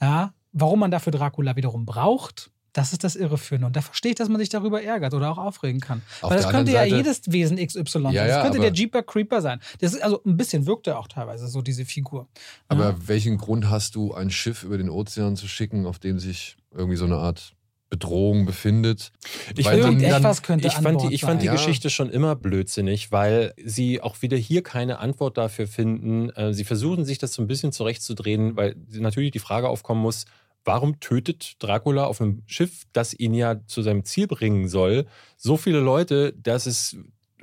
[0.00, 3.66] Ja, warum man dafür Dracula wiederum braucht, das ist das Irreführende.
[3.66, 6.00] Und da verstehe ich, dass man sich darüber ärgert oder auch aufregen kann.
[6.22, 8.12] Auf Weil das könnte ja Seite- jedes Wesen XY sein.
[8.12, 9.60] Ja, das ja, könnte aber- der Jeeper Creeper sein.
[9.80, 12.28] Das ist, also ein bisschen wirkt er auch teilweise so, diese Figur.
[12.68, 12.96] Aber Ja.
[13.08, 16.96] welchen Grund hast du, ein Schiff über den Ozean zu schicken, auf dem sich irgendwie
[16.96, 17.52] so eine Art
[17.92, 19.12] Bedrohung befindet?
[19.54, 21.56] Ich Weil fand- dann- Irgendetwas könnte Ich an fand, die, ich fand die sein.
[21.56, 26.30] Geschichte schon immer blödsinnig, weil sie auch wieder hier keine Antwort dafür finden.
[26.30, 30.24] Äh, Sie versuchen sich das so ein bisschen zurechtzudrehen, weil natürlich die Frage aufkommen muss,
[30.64, 35.04] warum tötet Dracula auf einem Schiff, das ihn ja zu seinem Ziel bringen soll,
[35.36, 36.96] so viele Leute, dass es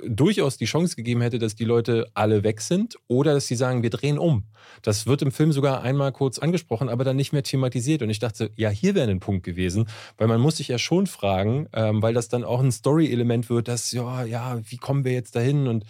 [0.08, 3.84] durchaus die Chance gegeben hätte, dass die Leute alle weg sind oder dass sie sagen,
[3.84, 4.46] wir drehen um.
[4.82, 8.02] Das wird im Film sogar einmal kurz angesprochen, aber dann nicht mehr thematisiert.
[8.02, 11.08] Und ich dachte, ja, hier wäre ein Punkt gewesen, weil man muss sich ja schon
[11.08, 15.14] fragen, ähm, weil das dann auch ein Story-Element wird, dass, ja, ja, wie kommen wir
[15.14, 15.68] jetzt dahin?
[15.68, 15.86] Und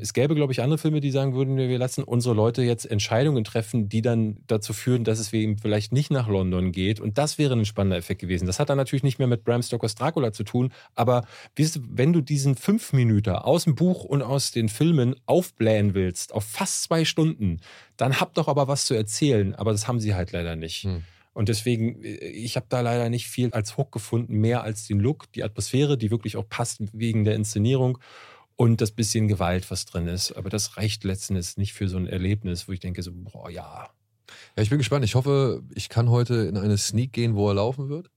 [0.00, 3.44] es gäbe, glaube ich, andere Filme, die sagen würden, wir lassen unsere Leute jetzt Entscheidungen
[3.44, 7.00] treffen, die dann dazu führen, dass es eben vielleicht nicht nach London geht.
[7.00, 8.46] Und das wäre ein spannender Effekt gewesen.
[8.46, 11.24] Das hat dann natürlich nicht mehr mit Bram Stokers Dracula zu tun, aber
[11.56, 16.44] wenn du diesen fünf Minuten aus dem Buch und aus den Filmen aufblähen willst, auf
[16.44, 17.60] fast zwei Stunden,
[17.96, 19.54] dann habt doch aber was zu erzählen.
[19.54, 20.84] Aber das haben sie halt leider nicht.
[20.84, 21.02] Hm.
[21.32, 25.00] Und deswegen, äh, ich habe da leider nicht viel als Hook gefunden, mehr als den
[25.00, 27.98] Look, die Atmosphäre, die wirklich auch passt wegen der Inszenierung
[28.60, 30.32] und das bisschen Gewalt, was drin ist.
[30.32, 33.48] Aber das reicht letzten Endes nicht für so ein Erlebnis, wo ich denke so, boah,
[33.48, 33.88] ja.
[34.54, 35.02] Ja, ich bin gespannt.
[35.02, 38.10] Ich hoffe, ich kann heute in eine Sneak gehen, wo er laufen wird.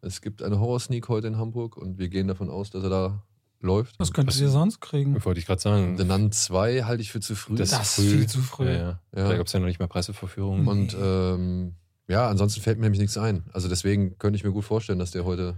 [0.00, 3.22] Es gibt eine Horror-Sneak heute in Hamburg und wir gehen davon aus, dass er da
[3.60, 3.94] läuft.
[4.00, 5.24] Was könntet ihr sonst kriegen?
[5.24, 5.96] Wollte ich gerade sagen.
[5.96, 7.54] The Nun 2 halte ich für zu früh.
[7.54, 8.16] Das, Das ist früh.
[8.18, 8.66] viel zu früh.
[8.66, 9.00] Ja, ja.
[9.14, 9.28] Ja.
[9.28, 10.66] Da gab es ja noch nicht mal Presseverführungen.
[10.66, 11.76] Und ähm,
[12.08, 13.44] ja, ansonsten fällt mir nämlich nichts ein.
[13.52, 15.56] Also deswegen könnte ich mir gut vorstellen, dass der heute.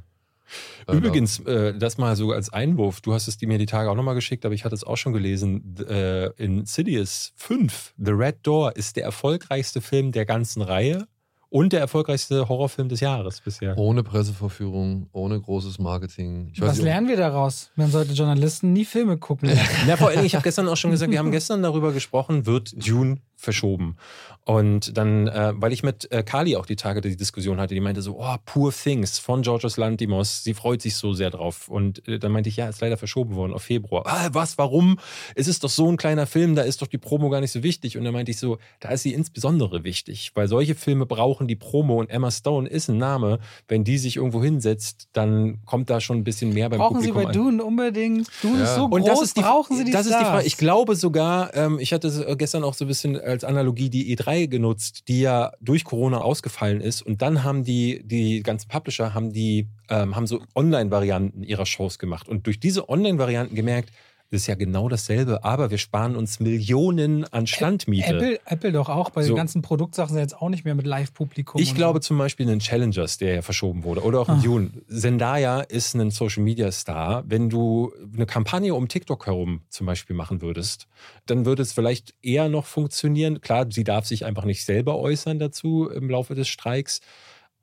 [0.87, 3.91] Äh, Übrigens, äh, das mal so als Einwurf, du hast es die mir die Tage
[3.91, 5.77] auch nochmal geschickt, aber ich hatte es auch schon gelesen.
[5.89, 11.07] Äh, in Insidious 5, The Red Door, ist der erfolgreichste Film der ganzen Reihe
[11.49, 13.79] und der erfolgreichste Horrorfilm des Jahres bisher.
[13.79, 16.51] ohne Presseverführung, ohne großes Marketing.
[16.53, 17.71] Ich weiß Was lernen wir daraus?
[17.77, 19.51] Man sollte Journalisten nie Filme gucken.
[19.87, 22.75] Na, vor allem, ich habe gestern auch schon gesagt, wir haben gestern darüber gesprochen, wird
[22.87, 23.97] Dune verschoben.
[24.45, 27.81] Und dann, äh, weil ich mit äh, Kali auch die Tage die Diskussion hatte, die
[27.81, 31.69] meinte so, oh, Poor Things von Georgios Lantimos, sie freut sich so sehr drauf.
[31.69, 34.05] Und äh, dann meinte ich, ja, ist leider verschoben worden auf Februar.
[34.07, 34.99] Ah, was, warum?
[35.35, 37.63] Es ist doch so ein kleiner Film, da ist doch die Promo gar nicht so
[37.65, 37.99] wichtig.
[37.99, 41.57] Und dann meinte ich so, da ist sie insbesondere wichtig, weil solche Filme brauchen die
[41.57, 43.41] Promo und Emma Stone ist ein Name.
[43.67, 47.09] Wenn die sich irgendwo hinsetzt, dann kommt da schon ein bisschen mehr beim Brauchen Sie
[47.09, 47.45] Publikum bei an.
[47.61, 48.29] Dune unbedingt?
[48.43, 48.65] Dune Ja.
[48.65, 50.29] ist so Und groß, das ist die, brauchen Sie die Das ist die Stars?
[50.29, 50.47] Frage.
[50.47, 54.17] Ich glaube sogar, ähm, ich hatte äh, gestern auch so ein bisschen als Analogie die
[54.17, 57.03] E3 genutzt, die ja durch Corona ausgefallen ist.
[57.03, 61.99] Und dann haben die, die ganzen Publisher haben die, ähm, haben so Online-Varianten ihrer Shows
[61.99, 62.29] gemacht.
[62.29, 63.91] Und durch diese Online-Varianten gemerkt,
[64.31, 68.15] das ist ja genau dasselbe, aber wir sparen uns Millionen an Standmiete.
[68.17, 69.29] Apple, Apple doch auch, bei So.
[69.33, 71.61] den ganzen Produktsachen jetzt auch nicht mehr mit Live-Publikum.
[71.61, 72.09] Ich glaube so.
[72.09, 74.41] zum Beispiel einen Challengers, der ja verschoben wurde, oder auch Ah.
[74.43, 74.71] Dune.
[74.89, 77.23] Zendaya ist ein Social Media Star.
[77.27, 80.89] Wenn du eine Kampagne um TikTok herum zum Beispiel machen würdest,
[81.27, 83.41] dann würde es vielleicht eher noch funktionieren.
[83.41, 87.01] Klar, sie darf sich einfach nicht selber äußern dazu im Laufe des Streiks.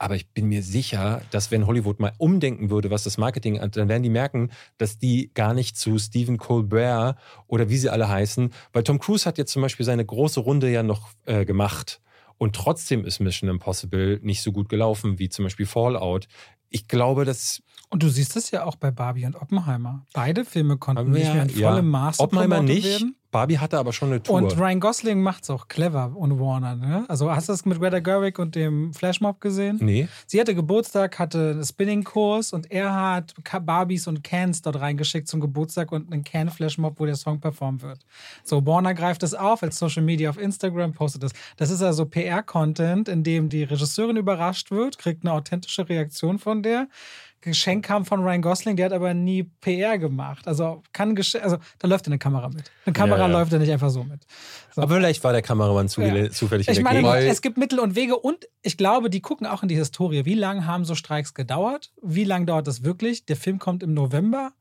[0.03, 3.77] Aber ich bin mir sicher, dass wenn Hollywood mal umdenken würde, was das Marketing angeht,
[3.77, 7.17] dann werden die merken, dass die gar nicht zu Stephen Colbert
[7.47, 10.69] oder wie sie alle heißen, weil Tom Cruise hat jetzt zum Beispiel seine große Runde
[10.69, 12.01] ja noch äh, gemacht.
[12.37, 16.27] Und trotzdem ist Mission Impossible nicht so gut gelaufen wie zum Beispiel Fallout.
[16.69, 20.05] Ich glaube, dass Und du siehst es ja auch bei Barbie und Oppenheimer.
[20.11, 21.69] Beide Filme konnten Aber nicht ja, mehr in ja.
[21.71, 22.83] vollem Maße Oppenheimer nicht.
[22.83, 23.15] werden.
[23.33, 24.35] Barbie hatte aber schon eine Tour.
[24.35, 26.75] Und Ryan Gosling macht's auch clever und Warner.
[26.75, 27.03] Ne?
[27.09, 29.79] Also hast du das mit Greta Gerwig und dem Flashmob gesehen?
[29.81, 30.07] nee.
[30.27, 33.33] Sie hatte Geburtstag, hatte einen Spinning-Kurs und er hat
[33.65, 37.99] Barbies und Cans dort reingeschickt zum Geburtstag und einen Can-Flashmob, wo der Song performt wird.
[38.43, 41.33] So, Warner greift das auf als Social Media auf Instagram, postet das.
[41.57, 46.61] Das ist also PR-Content, in dem die Regisseurin überrascht wird, kriegt eine authentische Reaktion von
[46.61, 46.87] der.
[47.43, 50.47] Geschenk kam von Ryan Gosling, der hat aber nie PR gemacht.
[50.47, 52.71] Also kann also da läuft eine Kamera mit.
[52.85, 53.33] Eine Kamera Ja, ja.
[53.33, 54.25] läuft ja nicht einfach so mit.
[54.73, 54.81] So.
[54.81, 56.29] Aber vielleicht war der Kameramann zugele- Ja.
[56.31, 57.31] zufällig in Ich der meine, Gegend.
[57.31, 60.25] Es gibt Mittel und Wege und ich glaube, die gucken auch in die Historie.
[60.25, 61.91] Wie lange haben so Streiks gedauert?
[62.01, 63.25] Wie lange dauert das wirklich?
[63.25, 64.51] Der Film kommt im November.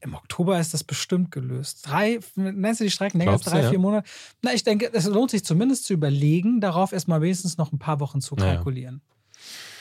[0.00, 1.86] Im Oktober ist das bestimmt gelöst.
[1.88, 3.70] Drei, nennst du die Streiken länger als drei, ja?
[3.70, 4.06] vier Monate?
[4.42, 8.00] Na, ich denke, es lohnt sich zumindest zu überlegen, darauf erstmal wenigstens noch ein paar
[8.00, 8.44] Wochen zu Ja,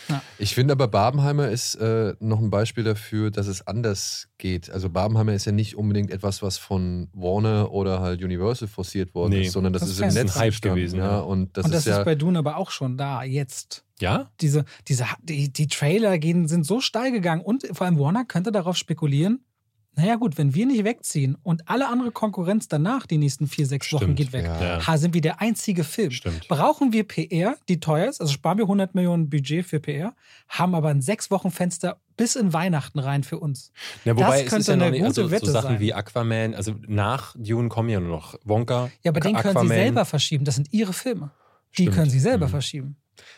[0.09, 0.21] ja.
[0.37, 4.69] Ich finde aber, Barbenheimer ist äh, noch ein Beispiel dafür, dass es anders geht.
[4.69, 9.31] Also Barbenheimer ist ja nicht unbedingt etwas, was von Warner oder halt Universal forciert worden
[9.33, 9.45] Nee.
[9.47, 11.05] ist, sondern das, Das ist im ein Netz Hype gewesen, Ja.
[11.13, 11.19] ja.
[11.19, 13.83] Und das und das ist ist, ja bei Dune aber auch schon da, jetzt.
[13.99, 14.31] Ja?
[14.41, 18.51] Diese, diese, die, die Trailer gehen, sind so steil gegangen und vor allem Warner könnte
[18.51, 19.45] darauf spekulieren,
[19.95, 23.91] naja gut, wenn wir nicht wegziehen und alle andere Konkurrenz danach die nächsten vier, sechs
[23.93, 24.15] Wochen Stimmt.
[24.17, 24.85] geht weg, Ja.
[24.87, 26.11] Ha, sind wir der einzige Film.
[26.11, 26.47] Stimmt.
[26.47, 30.15] Brauchen wir PR, die teuer ist, also sparen wir 100 Millionen Budget für PR,
[30.49, 33.71] haben aber ein sechs Wochen Fenster bis in Weihnachten rein für uns.
[34.05, 35.79] Ja, wobei Das es ist könnte ja eine nicht, gute also Wette so Sachen sein.
[35.79, 38.89] wie Aquaman, also nach Dune kommen ja nur noch Wonka.
[39.03, 39.67] Ja, aber den können Aquaman.
[39.69, 40.45] sie selber verschieben.
[40.45, 41.31] Das sind ihre Filme.
[41.77, 41.95] Die Stimmt.
[41.97, 42.51] können sie selber Mhm.
[42.51, 42.95] verschieben.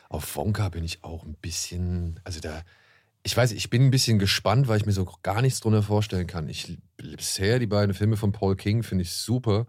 [0.10, 2.61] Auf Wonka bin ich auch ein bisschen, also da,
[3.26, 6.27] ich weiß, ich bin ein bisschen gespannt, weil ich mir so gar nichts drunter vorstellen
[6.27, 6.47] kann.
[6.47, 9.65] Ich bisher die beiden Filme von Paul King finde ich super,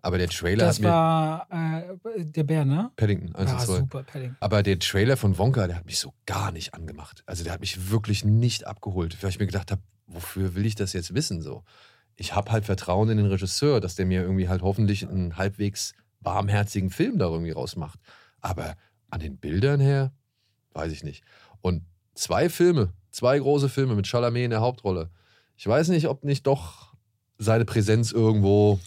[0.00, 2.92] aber der Trailer Das hat mir war äh, der Bär, ne?
[2.94, 3.76] Paddington 1 Ja, und 2.
[3.80, 4.36] super, Padding.
[4.38, 7.24] Aber der Trailer von Wonka, der hat mich so gar nicht angemacht.
[7.26, 10.76] Also der hat mich wirklich nicht abgeholt, weil ich mir gedacht habe, wofür will ich
[10.76, 11.64] das jetzt wissen so?
[12.14, 15.94] Ich habe halt Vertrauen in den Regisseur, dass der mir irgendwie halt hoffentlich einen halbwegs
[16.20, 17.98] warmherzigen Film da irgendwie rausmacht.
[18.40, 18.76] Aber
[19.10, 20.12] an den Bildern her,
[20.74, 21.24] weiß ich nicht.
[21.60, 21.82] Und
[22.14, 25.10] zwei Filme, zwei große Filme mit Chalamet in der Hauptrolle.
[25.56, 26.94] Ich weiß nicht, ob nicht doch
[27.38, 28.78] seine Präsenz irgendwo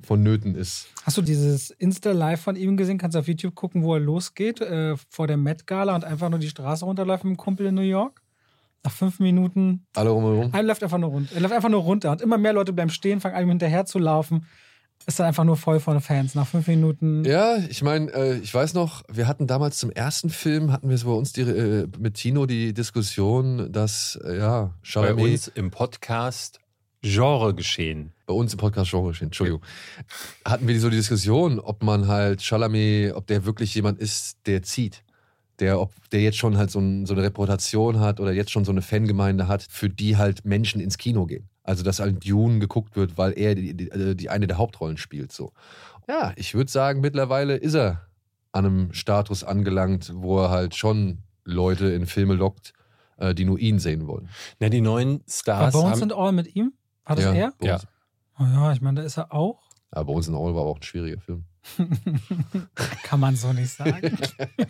[0.00, 0.88] vonnöten ist.
[1.04, 2.98] Hast du dieses Insta-Live von ihm gesehen?
[2.98, 6.38] Kannst du auf YouTube gucken, wo er losgeht, äh, vor der Met-Gala und einfach nur
[6.38, 8.22] die Straße runterläuft mit dem Kumpel in New York?
[8.84, 9.86] Nach fünf Minuten.
[9.94, 10.50] Alle rumherum.
[10.52, 11.34] Er läuft einfach nur runter.
[11.34, 12.12] Er läuft einfach nur runter.
[12.12, 14.46] Und immer mehr Leute bleiben stehen, fangen an, ihm hinterher zu laufen.
[15.04, 16.34] Ist dann einfach nur voll von Fans.
[16.34, 17.24] Nach fünf Minuten.
[17.24, 20.98] Ja, ich meine, äh, ich weiß noch, wir hatten damals zum ersten Film, hatten wir
[20.98, 25.48] so bei uns die, äh, mit Tino die Diskussion, dass, äh, ja, Bei Chalamet, uns
[25.48, 26.58] im Podcast
[27.02, 28.12] Genre geschehen.
[28.26, 29.62] bei uns im Podcast Genre, Entschuldigung,
[30.44, 34.62] hatten wir so die Diskussion, ob man halt Chalamet, ob der wirklich jemand ist, der
[34.62, 35.04] zieht.
[35.60, 38.64] Der, ob der jetzt schon halt so, ein, so eine Reputation hat oder jetzt schon
[38.64, 41.48] so eine Fangemeinde hat, für die halt Menschen ins Kino gehen.
[41.66, 44.96] Also, dass halt Dune geguckt wird, weil er die, die, äh, die eine der Hauptrollen
[44.96, 45.32] spielt.
[45.32, 45.52] So.
[46.08, 48.06] Ja, ich würde sagen, mittlerweile ist er
[48.52, 52.72] an einem Status angelangt, wo er halt schon Leute in Filme lockt,
[53.16, 54.28] äh, die nur ihn sehen wollen.
[54.60, 56.72] Na, die neuen War Stars Bones haben, and All mit ihm?
[57.04, 57.52] War das ja, er?
[57.60, 57.80] Ja.
[58.38, 59.60] Oh ja, ich meine, da ist er auch.
[59.90, 61.46] Aber uns in All war aber auch ein schwieriger Film.
[63.02, 64.16] Kann man so nicht sagen.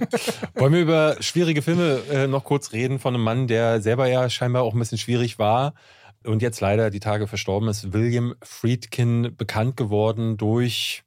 [0.55, 4.31] Wollen wir über schwierige Filme äh, noch kurz reden von einem Mann, der selber ja
[4.31, 5.75] scheinbar auch ein bisschen schwierig war
[6.27, 7.93] und jetzt leider die Tage verstorben ist.
[7.93, 11.03] William Friedkin, bekannt geworden durch.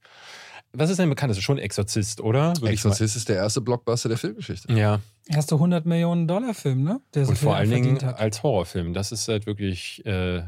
[0.72, 1.32] Was ist denn bekannt?
[1.32, 2.54] Das ist schon Exorzist, oder?
[2.58, 4.72] Würde Exorzist ist der erste Blockbuster der Filmgeschichte.
[4.74, 5.00] Ja,
[5.32, 7.02] Erste 100 Millionen Dollar Film, ne?
[7.14, 8.20] Der so und vor allen Dingen hat.
[8.20, 8.96] als Horrorfilm.
[8.96, 10.42] Das ist halt wirklich äh,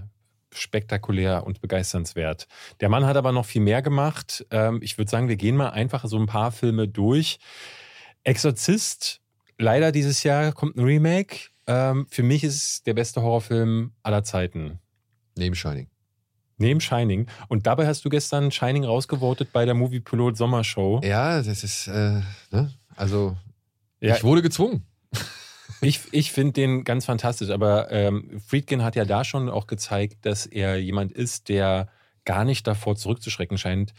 [0.51, 2.47] spektakulär und begeisternswert.
[2.79, 4.43] Der Mann hat aber noch viel mehr gemacht.
[4.49, 7.37] Ähm, ich würde sagen, wir gehen mal einfach so ein paar Filme durch.
[8.23, 9.21] Exorzist,
[9.59, 11.50] leider dieses Jahr kommt ein Remake.
[11.67, 14.79] Ähm, für mich ist es der beste Horrorfilm aller Zeiten.
[15.37, 15.87] Neben Shining.
[16.57, 17.27] Neben Shining.
[17.47, 21.01] Und dabei hast du gestern Shining rausgevotet bei der Movie Pilot Sommershow.
[21.03, 22.21] Ja, das ist, äh,
[22.51, 22.71] ne?
[22.95, 23.35] Also,
[23.99, 24.85] Ja, ich wurde gezwungen.
[25.83, 30.27] Ich, ich finde den ganz fantastisch, aber ähm, Friedkin hat ja da schon auch gezeigt,
[30.27, 31.87] dass er jemand ist, der
[32.23, 33.95] gar nicht davor zurückzuschrecken scheint,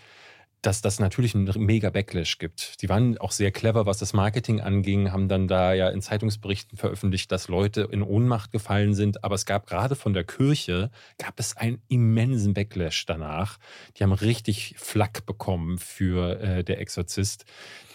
[0.62, 2.80] dass das natürlich einen mega Backlash gibt.
[2.82, 6.78] Die waren auch sehr clever, was das Marketing anging, haben dann da ja in Zeitungsberichten
[6.78, 9.24] veröffentlicht, dass Leute in Ohnmacht gefallen sind.
[9.24, 13.58] Aber es gab gerade von der Kirche, gab es einen immensen Backlash danach.
[13.96, 17.44] Die haben richtig Flack bekommen für äh, der Exorzist,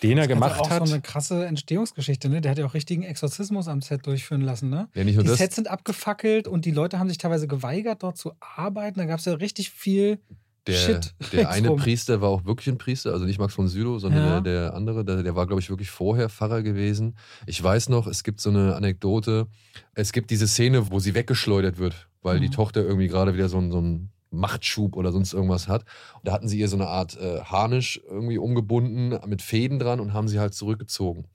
[0.03, 0.85] den er Das gemacht auch hat.
[0.85, 2.41] so eine krasse Entstehungsgeschichte, ne?
[2.41, 4.89] Der hat ja auch richtigen Exorzismus am Set durchführen lassen, ne?
[4.93, 5.37] Ja, nicht nur Die das.
[5.37, 8.99] Sets sind abgefackelt und die Leute haben sich teilweise geweigert, dort zu arbeiten.
[8.99, 10.19] Da gab es ja richtig viel
[10.67, 11.13] Der, Shit.
[11.31, 11.75] der eine.
[11.75, 14.41] Priester war auch wirklich ein Priester, also nicht Max von Sydow, sondern Ja.
[14.41, 17.15] der, der andere, der, der war, glaube ich, wirklich vorher Pfarrer gewesen.
[17.45, 19.47] Ich weiß noch, es gibt so eine Anekdote.
[19.93, 22.41] Es gibt diese Szene, wo sie weggeschleudert wird, weil Mhm.
[22.41, 25.83] die Tochter irgendwie gerade wieder so so ein Machtschub oder sonst irgendwas hat.
[26.15, 29.99] Und da hatten sie ihr so eine Art äh, Harnisch irgendwie umgebunden mit Fäden dran
[30.01, 31.25] und haben sie halt zurückgezogen,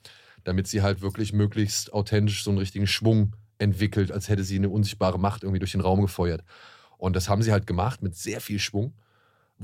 [0.44, 4.68] damit sie halt wirklich möglichst authentisch so einen richtigen Schwung entwickelt, als hätte sie eine
[4.68, 6.42] unsichtbare Macht irgendwie durch den Raum gefeuert.
[6.98, 8.92] Und das haben sie halt gemacht mit sehr viel Schwung,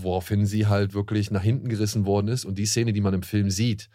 [0.03, 2.45] woraufhin sie halt wirklich nach hinten gerissen worden ist.
[2.45, 3.89] Und die Szene, die man im Film sieht,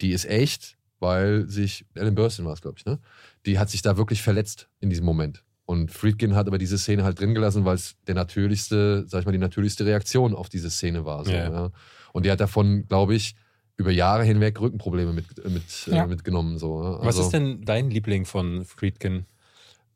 [0.00, 2.98] die ist echt, weil sich, Ellen Burstyn war es, glaube ich, ne?
[3.46, 5.42] Die hat sich da wirklich verletzt in diesem Moment.
[5.64, 9.26] Und Friedkin hat aber diese Szene halt drin gelassen, weil es der natürlichste, sag ich
[9.26, 11.24] mal, die natürlichste Reaktion auf diese Szene war.
[11.24, 11.50] So, Ja.
[11.50, 11.70] ja.
[12.12, 13.36] Und die hat davon, glaube ich,
[13.76, 16.04] über Jahre hinweg Rückenprobleme mit, mit, Ja.
[16.04, 16.58] äh, mitgenommen.
[16.58, 16.98] So, ja.
[16.98, 19.26] Was Also, ist denn dein Liebling von Friedkin?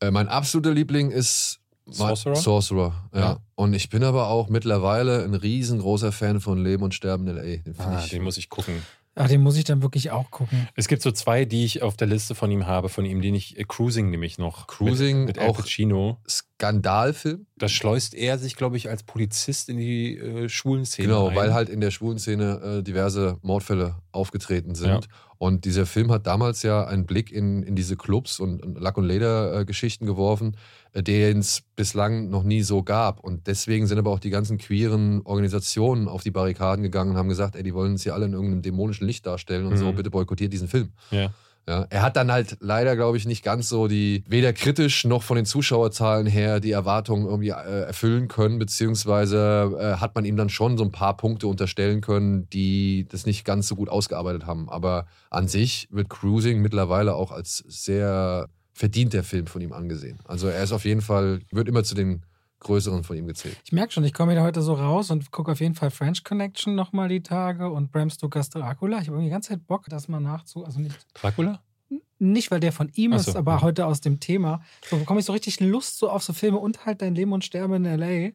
[0.00, 2.36] Äh, mein absoluter Liebling ist Sorcerer?
[2.36, 3.20] Sorcerer, ja.
[3.20, 3.38] Ja.
[3.56, 7.42] Und ich bin aber auch mittlerweile ein riesengroßer Fan von Leben und Sterben in L.A.
[7.62, 8.10] Den finde Ah, ich.
[8.10, 8.82] den muss ich gucken.
[9.16, 10.66] Ach, den muss ich dann wirklich auch gucken.
[10.74, 13.34] Es gibt so zwei, die ich auf der Liste von ihm habe, von ihm, den
[13.36, 14.66] ich, äh, Cruising nämlich noch.
[14.66, 16.18] Cruising mit, mit Al auch- Pacino.
[16.58, 17.46] Skandalfilm.
[17.56, 21.36] Da schleust er sich, glaube ich, als Polizist in die äh, schwulen Szene Genau, ein.
[21.36, 24.88] weil halt in der schwulen Szene äh, diverse Mordfälle aufgetreten sind.
[24.88, 25.00] Ja.
[25.38, 28.96] Und dieser Film hat damals ja einen Blick in, in diese Clubs und, und Lack-
[28.96, 30.56] und Leder-Geschichten geworfen,
[30.92, 33.20] äh, den es bislang noch nie so gab.
[33.20, 37.28] Und deswegen sind aber auch die ganzen queeren Organisationen auf die Barrikaden gegangen und haben
[37.28, 39.96] gesagt, ey, die wollen uns hier alle in irgendeinem dämonischen Licht darstellen und so, Mhm.
[39.96, 40.92] bitte boykottiert diesen Film.
[41.10, 41.30] Ja.
[41.66, 45.22] Ja, er hat dann halt leider, glaube ich, nicht ganz so die, weder kritisch noch
[45.22, 50.36] von den Zuschauerzahlen her die Erwartungen irgendwie äh, erfüllen können, beziehungsweise äh, hat man ihm
[50.36, 54.44] dann schon so ein paar Punkte unterstellen können, die das nicht ganz so gut ausgearbeitet
[54.44, 54.68] haben.
[54.68, 60.18] Aber an sich wird Cruising mittlerweile auch als sehr verdienter Film von ihm angesehen.
[60.24, 62.24] Also er ist auf jeden Fall, wird immer zu den
[62.64, 63.56] größeren von ihm gezählt.
[63.64, 66.24] Ich merke schon, ich komme wieder heute so raus und gucke auf jeden Fall French
[66.24, 68.98] Connection nochmal die Tage und Bram Stokers Dracula.
[68.98, 70.64] Ich habe irgendwie die ganze Zeit Bock, das mal nachzu.
[70.64, 71.62] Also nicht, Dracula?
[72.18, 73.38] nicht weil der von ihm Ach ist, so.
[73.38, 74.62] aber heute aus dem Thema.
[74.88, 77.44] So bekomme ich so richtig Lust so auf so Filme und halt Dein Leben und
[77.44, 78.32] Sterben in L.A.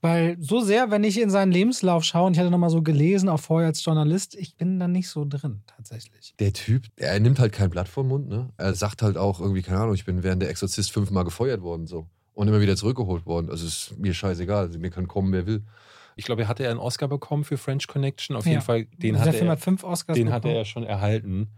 [0.00, 3.28] Weil so sehr, wenn ich in seinen Lebenslauf schaue, und ich hatte nochmal so gelesen,
[3.28, 6.34] auch vorher als Journalist, ich bin da nicht so drin, tatsächlich.
[6.38, 8.48] Der Typ, er nimmt halt kein Blatt vom Mund, ne?
[8.56, 11.86] Er sagt halt auch irgendwie, keine Ahnung, ich bin während der Exorzist fünfmal gefeuert worden,
[11.86, 12.08] so.
[12.40, 13.50] Und immer wieder zurückgeholt worden.
[13.50, 14.64] Also ist mir scheißegal.
[14.66, 15.62] Also, mir kann kommen, wer will.
[16.16, 18.34] Ich glaube, er hatte ja einen Oscar bekommen für French Connection.
[18.34, 18.52] Auf Ja.
[18.52, 20.56] jeden Fall, den Der hatte Film er, hat fünf Oscars den hatte bekommen.
[20.56, 21.48] er schon erhalten.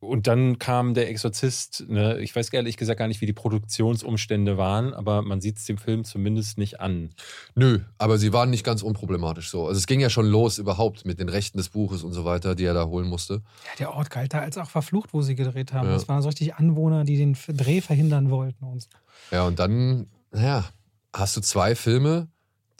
[0.00, 1.84] Und dann kam der Exorzist.
[1.88, 2.18] Ne?
[2.20, 5.78] Ich weiß ehrlich gesagt gar nicht, wie die Produktionsumstände waren, aber man sieht es dem
[5.78, 7.10] Film zumindest nicht an.
[7.54, 9.66] Nö, aber sie waren nicht ganz unproblematisch so.
[9.66, 12.54] Also es ging ja schon los überhaupt mit den Rechten des Buches und so weiter,
[12.54, 13.34] die er da holen musste.
[13.34, 15.86] Ja, der Ort galt da als auch verflucht, wo sie gedreht haben.
[15.88, 15.94] Ja.
[15.94, 18.88] Das waren so richtig Anwohner, die den Dreh verhindern wollten und so.
[19.30, 20.64] Ja, und dann, naja,
[21.12, 22.28] hast du zwei Filme,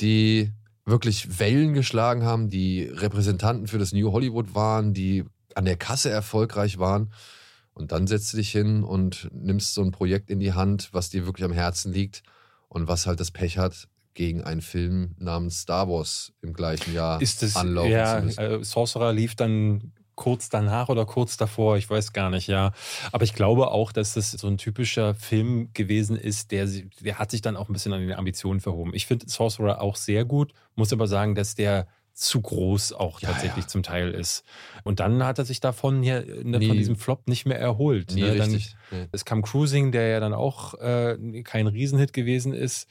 [0.01, 0.51] die
[0.85, 5.25] wirklich Wellen geschlagen haben, die Repräsentanten für das New Hollywood waren, die
[5.55, 7.13] an der Kasse erfolgreich waren.
[7.73, 11.11] Und dann setzt du dich hin und nimmst so ein Projekt in die Hand, was
[11.11, 12.23] dir wirklich am Herzen liegt
[12.69, 17.21] und was halt das Pech hat, gegen einen Film namens Star Wars im gleichen Jahr
[17.21, 18.41] Ist es, anlaufen ja, zu müssen.
[18.41, 22.73] äh, Sorcerer lief dann kurz danach oder kurz davor, ich weiß gar nicht, ja.
[23.13, 26.69] Aber ich glaube auch, dass das so ein typischer Film gewesen ist, der,
[27.01, 28.95] der hat sich dann auch ein bisschen an den Ambitionen verhoben.
[28.95, 33.31] Ich finde Sorcerer auch sehr gut, muss aber sagen, dass der zu groß auch Ja,
[33.31, 33.69] tatsächlich ja.
[33.69, 34.45] zum Teil ist.
[34.85, 38.15] Und dann hat er sich davon hier ne, von diesem Flop nicht mehr erholt.
[38.15, 38.37] Nie ne?
[38.37, 38.53] Dann.
[38.53, 39.09] Nee.
[39.11, 42.89] es kam Cruising, der ja dann auch äh, kein Riesenhit gewesen ist.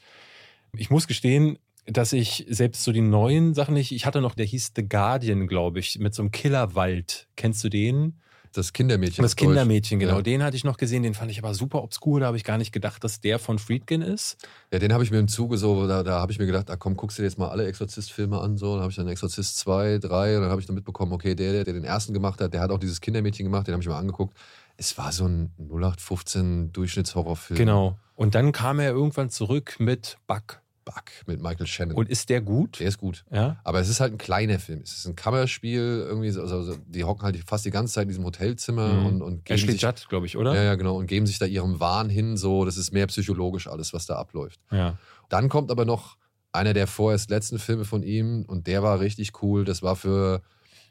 [0.76, 3.92] Ich muss gestehen, dass ich selbst so die neuen Sachen nicht.
[3.92, 7.28] Ich hatte noch, der hieß The Guardian, glaube ich, mit so einem Killerwald.
[7.36, 8.20] Kennst du den?
[8.54, 9.22] Das Kindermädchen.
[9.22, 9.34] Das.
[9.34, 10.16] Kindermädchen, genau.
[10.16, 10.22] Ja.
[10.22, 11.02] Den hatte ich noch gesehen.
[11.02, 12.20] Den fand ich aber super obskur.
[12.20, 14.36] Da habe ich gar nicht gedacht, dass der von Friedkin ist.
[14.72, 16.76] Ja, den habe ich mir im Zuge so, da, da habe ich mir gedacht, ah
[16.76, 18.74] komm, guckst du dir jetzt mal alle Exorzist-Filme an, so.
[18.74, 21.52] Dann habe ich dann Exorzist 2, 3 und dann habe ich dann mitbekommen, okay, der,
[21.52, 23.88] der, der den ersten gemacht hat, der hat auch dieses Kindermädchen gemacht, den habe ich
[23.88, 24.36] mir angeguckt.
[24.76, 27.58] Es war so ein 0815 Durchschnittshorrorfilm.
[27.58, 27.98] Genau.
[28.14, 30.60] Und dann kam er irgendwann zurück mit Buck.
[30.84, 31.96] Buck mit Michael Shannon.
[31.96, 32.78] Und ist der gut?
[32.80, 33.24] der ist gut.
[33.30, 33.56] Ja.
[33.64, 34.80] Aber es ist halt ein kleiner Film.
[34.82, 38.08] Es ist ein Kammerspiel, irgendwie, so- also, die hocken halt fast die ganze Zeit in
[38.08, 39.06] diesem Hotelzimmer Mhm.
[39.06, 40.54] und, und geben Ashley sich, Judd, glaube ich, oder?
[40.54, 43.66] ja, ja, genau, und geben sich da ihrem Wahn hin, so, das ist mehr psychologisch
[43.66, 44.60] alles, was da abläuft.
[44.70, 44.98] ja.
[45.30, 46.16] Dann kommt aber noch
[46.52, 49.64] einer der vorerst letzten Filme von ihm und der war richtig cool.
[49.64, 50.42] Das war für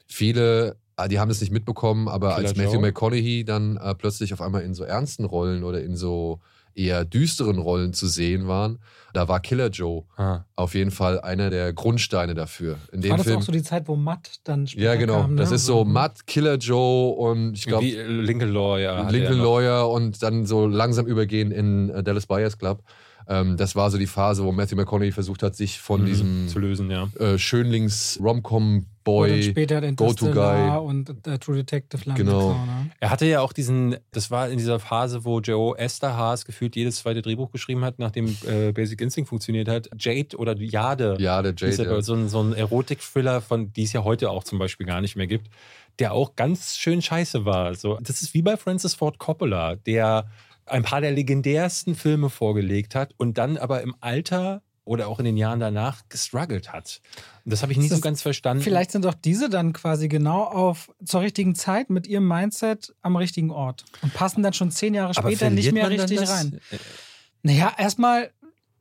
[0.08, 2.82] viele, ah, die haben das nicht mitbekommen, aber Killer als Matthew Joe?
[2.82, 6.40] McConaughey dann äh, plötzlich auf einmal in so ernsten Rollen oder in so
[6.76, 8.80] eher düsteren Rollen zu sehen waren,
[9.14, 10.44] da war Killer Joe Ah.
[10.56, 12.78] auf jeden Fall einer der Grundsteine dafür.
[12.92, 13.38] In dem War das Film.
[13.38, 15.22] auch so die Zeit, wo Matt dann später ja, genau.
[15.22, 15.32] kam?
[15.36, 15.42] Ne?
[15.42, 19.10] Das ist so Matt, Killer Joe und ich glaube äh, Lincoln Lawyer.
[19.12, 19.44] Lincoln er.
[19.44, 22.82] Lawyer und dann so langsam übergehen in äh, Dallas Buyers Club.
[23.28, 26.48] Ähm, das war so die Phase, wo Matthew McConaughey versucht hat, sich von Mhm, diesem
[26.50, 27.08] zu lösen, ja.
[27.20, 30.78] äh, Schönlings-Romcom Boy, und später den Go-To-Guy.
[30.80, 32.40] und äh, True Detective lange Genau.
[32.42, 32.92] so, ne?
[33.00, 36.98] Er hatte ja auch diesen, das war in dieser Phase, wo Joe Esterhaas gefühlt jedes
[36.98, 39.90] zweite Drehbuch geschrieben hat, nachdem äh, Basic Instinct funktioniert hat.
[40.00, 41.18] Jade oder Jade.
[41.20, 41.90] Ja, der Ist Jade.
[41.90, 42.02] aber Ja.
[42.02, 45.16] so ein, so ein Erotik-Thriller, von die es ja heute auch zum Beispiel gar nicht
[45.16, 45.50] mehr gibt,
[46.00, 47.76] der auch ganz schön scheiße war.
[47.76, 50.28] So, das ist wie bei Francis Ford Coppola, der
[50.66, 55.26] ein paar der legendärsten Filme vorgelegt hat und dann aber im Alter oder auch in
[55.26, 57.02] den Jahren danach gestruggelt hat.
[57.46, 58.64] Und das habe ich nie so ganz verstanden.
[58.64, 63.16] Vielleicht sind doch diese dann quasi genau auf zur richtigen Zeit mit ihrem Mindset am
[63.16, 66.60] richtigen Ort und passen dann schon zehn Jahre aber später nicht mehr richtig rein.
[67.44, 68.32] Naja, erstmal,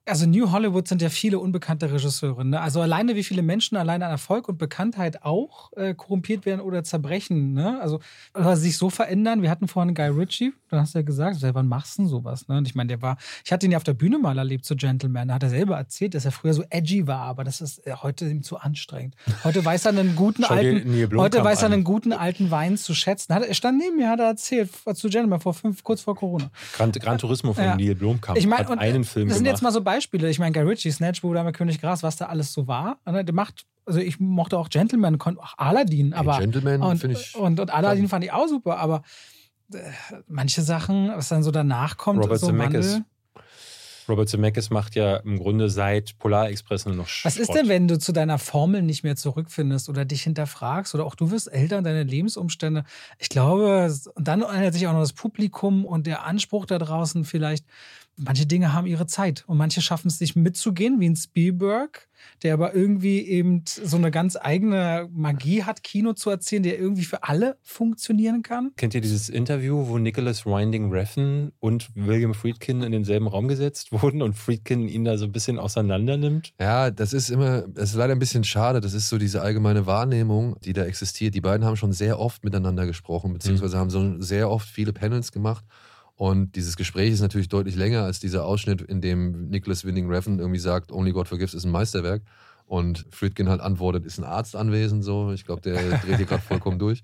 [0.04, 2.44] also New Hollywood sind ja viele unbekannte Regisseure.
[2.44, 2.60] Ne?
[2.60, 6.82] Also alleine wie viele Menschen alleine an Erfolg und Bekanntheit auch äh, korrumpiert werden oder
[6.82, 7.52] zerbrechen.
[7.52, 7.80] Ne?
[7.80, 8.00] Also
[8.34, 9.42] oder sich so verändern.
[9.42, 12.08] Wir hatten vorhin Guy Ritchie, da hast du ja gesagt, sag, wann machst du denn
[12.08, 12.48] sowas?
[12.48, 12.56] Ne?
[12.58, 14.74] Und ich meine, der war, ich hatte ihn ja auf der Bühne mal erlebt, so
[14.74, 15.28] Gentleman.
[15.28, 17.94] Da hat er selber erzählt, dass er früher so edgy war, aber das ist äh,
[18.02, 19.14] heute ihm zu anstrengend.
[19.44, 23.34] Heute weiß er einen guten alten, heute weiß er einen guten alten Wein zu schätzen.
[23.34, 26.50] Hat, er stand neben mir, hat er erzählt, zu Gentleman vor fünf, kurz vor Corona.
[26.76, 27.76] Gran, Gran Turismo von Ja.
[27.76, 29.56] Neil Blomkamp Ich meine, hat einen Film das sind gemacht.
[29.58, 30.30] jetzt mal so Beispiele.
[30.30, 32.98] Ich meine, Guy Ritchie, Snatchbruder mit König Gras, was da alles so war.
[33.06, 37.34] Ne, Der macht, also ich mochte auch Gentleman, auch Aladdin, aber Gentleman und, finde ich.
[37.34, 39.41] und, und Aladdin fand ich auch super, aber äh,
[40.28, 43.04] manche Sachen, was dann so danach kommt, Robert so Zemeckis Wandel.
[44.08, 47.56] Robert Zemeckis macht ja im Grunde seit Polarexpress nur noch Was ist Schrott.
[47.56, 51.30] denn, wenn du zu deiner Formel nicht mehr zurückfindest oder dich hinterfragst oder auch du
[51.30, 52.84] wirst älter und deine Lebensumstände?
[53.18, 57.24] Ich glaube, und dann ändert sich auch noch das Publikum und der Anspruch da draußen
[57.24, 57.64] vielleicht.
[58.16, 62.09] Manche Dinge haben ihre Zeit und manche schaffen es nicht mitzugehen, wie ein Spielberg,
[62.43, 67.05] der aber irgendwie eben so eine ganz eigene Magie hat, Kino zu erzählen, der irgendwie
[67.05, 68.72] für alle funktionieren kann.
[68.76, 73.93] Kennt ihr dieses Interview, wo Nicholas Winding Refn und William Friedkin in denselben Raum gesetzt
[73.93, 76.52] wurden und Friedkin ihn da so ein bisschen auseinander nimmt?
[76.60, 78.80] Ja, das ist immer, das ist leider ein bisschen schade.
[78.80, 81.34] Das ist so diese allgemeine Wahrnehmung, die da existiert.
[81.34, 85.32] Die beiden haben schon sehr oft miteinander gesprochen, beziehungsweise haben so sehr oft viele Panels
[85.32, 85.64] gemacht.
[86.16, 90.39] Und dieses Gespräch ist natürlich deutlich länger als dieser Ausschnitt, in dem Nicholas Winding Refn
[90.39, 92.22] irgendwie sagt, Only God Forgives ist ein Meisterwerk.
[92.64, 95.32] Und Friedkin halt antwortet, ist ein Arzt anwesend, so.
[95.32, 97.02] Ich glaube, der dreht hier gerade vollkommen durch.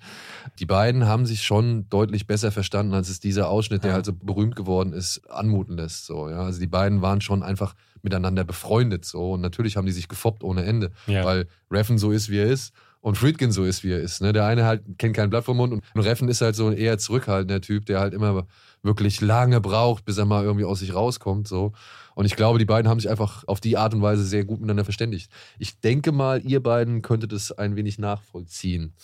[0.60, 4.12] Die beiden haben sich schon deutlich besser verstanden, als es dieser Ausschnitt, der halt so
[4.14, 6.42] berühmt geworden ist, anmuten lässt, so, ja.
[6.42, 9.32] Also die beiden waren schon einfach miteinander befreundet, so.
[9.32, 11.24] Und natürlich haben die sich gefoppt ohne Ende, Ja.
[11.24, 12.72] weil Refn so ist, wie er ist.
[13.00, 14.22] Und Friedkin so ist, wie er ist.
[14.22, 14.32] Ne?
[14.32, 16.98] Der eine halt kennt kein Blatt vom Mund und Refn ist halt so ein eher
[16.98, 18.46] zurückhaltender Typ, der halt immer
[18.82, 21.48] wirklich lange braucht, bis er mal irgendwie aus sich rauskommt.
[21.48, 21.72] So.
[22.14, 24.60] Und ich glaube, die beiden haben sich einfach auf die Art und Weise sehr gut
[24.60, 25.30] miteinander verständigt.
[25.58, 28.94] Ich denke mal, ihr beiden könntet es ein wenig nachvollziehen.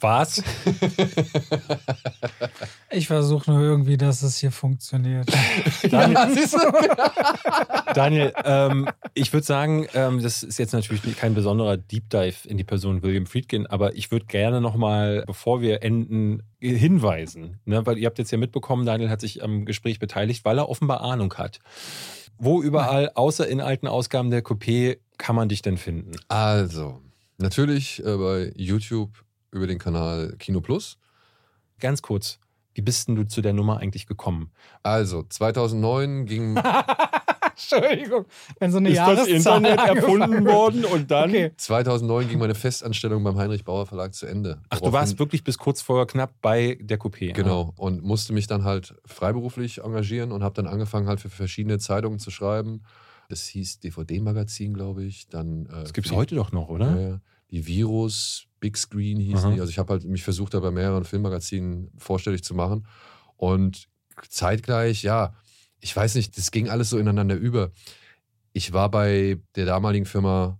[0.00, 0.42] Was?
[2.94, 5.28] Ich versuche nur irgendwie, dass es hier funktioniert.
[5.90, 6.14] Daniel,
[7.94, 12.56] Daniel ähm, ich würde sagen, ähm, das ist jetzt natürlich kein besonderer Deep Dive in
[12.56, 17.58] die Person William Friedkin, aber ich würde gerne nochmal, bevor wir enden, hinweisen.
[17.64, 17.84] Ne?
[17.84, 21.00] Weil ihr habt jetzt ja mitbekommen, Daniel hat sich am Gespräch beteiligt, weil er offenbar
[21.00, 21.58] Ahnung hat.
[22.38, 26.12] Wo überall, außer in alten Ausgaben der Coupé, kann man dich denn finden?
[26.28, 27.00] Also,
[27.38, 29.10] natürlich äh, bei YouTube
[29.54, 30.98] über den Kanal Kino Plus.
[31.80, 32.38] Ganz kurz,
[32.74, 34.50] wie bist denn du zu der Nummer eigentlich gekommen?
[34.82, 36.56] Also, 2009 ging
[37.56, 38.24] Entschuldigung,
[38.58, 40.54] wenn so eine Jahreszahl angefangen wird.
[40.54, 41.30] worden und dann.
[41.30, 41.52] Okay.
[41.56, 44.60] 2009 ging meine Festanstellung beim Heinrich Bauer Verlag zu Ende.
[44.70, 47.32] Ach, du warst wirklich bis kurz vor knapp bei der Coupé.
[47.32, 47.72] Genau.
[47.76, 52.18] Und musste mich dann halt freiberuflich engagieren und habe dann angefangen, halt für verschiedene Zeitungen
[52.18, 52.82] zu schreiben.
[53.28, 55.28] Das hieß DVD-Magazin, glaube ich.
[55.28, 57.00] Dann, äh, Das gibt es heute doch noch, oder?
[57.00, 57.20] Ja, ja.
[57.50, 59.54] Die Virus, Big Screen hießen Aha.
[59.54, 59.60] die.
[59.60, 62.86] Also ich habe halt mich versucht, da bei mehreren Filmmagazinen vorstellig zu machen.
[63.36, 63.90] Und
[64.30, 65.34] zeitgleich, ja,
[65.80, 67.72] ich weiß nicht, das ging alles so ineinander über.
[68.54, 70.58] Ich war bei der damaligen Firma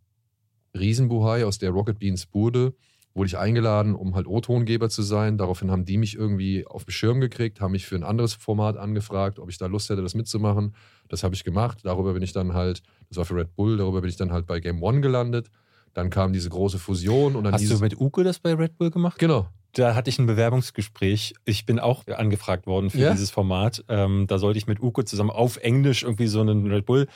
[0.76, 2.74] Riesenbuhai, aus der Rocket Beans wurde,
[3.14, 5.38] wurde ich eingeladen, um halt O-Tongeber zu sein.
[5.38, 8.76] Daraufhin haben die mich irgendwie auf den Schirm gekriegt, haben mich für ein anderes Format
[8.76, 10.74] angefragt, ob ich da Lust hätte, das mitzumachen.
[11.08, 11.78] Das habe ich gemacht.
[11.84, 14.44] Darüber bin ich dann halt, das war für Red Bull, darüber bin ich dann halt
[14.46, 15.48] bei Game One gelandet.
[15.94, 18.90] Dann kam diese große Fusion und dann Hast du mit Uke das bei Red Bull
[18.90, 19.18] gemacht?
[19.18, 19.48] genau.
[19.74, 21.34] Da hatte ich ein Bewerbungsgespräch.
[21.44, 23.10] Ich bin auch angefragt worden für Ja?
[23.10, 23.84] dieses Format.
[23.88, 27.08] Ähm, da sollte ich mit Uke zusammen auf Englisch irgendwie so einen Red Bull.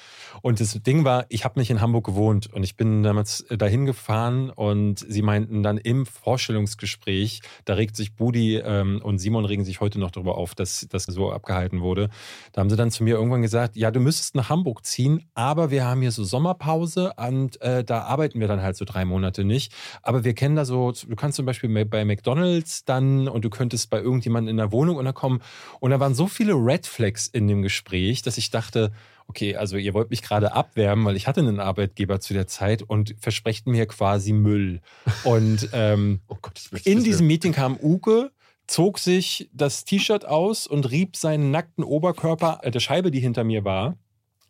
[0.42, 3.56] Und das Ding war, ich habe nicht in Hamburg gewohnt und ich bin damals äh,
[3.56, 9.44] dahin gefahren und sie meinten dann im Vorstellungsgespräch, da regt sich Budi ähm, und Simon
[9.44, 12.08] regen sich heute noch darüber auf, dass das so abgehalten wurde.
[12.52, 15.70] Da haben sie dann zu mir irgendwann gesagt, ja, du müsstest nach Hamburg ziehen, aber
[15.70, 19.44] wir haben hier so Sommerpause und äh, da arbeiten wir dann halt so drei Monate
[19.44, 19.72] nicht.
[20.02, 23.50] Aber wir kennen da so, du kannst zum Beispiel bei McDonalds McDonalds dann und du
[23.50, 25.42] könntest bei irgendjemandem in der Wohnung unterkommen.
[25.80, 28.92] Und da waren so viele Red Flags in dem Gespräch, dass ich dachte,
[29.26, 32.82] okay, also ihr wollt mich gerade abwerben, weil ich hatte einen Arbeitgeber zu der Zeit
[32.82, 34.80] und versprecht mir quasi Müll.
[35.24, 37.26] Und ähm, Oh Gott, in diesem.
[37.26, 38.30] Meeting kam Uke,
[38.66, 43.44] zog sich das T-Shirt aus und rieb seinen nackten Oberkörper äh, der Scheibe, die hinter
[43.44, 43.96] mir war.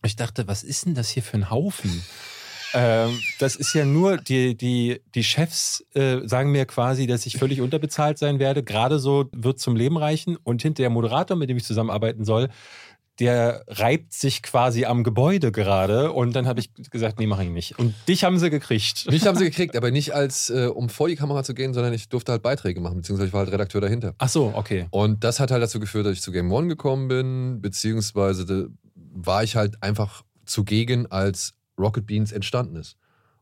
[0.05, 2.03] Ich dachte, was ist denn das hier für ein Haufen?
[2.75, 7.37] Ähm, das ist ja nur, die, die, die Chefs äh, sagen mir quasi, dass ich
[7.37, 8.63] völlig unterbezahlt sein werde.
[8.63, 10.37] Gerade so wird zum Leben reichen.
[10.37, 12.49] Und hinter der Moderator, mit dem ich zusammenarbeiten soll,
[13.19, 16.13] der reibt sich quasi am Gebäude gerade.
[16.13, 17.79] Und dann habe ich gesagt, nee, mache ich nicht.
[17.79, 19.11] Und dich haben sie gekriegt.
[19.11, 21.93] Mich haben sie gekriegt, aber nicht als, äh, um vor die Kamera zu gehen, sondern
[21.93, 24.15] ich durfte halt Beiträge machen, beziehungsweise ich war halt Redakteur dahinter.
[24.19, 24.87] Ach so, okay.
[24.91, 28.67] Und das hat halt dazu geführt, dass ich zu Game One gekommen bin, beziehungsweise da
[28.95, 32.97] war ich halt einfach zugegen, als Rocket Beans entstanden ist.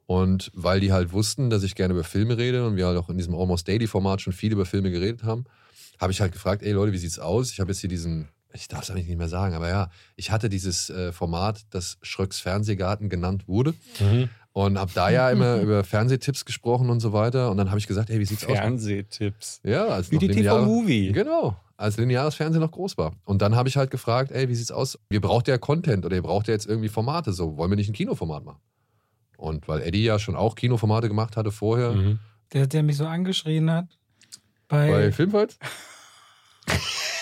[0.07, 3.09] Und weil die halt wussten, dass ich gerne über Filme rede und wir halt auch
[3.09, 5.45] in diesem Almost Daily Format schon viel über Filme geredet haben,
[5.99, 7.51] habe ich halt gefragt, ey Leute, wie sieht's aus?
[7.51, 10.31] Ich habe jetzt hier diesen, ich darf es eigentlich nicht mehr sagen, aber ja, ich
[10.31, 14.29] hatte dieses äh, Format, das Schröcks Fernsehgarten genannt wurde Mhm.
[14.53, 17.51] und habe da ja immer über Fernsehtipps gesprochen und so weiter.
[17.51, 18.53] Und dann habe ich gesagt, hey, wie sieht's aus?
[18.53, 19.61] Fernseh-Tipps.
[19.65, 21.11] Ja, als Wie die TV-Movie.
[21.13, 23.12] Genau, als lineares Fernsehen noch groß war.
[23.24, 24.98] Und dann habe ich halt gefragt, ey, wie sieht's aus?
[25.11, 27.32] Ihr braucht ja Content oder ihr braucht ja jetzt irgendwie Formate.
[27.32, 28.61] So, wollen wir nicht ein Kinoformat machen?
[29.36, 32.19] Und weil Eddie ja schon auch Kinoformate gemacht hatte vorher Mhm.
[32.53, 33.98] Der, der mich so angeschrien hat.
[34.69, 35.59] Bei, bei Filmfights.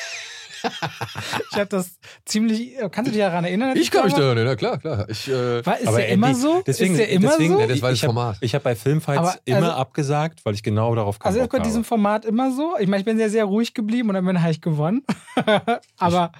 [1.51, 2.74] ich habe das ziemlich.
[2.91, 3.77] Kannst du dich daran erinnern?
[3.77, 4.36] Ich kann mich da da war?
[4.36, 5.09] erinnern, ja klar, klar.
[5.09, 6.62] Ich, äh, War, ist Aber der immer Andy, so?
[6.66, 7.61] deswegen- ist der immer deswegen- so?
[7.61, 8.36] ja, das war das ich hab- Format.
[8.41, 11.51] Ich habe bei Filmfights Aber, immer also- abgesagt, weil ich genau darauf keinen Also ist
[11.51, 12.74] bei diesem Format immer so?
[12.78, 15.03] Ich meine, ich bin sehr, sehr ruhig geblieben und dann habe ich gewonnen.
[15.99, 16.32] Aber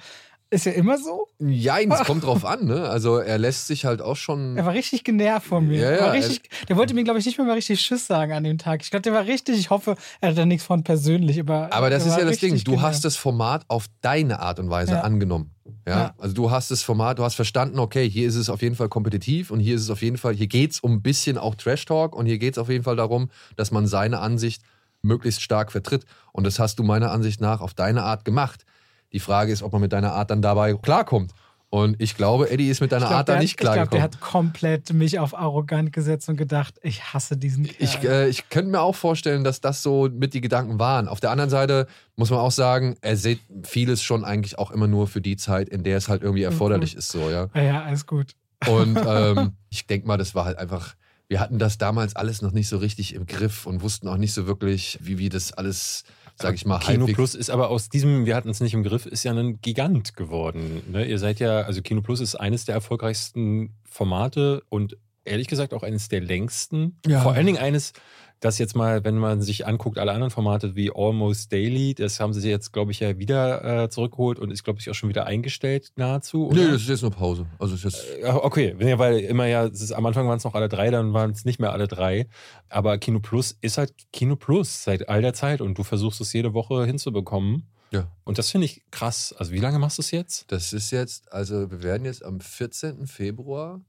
[0.49, 1.27] ist ja immer so?
[1.39, 2.87] Jein, es kommt drauf an, ne?
[2.89, 4.57] Also er lässt sich halt auch schon.
[4.57, 5.79] Er war richtig genervt von mir.
[5.79, 8.43] Ja, ja, richtig, der wollte mir, glaube ich, nicht mehr mal richtig Tschüss sagen an
[8.43, 8.81] dem Tag.
[8.83, 11.39] Ich glaube, der war richtig, ich hoffe, er hat da nichts von persönlich.
[11.39, 12.55] Aber, Aber das ist ja das Ding.
[12.57, 12.83] Du genervt.
[12.83, 15.01] hast das Format auf deine Art und Weise Ja.
[15.01, 15.51] angenommen.
[15.87, 15.97] Ja?
[15.99, 16.15] Ja.
[16.17, 18.89] Also du hast das Format, du hast verstanden, okay, hier ist es auf jeden Fall
[18.89, 21.55] kompetitiv und hier ist es auf jeden Fall, hier geht es um ein bisschen auch
[21.55, 24.61] Trash Talk und hier geht es auf jeden Fall darum, dass man seine Ansicht
[25.01, 26.05] möglichst stark vertritt.
[26.31, 28.65] Und das hast du meiner Ansicht nach auf deine Art gemacht.
[29.11, 31.31] Die Frage ist, ob man mit deiner Art dann dabei klarkommt.
[31.69, 34.21] Und ich glaube, Eddie ist mit deiner glaub, Art da nicht Ich glaube, der hat
[34.21, 37.75] komplett mich auf arrogant gesetzt und gedacht, ich hasse diesen Kerl.
[37.79, 41.09] Ich, äh, ich könnte mir auch vorstellen, dass das so mit die Gedanken waren.
[41.09, 44.87] Auf der anderen Seite muss man auch sagen, er sieht vieles schon eigentlich auch immer
[44.87, 47.09] nur für die Zeit, in der es halt irgendwie erforderlich ist.
[47.09, 47.49] So, ja.
[47.53, 48.35] ja, ja, alles gut.
[48.67, 50.95] Und ähm, ich denke mal, das war halt einfach,
[51.27, 54.33] wir hatten das damals alles noch nicht so richtig im Griff und wussten auch nicht
[54.33, 56.03] so wirklich, wie, wie das alles,
[56.35, 58.83] sag ich mal, Kino halbwegs- Plus ist aber aus diesem, wir hatten es nicht im
[58.83, 60.81] Griff, ist ja ein Gigant geworden.
[60.91, 61.05] Ne?
[61.05, 65.83] Ihr seid ja, also Kino Plus ist eines der erfolgreichsten Formate und ehrlich gesagt auch
[65.83, 66.99] eines der längsten.
[67.05, 67.21] Ja.
[67.21, 67.93] Vor allen Dingen eines,
[68.39, 72.33] das jetzt mal, wenn man sich anguckt, alle anderen Formate wie Almost Daily, das haben
[72.33, 75.25] sie jetzt, glaube ich, ja wieder äh, zurückgeholt und ist, glaube ich, auch schon wieder
[75.25, 76.49] eingestellt nahezu.
[76.51, 76.71] Nee, oder?
[76.73, 77.45] das ist jetzt nur Pause.
[77.59, 80.55] Also ist jetzt, Ja, okay, ja, weil immer ja, ist, am Anfang waren es noch
[80.55, 82.27] alle drei, dann waren es nicht mehr alle drei.
[82.69, 86.33] Aber Kino Plus ist halt Kino Plus seit all der Zeit und du versuchst es
[86.33, 87.67] jede Woche hinzubekommen.
[87.91, 88.11] Ja.
[88.23, 89.33] Und das finde ich krass.
[89.37, 90.51] Also wie lange machst du es jetzt?
[90.51, 93.07] das ist jetzt, also wir werden jetzt am 14.
[93.07, 93.81] Februar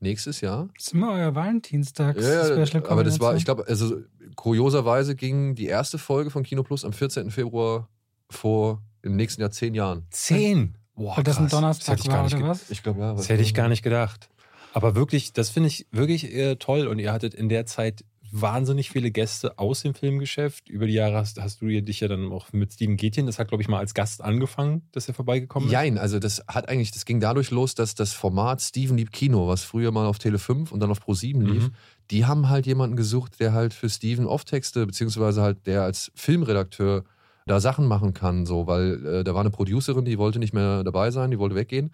[0.00, 4.00] nächstes Jahr Das ist immer euer Valentinstags Ja, ja, aber das war, ich glaube, also
[4.36, 7.30] kurioserweise ging die erste Folge von Kino Plus am 14.
[7.30, 7.88] Februar
[8.30, 10.06] vor im nächsten Jahr zehn Jahren.
[10.10, 10.76] Zehn.
[10.94, 11.50] Boah, Weil das ein krass.
[11.52, 12.70] Donnerstag hätte ich gar war, nicht oder was?
[12.70, 13.14] Ich glaube, ja.
[13.14, 14.28] Das hätte ich gar nicht gedacht.
[14.72, 16.86] Aber wirklich, das finde ich wirklich äh, toll.
[16.86, 20.68] Und ihr hattet in der Zeit wahnsinnig viele Gäste aus dem Filmgeschäft.
[20.68, 23.48] Über die Jahre hast, hast du dich ja dann auch mit Steven Gätjen, das hat,
[23.48, 25.72] glaube ich, mal als Gast angefangen, dass er vorbeigekommen ist.
[25.72, 29.48] Jein, also das hat eigentlich, das ging dadurch los, dass das Format Steven liebt Kino,
[29.48, 31.72] was früher mal auf Tele 5 und dann auf Pro 7 lief, Mhm.
[32.10, 37.04] die haben halt jemanden gesucht, der halt für Steven Off-Texte, beziehungsweise halt der als Filmredakteur
[37.46, 40.84] da Sachen machen kann, so, weil äh, da war eine Producerin, die wollte nicht mehr
[40.84, 41.92] dabei sein, die wollte weggehen.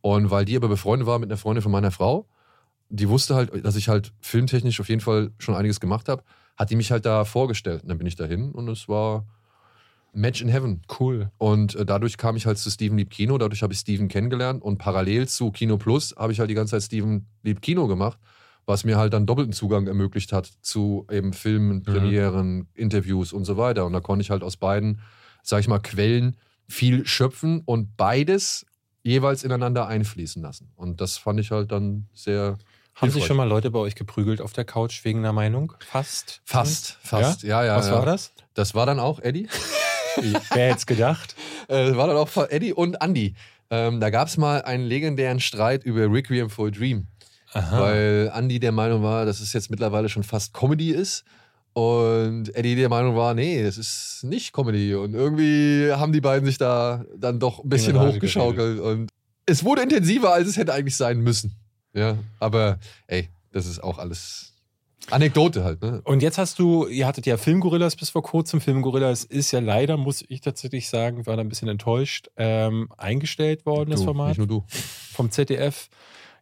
[0.00, 2.26] Und weil die aber befreundet war mit einer Freundin von meiner Frau,
[2.92, 6.22] die wusste halt, dass ich halt filmtechnisch auf jeden Fall schon einiges gemacht habe,
[6.58, 7.82] hat die mich halt da vorgestellt.
[7.82, 9.26] Und dann bin ich dahin und es war
[10.12, 10.82] Match in Heaven.
[11.00, 11.30] Cool.
[11.38, 14.62] Und äh, dadurch kam ich halt zu Steven Lieb Kino, dadurch habe ich Steven kennengelernt
[14.62, 18.18] und parallel zu Kino Plus habe ich halt die ganze Zeit Steven Lieb Kino gemacht,
[18.66, 23.56] was mir halt dann doppelten Zugang ermöglicht hat zu eben Filmen, Premieren, Interviews und so
[23.56, 23.86] weiter.
[23.86, 25.00] Und da konnte ich halt aus beiden,
[25.42, 26.36] sag ich mal, Quellen
[26.68, 28.66] viel schöpfen und beides
[29.02, 30.70] jeweils ineinander einfließen lassen.
[30.76, 32.58] Und das fand ich halt dann sehr
[32.94, 35.72] Haben sich schon mal Leute bei euch geprügelt auf der Couch wegen einer Meinung?
[35.80, 36.40] Fast?
[36.44, 37.42] Fast, fast.
[37.42, 37.76] Ja, ja.
[37.76, 37.94] Was ja.
[37.94, 38.32] war das?
[38.54, 39.48] Das war dann auch Eddie.
[40.52, 41.34] Wer hätte es gedacht?
[41.68, 43.34] Äh, war dann auch von Eddie und Andy.
[43.70, 47.06] Ähm, da gab es mal einen legendären Streit über Requiem for a Dream.
[47.54, 47.80] Aha.
[47.80, 51.24] Weil Andy der Meinung war, dass es jetzt mittlerweile schon fast Comedy ist.
[51.74, 54.94] Und Eddie der Meinung war, nee, das ist nicht Comedy.
[54.94, 58.78] Und irgendwie haben die beiden sich da dann doch ein bisschen hochgeschaukelt.
[58.78, 59.08] Und
[59.46, 61.56] es wurde intensiver, als es hätte eigentlich sein müssen.
[61.94, 64.52] Ja, aber ey, das ist auch alles
[65.10, 66.00] Anekdote halt, ne?
[66.04, 68.60] Und jetzt hast du, ihr hattet ja Filmgorillas bis vor kurzem.
[68.60, 73.66] Filmgorillas ist ja leider, muss ich tatsächlich sagen, war da ein bisschen enttäuscht, ähm, eingestellt
[73.66, 74.64] worden, das Du, Format Nicht nur du.
[75.12, 75.88] vom ZDF.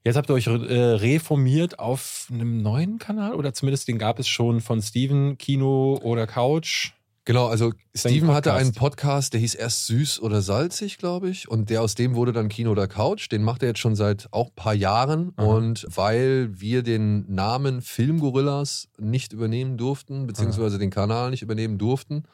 [0.04, 4.28] Jetzt habt ihr euch äh, reformiert auf einem neuen Kanal oder zumindest den gab es
[4.28, 6.92] schon von Steven, Kino oder Couch.
[7.30, 11.48] Genau, also Steven hatte einen Podcast, der hieß erst Süß oder Salzig, glaube ich.
[11.48, 13.30] Und der aus dem wurde dann Kino oder Couch.
[13.30, 15.32] Den macht er jetzt schon seit auch ein paar Jahren.
[15.36, 15.46] Aha.
[15.46, 22.24] Und weil wir den Namen Filmgorillas nicht übernehmen durften, beziehungsweise den Kanal nicht übernehmen durften,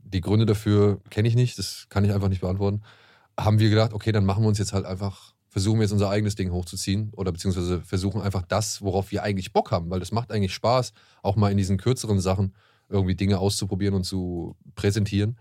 [0.00, 2.82] die Gründe dafür kenne ich nicht, das kann ich einfach nicht beantworten,
[3.40, 6.10] haben wir gedacht, okay, dann machen wir uns jetzt halt einfach, versuchen wir jetzt unser
[6.10, 10.12] eigenes Ding hochzuziehen oder beziehungsweise versuchen einfach das, worauf wir eigentlich Bock haben, weil das
[10.12, 12.52] macht eigentlich Spaß, auch mal in diesen kürzeren Sachen
[12.92, 15.36] irgendwie Dinge auszuprobieren und zu präsentieren,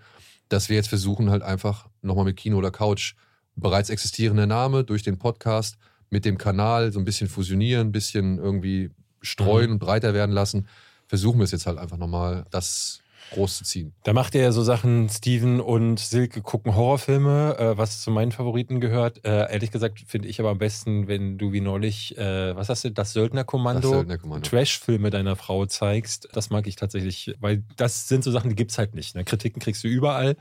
[0.49, 3.13] dass wir jetzt versuchen halt einfach nochmal mit Kino oder Couch
[3.55, 5.77] bereits existierender Name durch den Podcast
[6.09, 8.89] mit dem Kanal so ein bisschen fusionieren, ein bisschen irgendwie
[9.21, 9.71] streuen Mhm.
[9.73, 10.67] und breiter werden lassen.
[11.07, 13.00] Versuchen wir es jetzt halt einfach nochmal, das
[13.31, 13.93] groß zu ziehen.
[14.03, 18.31] Da macht er ja so Sachen, Steven und Silke gucken Horrorfilme, äh, was zu meinen
[18.31, 19.23] Favoriten gehört.
[19.25, 22.83] Äh, ehrlich gesagt finde ich aber am besten, wenn du wie neulich, äh, was hast
[22.83, 24.49] du, das Söldnerkommando, Das Söldnerkommando.
[24.49, 26.27] Trash-Filme deiner Frau zeigst.
[26.33, 29.15] Das mag ich tatsächlich, weil das sind so Sachen, die gibt's halt nicht.
[29.15, 29.23] Ne?
[29.23, 30.35] Kritiken kriegst du überall.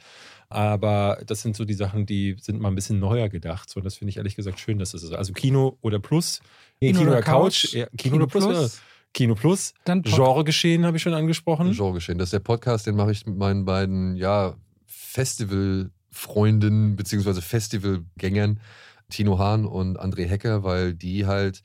[0.52, 3.70] Aber das sind so die Sachen, die sind mal ein bisschen neuer gedacht.
[3.70, 5.12] So, und das finde ich ehrlich gesagt schön, dass es ist.
[5.12, 6.40] Also Kino oder Plus.
[6.80, 7.72] Nee, Kino, oder Couch.
[7.72, 8.44] Ja, Kino, oder Plus.
[8.44, 8.80] Kino Plus.
[9.12, 9.74] Kino Plus.
[9.84, 11.72] Dann Pod- Genregeschehen habe ich schon angesprochen.
[11.72, 12.18] Genregeschehen.
[12.18, 14.54] Das ist der Podcast, den mache ich mit meinen beiden ja,
[14.86, 18.60] Festivalfreunden beziehungsweise Festivalgängern,
[19.08, 21.62] Tino Hahn und André Hecker, weil die halt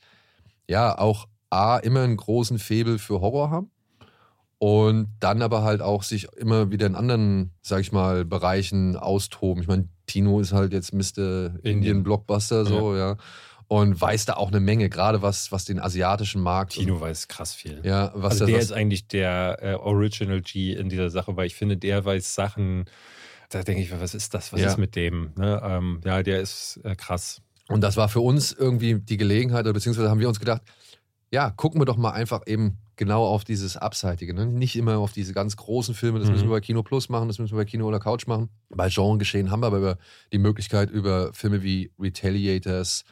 [0.68, 3.70] ja auch A, immer einen großen Febel für Horror haben
[4.58, 9.62] und dann aber halt auch sich immer wieder in anderen, sag ich mal, Bereichen austoben.
[9.62, 11.54] Ich meine, Tino ist halt jetzt Mr.
[11.62, 13.16] Indian Blockbuster so, ja.
[13.68, 16.74] Und weiß da auch eine Menge, gerade was, was den asiatischen Markt.
[16.74, 17.80] Tino weiß krass viel.
[17.84, 21.46] ja, was also der was, ist eigentlich der äh, Original G in dieser Sache, weil
[21.46, 22.84] ich finde, der weiß Sachen,
[23.50, 24.68] da denke ich, was ist das, was Ja.
[24.68, 25.32] ist mit dem?
[25.36, 25.60] Ne?
[25.64, 27.40] Ähm, ja, der ist äh, krass.
[27.68, 30.62] Und das war für uns irgendwie die Gelegenheit, oder beziehungsweise haben wir uns gedacht,
[31.32, 34.32] ja, gucken wir doch mal einfach eben genau auf dieses Abseitige.
[34.32, 34.46] Ne?
[34.46, 36.34] Nicht immer auf diese ganz großen Filme, das Mhm.
[36.34, 38.48] müssen wir bei Kino Plus machen, das müssen wir bei Kino oder Couch machen.
[38.68, 39.98] Bei Genregeschehen haben wir aber über
[40.32, 43.04] die Möglichkeit, über Filme wie Retaliators,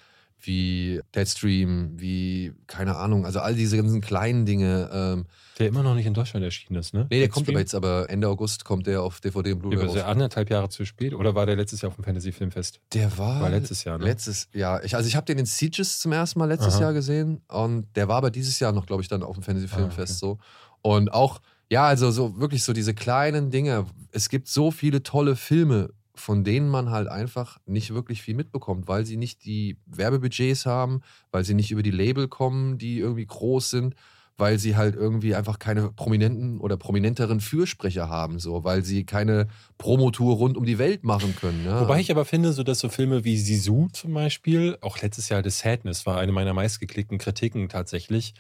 [0.47, 4.91] wie Deadstream, wie, keine Ahnung, also all diese ganzen kleinen Dinge.
[4.93, 5.27] Ähm,
[5.59, 7.07] Der immer noch nicht in Deutschland erschienen ist, ne?
[7.11, 7.55] nee, der kommt Deadstream?
[7.57, 10.03] aber jetzt, aber Ende August kommt der auf DVD und Ja, Blu-ray aber ist ja
[10.03, 10.11] raus.
[10.12, 11.15] anderthalb Jahre zu spät.
[11.15, 12.81] Oder war der letztes Jahr auf dem Fantasy Filmfest?
[12.93, 14.05] Der war, War letztes Jahr, ne?
[14.05, 14.85] Letztes Jahr.
[14.85, 16.83] Ich, also ich habe den in Sieges zum ersten Mal letztes Aha.
[16.83, 19.69] Jahr gesehen und der war aber dieses Jahr noch, glaube ich, dann auf dem Fantasy
[19.73, 20.39] Ah, Filmfest so.
[20.83, 21.41] Und auch,
[21.71, 23.87] ja, also so wirklich so diese kleinen Dinge.
[24.12, 28.86] Es gibt so viele tolle Filme, von denen man halt einfach nicht wirklich viel mitbekommt,
[28.86, 31.01] weil sie nicht die Werbebudgets haben,
[31.32, 33.95] weil sie nicht über die Label kommen, die irgendwie groß sind,
[34.36, 39.47] weil sie halt irgendwie einfach keine prominenten oder prominenteren Fürsprecher haben, so, weil sie keine
[39.78, 41.65] Promotour rund um die Welt machen können.
[41.65, 41.81] Ja.
[41.81, 45.43] Wobei ich aber finde, so dass so Filme wie Sisu zum Beispiel, auch letztes Jahr
[45.43, 48.35] The Sadness war eine meiner meistgeklickten Kritiken tatsächlich.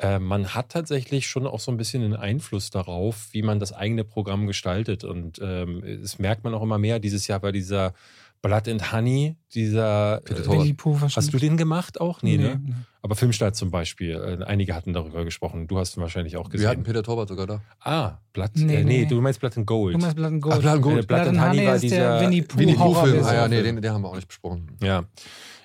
[0.00, 3.72] Äh, man hat tatsächlich schon auch so ein bisschen einen Einfluss darauf, wie man das
[3.72, 5.04] eigene Programm gestaltet.
[5.04, 6.98] Und ähm, das merkt man auch immer mehr.
[6.98, 7.94] Dieses Jahr war dieser
[8.42, 10.20] Blood and Honey, dieser.
[10.24, 10.48] Peter Äh.
[10.48, 12.20] Willi Pooh hast du den gemacht auch?
[12.22, 12.60] Nee, Nee, ne?
[12.62, 12.72] nee.
[13.00, 14.12] Aber Filmstart zum Beispiel.
[14.40, 15.66] Äh, einige hatten darüber gesprochen.
[15.68, 16.82] Du hast ihn wahrscheinlich auch Wir hatten gesehen.
[16.82, 17.60] Peter Torwart sogar da.
[17.80, 18.50] Ah, Blood.
[18.56, 19.06] Nee, äh, nee, nee.
[19.06, 19.94] du meinst Blood and Gold.
[19.94, 20.56] Du meinst Blood and Gold.
[20.56, 21.04] Ach, Blood and Gold.
[21.04, 22.94] Äh, Blood and Blood and Honey Honey war ist dieser der Winnie Pooh Winnie Pooh-Film.
[22.94, 23.24] Horrorversion.
[23.26, 24.76] Ah ja, nee, den, den haben wir auch nicht besprochen.
[24.82, 25.04] Ja.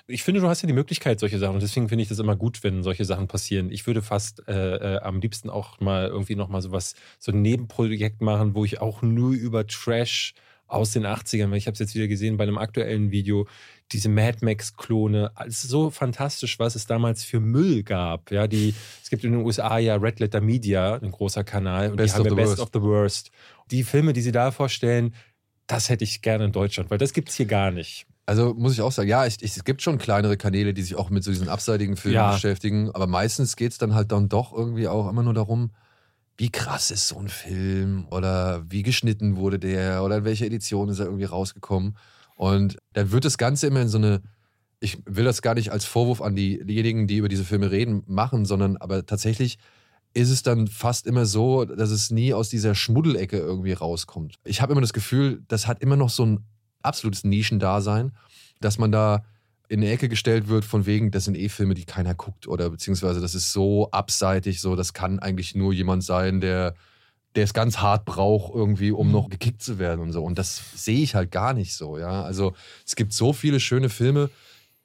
[0.06, 1.54] Ich finde, du hast ja die Möglichkeit, solche Sachen.
[1.54, 3.70] Und deswegen finde ich das immer gut, wenn solche Sachen passieren.
[3.70, 8.20] Ich würde fast äh, äh, am liebsten auch mal irgendwie nochmal sowas, so ein Nebenprojekt
[8.20, 10.34] machen, wo ich auch nur über Trash
[10.70, 13.46] aus den 80ern, weil ich habe es jetzt wieder gesehen bei einem aktuellen Video,
[13.92, 18.30] diese Mad Max-Klone, es ist so fantastisch, was es damals für Müll gab.
[18.30, 21.96] Ja, die, es gibt in den USA ja Red Letter Media, ein großer Kanal, und
[21.96, 22.60] Best die haben ja Best Worst.
[22.62, 23.30] of the Worst.
[23.70, 25.14] Die Filme, die sie da vorstellen,
[25.66, 28.06] das hätte ich gerne in Deutschland, weil das gibt es hier gar nicht.
[28.30, 30.94] Also muss ich auch sagen, ja, ich, ich, es gibt schon kleinere Kanäle, die sich
[30.94, 32.30] auch mit so diesen abseitigen Filmen Ja.
[32.30, 35.72] beschäftigen, aber meistens geht es dann halt dann doch irgendwie auch immer nur darum,
[36.36, 40.88] wie krass ist so ein Film oder wie geschnitten wurde der oder in welcher Edition
[40.90, 41.96] ist er irgendwie rausgekommen.
[42.36, 44.22] Und dann wird das Ganze immer in so eine,
[44.78, 48.04] ich will das gar nicht als Vorwurf an die, diejenigen, die über diese Filme reden,
[48.06, 49.58] machen, sondern aber tatsächlich
[50.14, 54.36] ist es dann fast immer so, dass es nie aus dieser Schmuddelecke irgendwie rauskommt.
[54.44, 56.44] Ich habe immer das Gefühl, das hat immer noch so ein
[56.82, 58.12] absolutes Nischendasein,
[58.60, 59.24] dass man da
[59.68, 62.70] in die Ecke gestellt wird, von wegen, das sind eh Filme, die keiner guckt oder
[62.70, 66.74] beziehungsweise das ist so abseitig, so das kann eigentlich nur jemand sein, der
[67.36, 69.12] der es ganz hart braucht irgendwie, um Mhm.
[69.12, 70.24] noch gekickt zu werden und so.
[70.24, 72.24] Und das sehe ich halt gar nicht so, ja.
[72.24, 72.54] Also
[72.84, 74.30] es gibt so viele schöne Filme,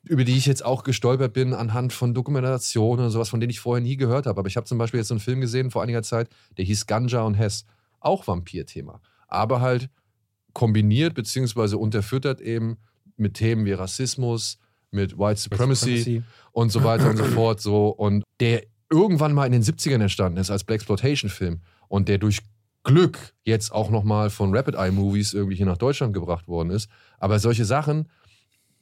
[0.03, 3.59] über die ich jetzt auch gestolpert bin anhand von Dokumentationen und sowas, von denen ich
[3.59, 4.37] vorher nie gehört habe.
[4.37, 6.85] Aber ich habe zum Beispiel jetzt so einen Film gesehen vor einiger Zeit, der hieß
[6.85, 7.65] Ganja und Hess.
[7.99, 9.01] Auch Vampir-Thema.
[9.27, 9.89] Aber halt
[10.55, 12.77] kombiniert beziehungsweise unterfüttert eben
[13.17, 14.57] mit Themen wie Rassismus,
[14.89, 16.23] mit White Supremacy,
[16.53, 17.61] und so weiter und so fort.
[17.61, 17.89] So.
[17.89, 22.39] Und der irgendwann mal in den 70ern entstanden ist als Blaxploitation-Film und der durch
[22.83, 26.89] Glück jetzt auch nochmal von Rapid Eye Movies irgendwie hier nach Deutschland gebracht worden ist.
[27.19, 28.07] Aber solche Sachen,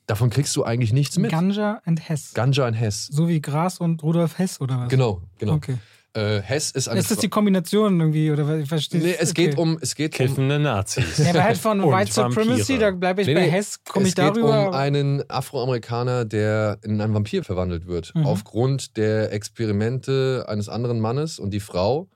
[0.06, 1.32] davon kriegst du eigentlich nichts mit.
[1.32, 2.34] Ganja and Hess.
[2.34, 3.08] Ganja in Hess.
[3.08, 4.90] so wie Gras und Rudolf Hess oder was?
[4.90, 5.54] Genau, genau.
[5.54, 5.78] Okay.
[6.15, 8.60] Äh, Hess ist eine Ist das die Kombination irgendwie oder was?
[8.60, 9.48] ich verstehe Nee, es okay.
[9.48, 11.18] geht um es geht um, Kiffende Nazis.
[11.18, 14.15] Ja, aber halt von White Supremacy, da bleibe ich Nee, bei Hess, komme ich es
[14.15, 14.68] geht darüber.
[14.69, 18.14] um einen Afroamerikaner, der in einen Vampir verwandelt wird.
[18.14, 18.27] Mhm.
[18.27, 22.10] Aufgrund der Experimente eines anderen Mannes und die Frau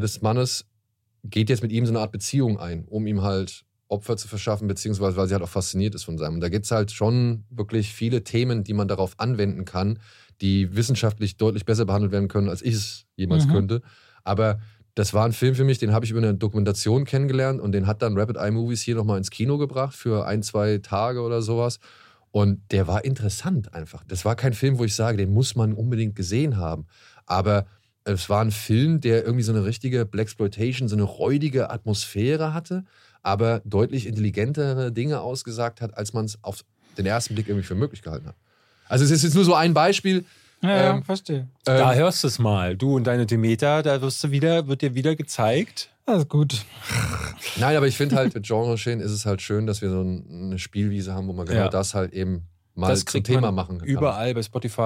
[0.00, 0.64] des Mannes
[1.24, 4.66] geht jetzt mit ihm so eine Art Beziehung ein, um ihm halt Opfer zu verschaffen,
[4.68, 6.34] beziehungsweise weil sie halt auch fasziniert ist von seinem.
[6.36, 9.98] Und da gibt es halt schon wirklich viele Themen, die man darauf anwenden kann,
[10.42, 13.52] die wissenschaftlich deutlich besser behandelt werden können, als ich es jemals Mhm.
[13.52, 13.82] könnte.
[14.24, 14.60] Aber
[14.94, 17.86] das war ein Film für mich, den habe ich über eine Dokumentation kennengelernt und den
[17.86, 21.40] hat dann Rapid Eye Movies hier nochmal ins Kino gebracht für ein, zwei Tage oder
[21.40, 21.78] sowas.
[22.30, 24.04] Und der war interessant einfach.
[24.04, 26.86] Das war kein Film, wo ich sage, den muss man unbedingt gesehen haben.
[27.26, 27.66] Aber
[28.04, 32.84] es war ein Film, der irgendwie so eine richtige Blaxploitation, so eine räudige Atmosphäre hatte,
[33.22, 36.64] aber deutlich intelligentere Dinge ausgesagt hat, als man es auf
[36.98, 38.36] den ersten Blick irgendwie für möglich gehalten hat.
[38.92, 40.24] Also es ist jetzt nur so ein Beispiel.
[40.62, 41.48] ja, ja, ähm, verstehe.
[41.64, 42.76] Da Ähm, hörst du es mal.
[42.76, 45.88] Du und deine Demeter, da wirst du wieder, wird dir wieder gezeigt.
[46.06, 46.64] Das ist gut.
[47.56, 50.02] Nein, aber ich finde halt, mit Genre Geschehen ist es halt schön, dass wir so
[50.02, 51.68] ein- eine Spielwiese haben, wo man genau Ja.
[51.68, 52.42] das halt eben
[52.74, 53.88] mal das zum Thema man machen kann.
[53.88, 54.82] Überall bei Spotify.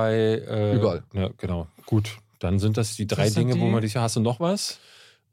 [0.49, 1.03] Äh, Überall.
[1.12, 1.66] Ja, genau.
[1.87, 2.16] Gut.
[2.39, 3.97] Dann sind das die drei Das Dinge, wo die- man dich.
[3.97, 4.78] Hast du noch was?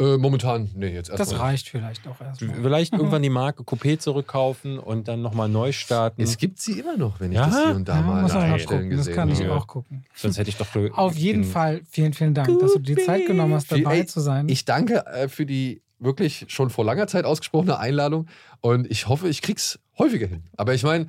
[0.04, 1.42] Äh, momentan, nee, jetzt Das erstmal.
[1.42, 2.56] reicht vielleicht auch erstmal.
[2.62, 6.22] Vielleicht irgendwann die Marke Coupé zurückkaufen und dann nochmal neu starten.
[6.22, 7.46] Es gibt sie immer noch, wenn ich Ja?
[7.48, 8.98] das hier und da Ja, mal muss man an mal Stellen gucken.
[8.98, 9.40] Das gesehen kann ich.
[9.40, 9.56] Ja.
[9.56, 10.04] auch gucken.
[10.16, 10.68] Sonst hätte ich doch.
[10.98, 14.06] Auf jeden Fall vielen, vielen Dank, dass du dir die Zeit genommen hast, dabei Ey,
[14.06, 14.50] zu sein.
[14.50, 18.28] Ich danke äh, für die wirklich schon vor langer Zeit ausgesprochene Einladung
[18.62, 20.44] und ich hoffe, ich krieg's häufiger hin.
[20.58, 21.08] Aber ich meine,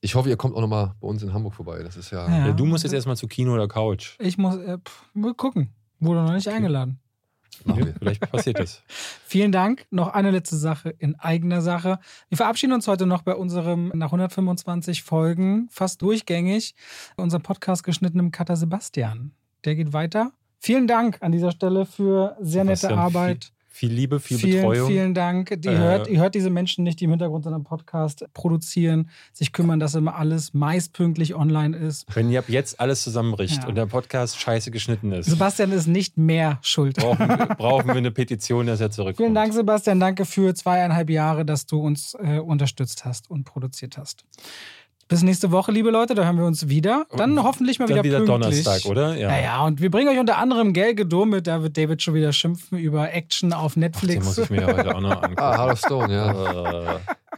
[0.00, 1.82] ich hoffe, ihr kommt auch nochmal bei uns in Hamburg vorbei.
[1.82, 2.28] Das ist ja.
[2.46, 2.52] Ja.
[2.52, 4.16] Du musst jetzt erstmal zu Kino oder Couch.
[4.20, 5.70] Ich muss äh, pff, mal gucken.
[5.98, 7.00] Wurde noch nicht eingeladen.
[7.66, 8.82] Machen vielleicht passiert das.
[9.24, 9.86] Vielen Dank.
[9.90, 11.98] Noch eine letzte Sache in eigener Sache.
[12.28, 16.74] Wir verabschieden uns heute noch bei unserem nach 125 Folgen fast durchgängig
[17.16, 19.32] unserem Podcast geschnittenem Cutter Sebastian.
[19.64, 20.32] Der geht weiter.
[20.60, 23.52] Vielen Dank an dieser Stelle für sehr nette Arbeit.
[23.78, 24.88] Viel Liebe, viel vielen, Betreuung.
[24.88, 25.54] vielen Dank.
[25.62, 29.52] Die Äh, hört, ihr hört diese Menschen nicht, die im Hintergrund seinen Podcast produzieren, sich
[29.52, 32.04] kümmern, dass immer alles meist pünktlich online ist.
[32.12, 33.68] Wenn ihr ab jetzt alles zusammenbricht Ja.
[33.68, 36.96] und der Podcast scheiße geschnitten ist, Sebastian ist nicht mehr schuld.
[36.96, 39.18] brauchen, wir- brauchen wir eine Petition, dass er zurückkommt.
[39.26, 40.00] Vielen Dank, Sebastian.
[40.00, 44.24] Danke für zweieinhalb Jahre, dass du uns äh, unterstützt hast und produziert hast.
[45.08, 47.06] Bis nächste Woche, liebe Leute, da hören wir uns wieder.
[47.16, 48.62] Dann hoffentlich mal Dann wieder, wieder pünktlich.
[48.64, 49.16] Donnerstag, oder?
[49.16, 49.28] Ja.
[49.28, 51.46] Naja, und wir bringen euch unter anderem Gel Gedum mit.
[51.46, 54.26] Da wird David schon wieder schimpfen über Action auf Den Netflix.
[54.26, 55.38] muss ich mir ja heute auch noch angucken.
[55.38, 56.30] Ah, Heart of Stone, ja.
[56.30, 56.84] Äh,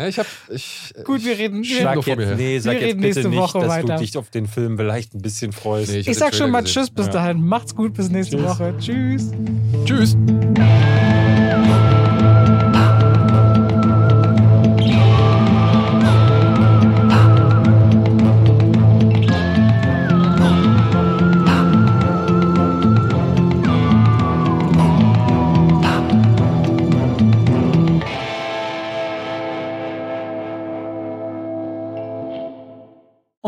[0.00, 0.26] ja ich hab.
[0.48, 1.62] Ich, Gut, wir reden.
[1.64, 3.94] Schlag- Wir, Sag jetzt, nee, sag Wir jetzt reden bitte nächste nicht, Woche dass weiter.
[3.94, 5.92] du dich auf den Film vielleicht ein bisschen freust.
[5.92, 7.12] Nee, ich hab sag den schon mal Tschüss bis Ja.
[7.12, 7.46] dahin.
[7.46, 8.46] Macht's gut, bis nächste Tschüss.
[8.48, 8.74] Woche.
[8.80, 9.30] Tschüss.
[9.84, 10.16] Tschüss.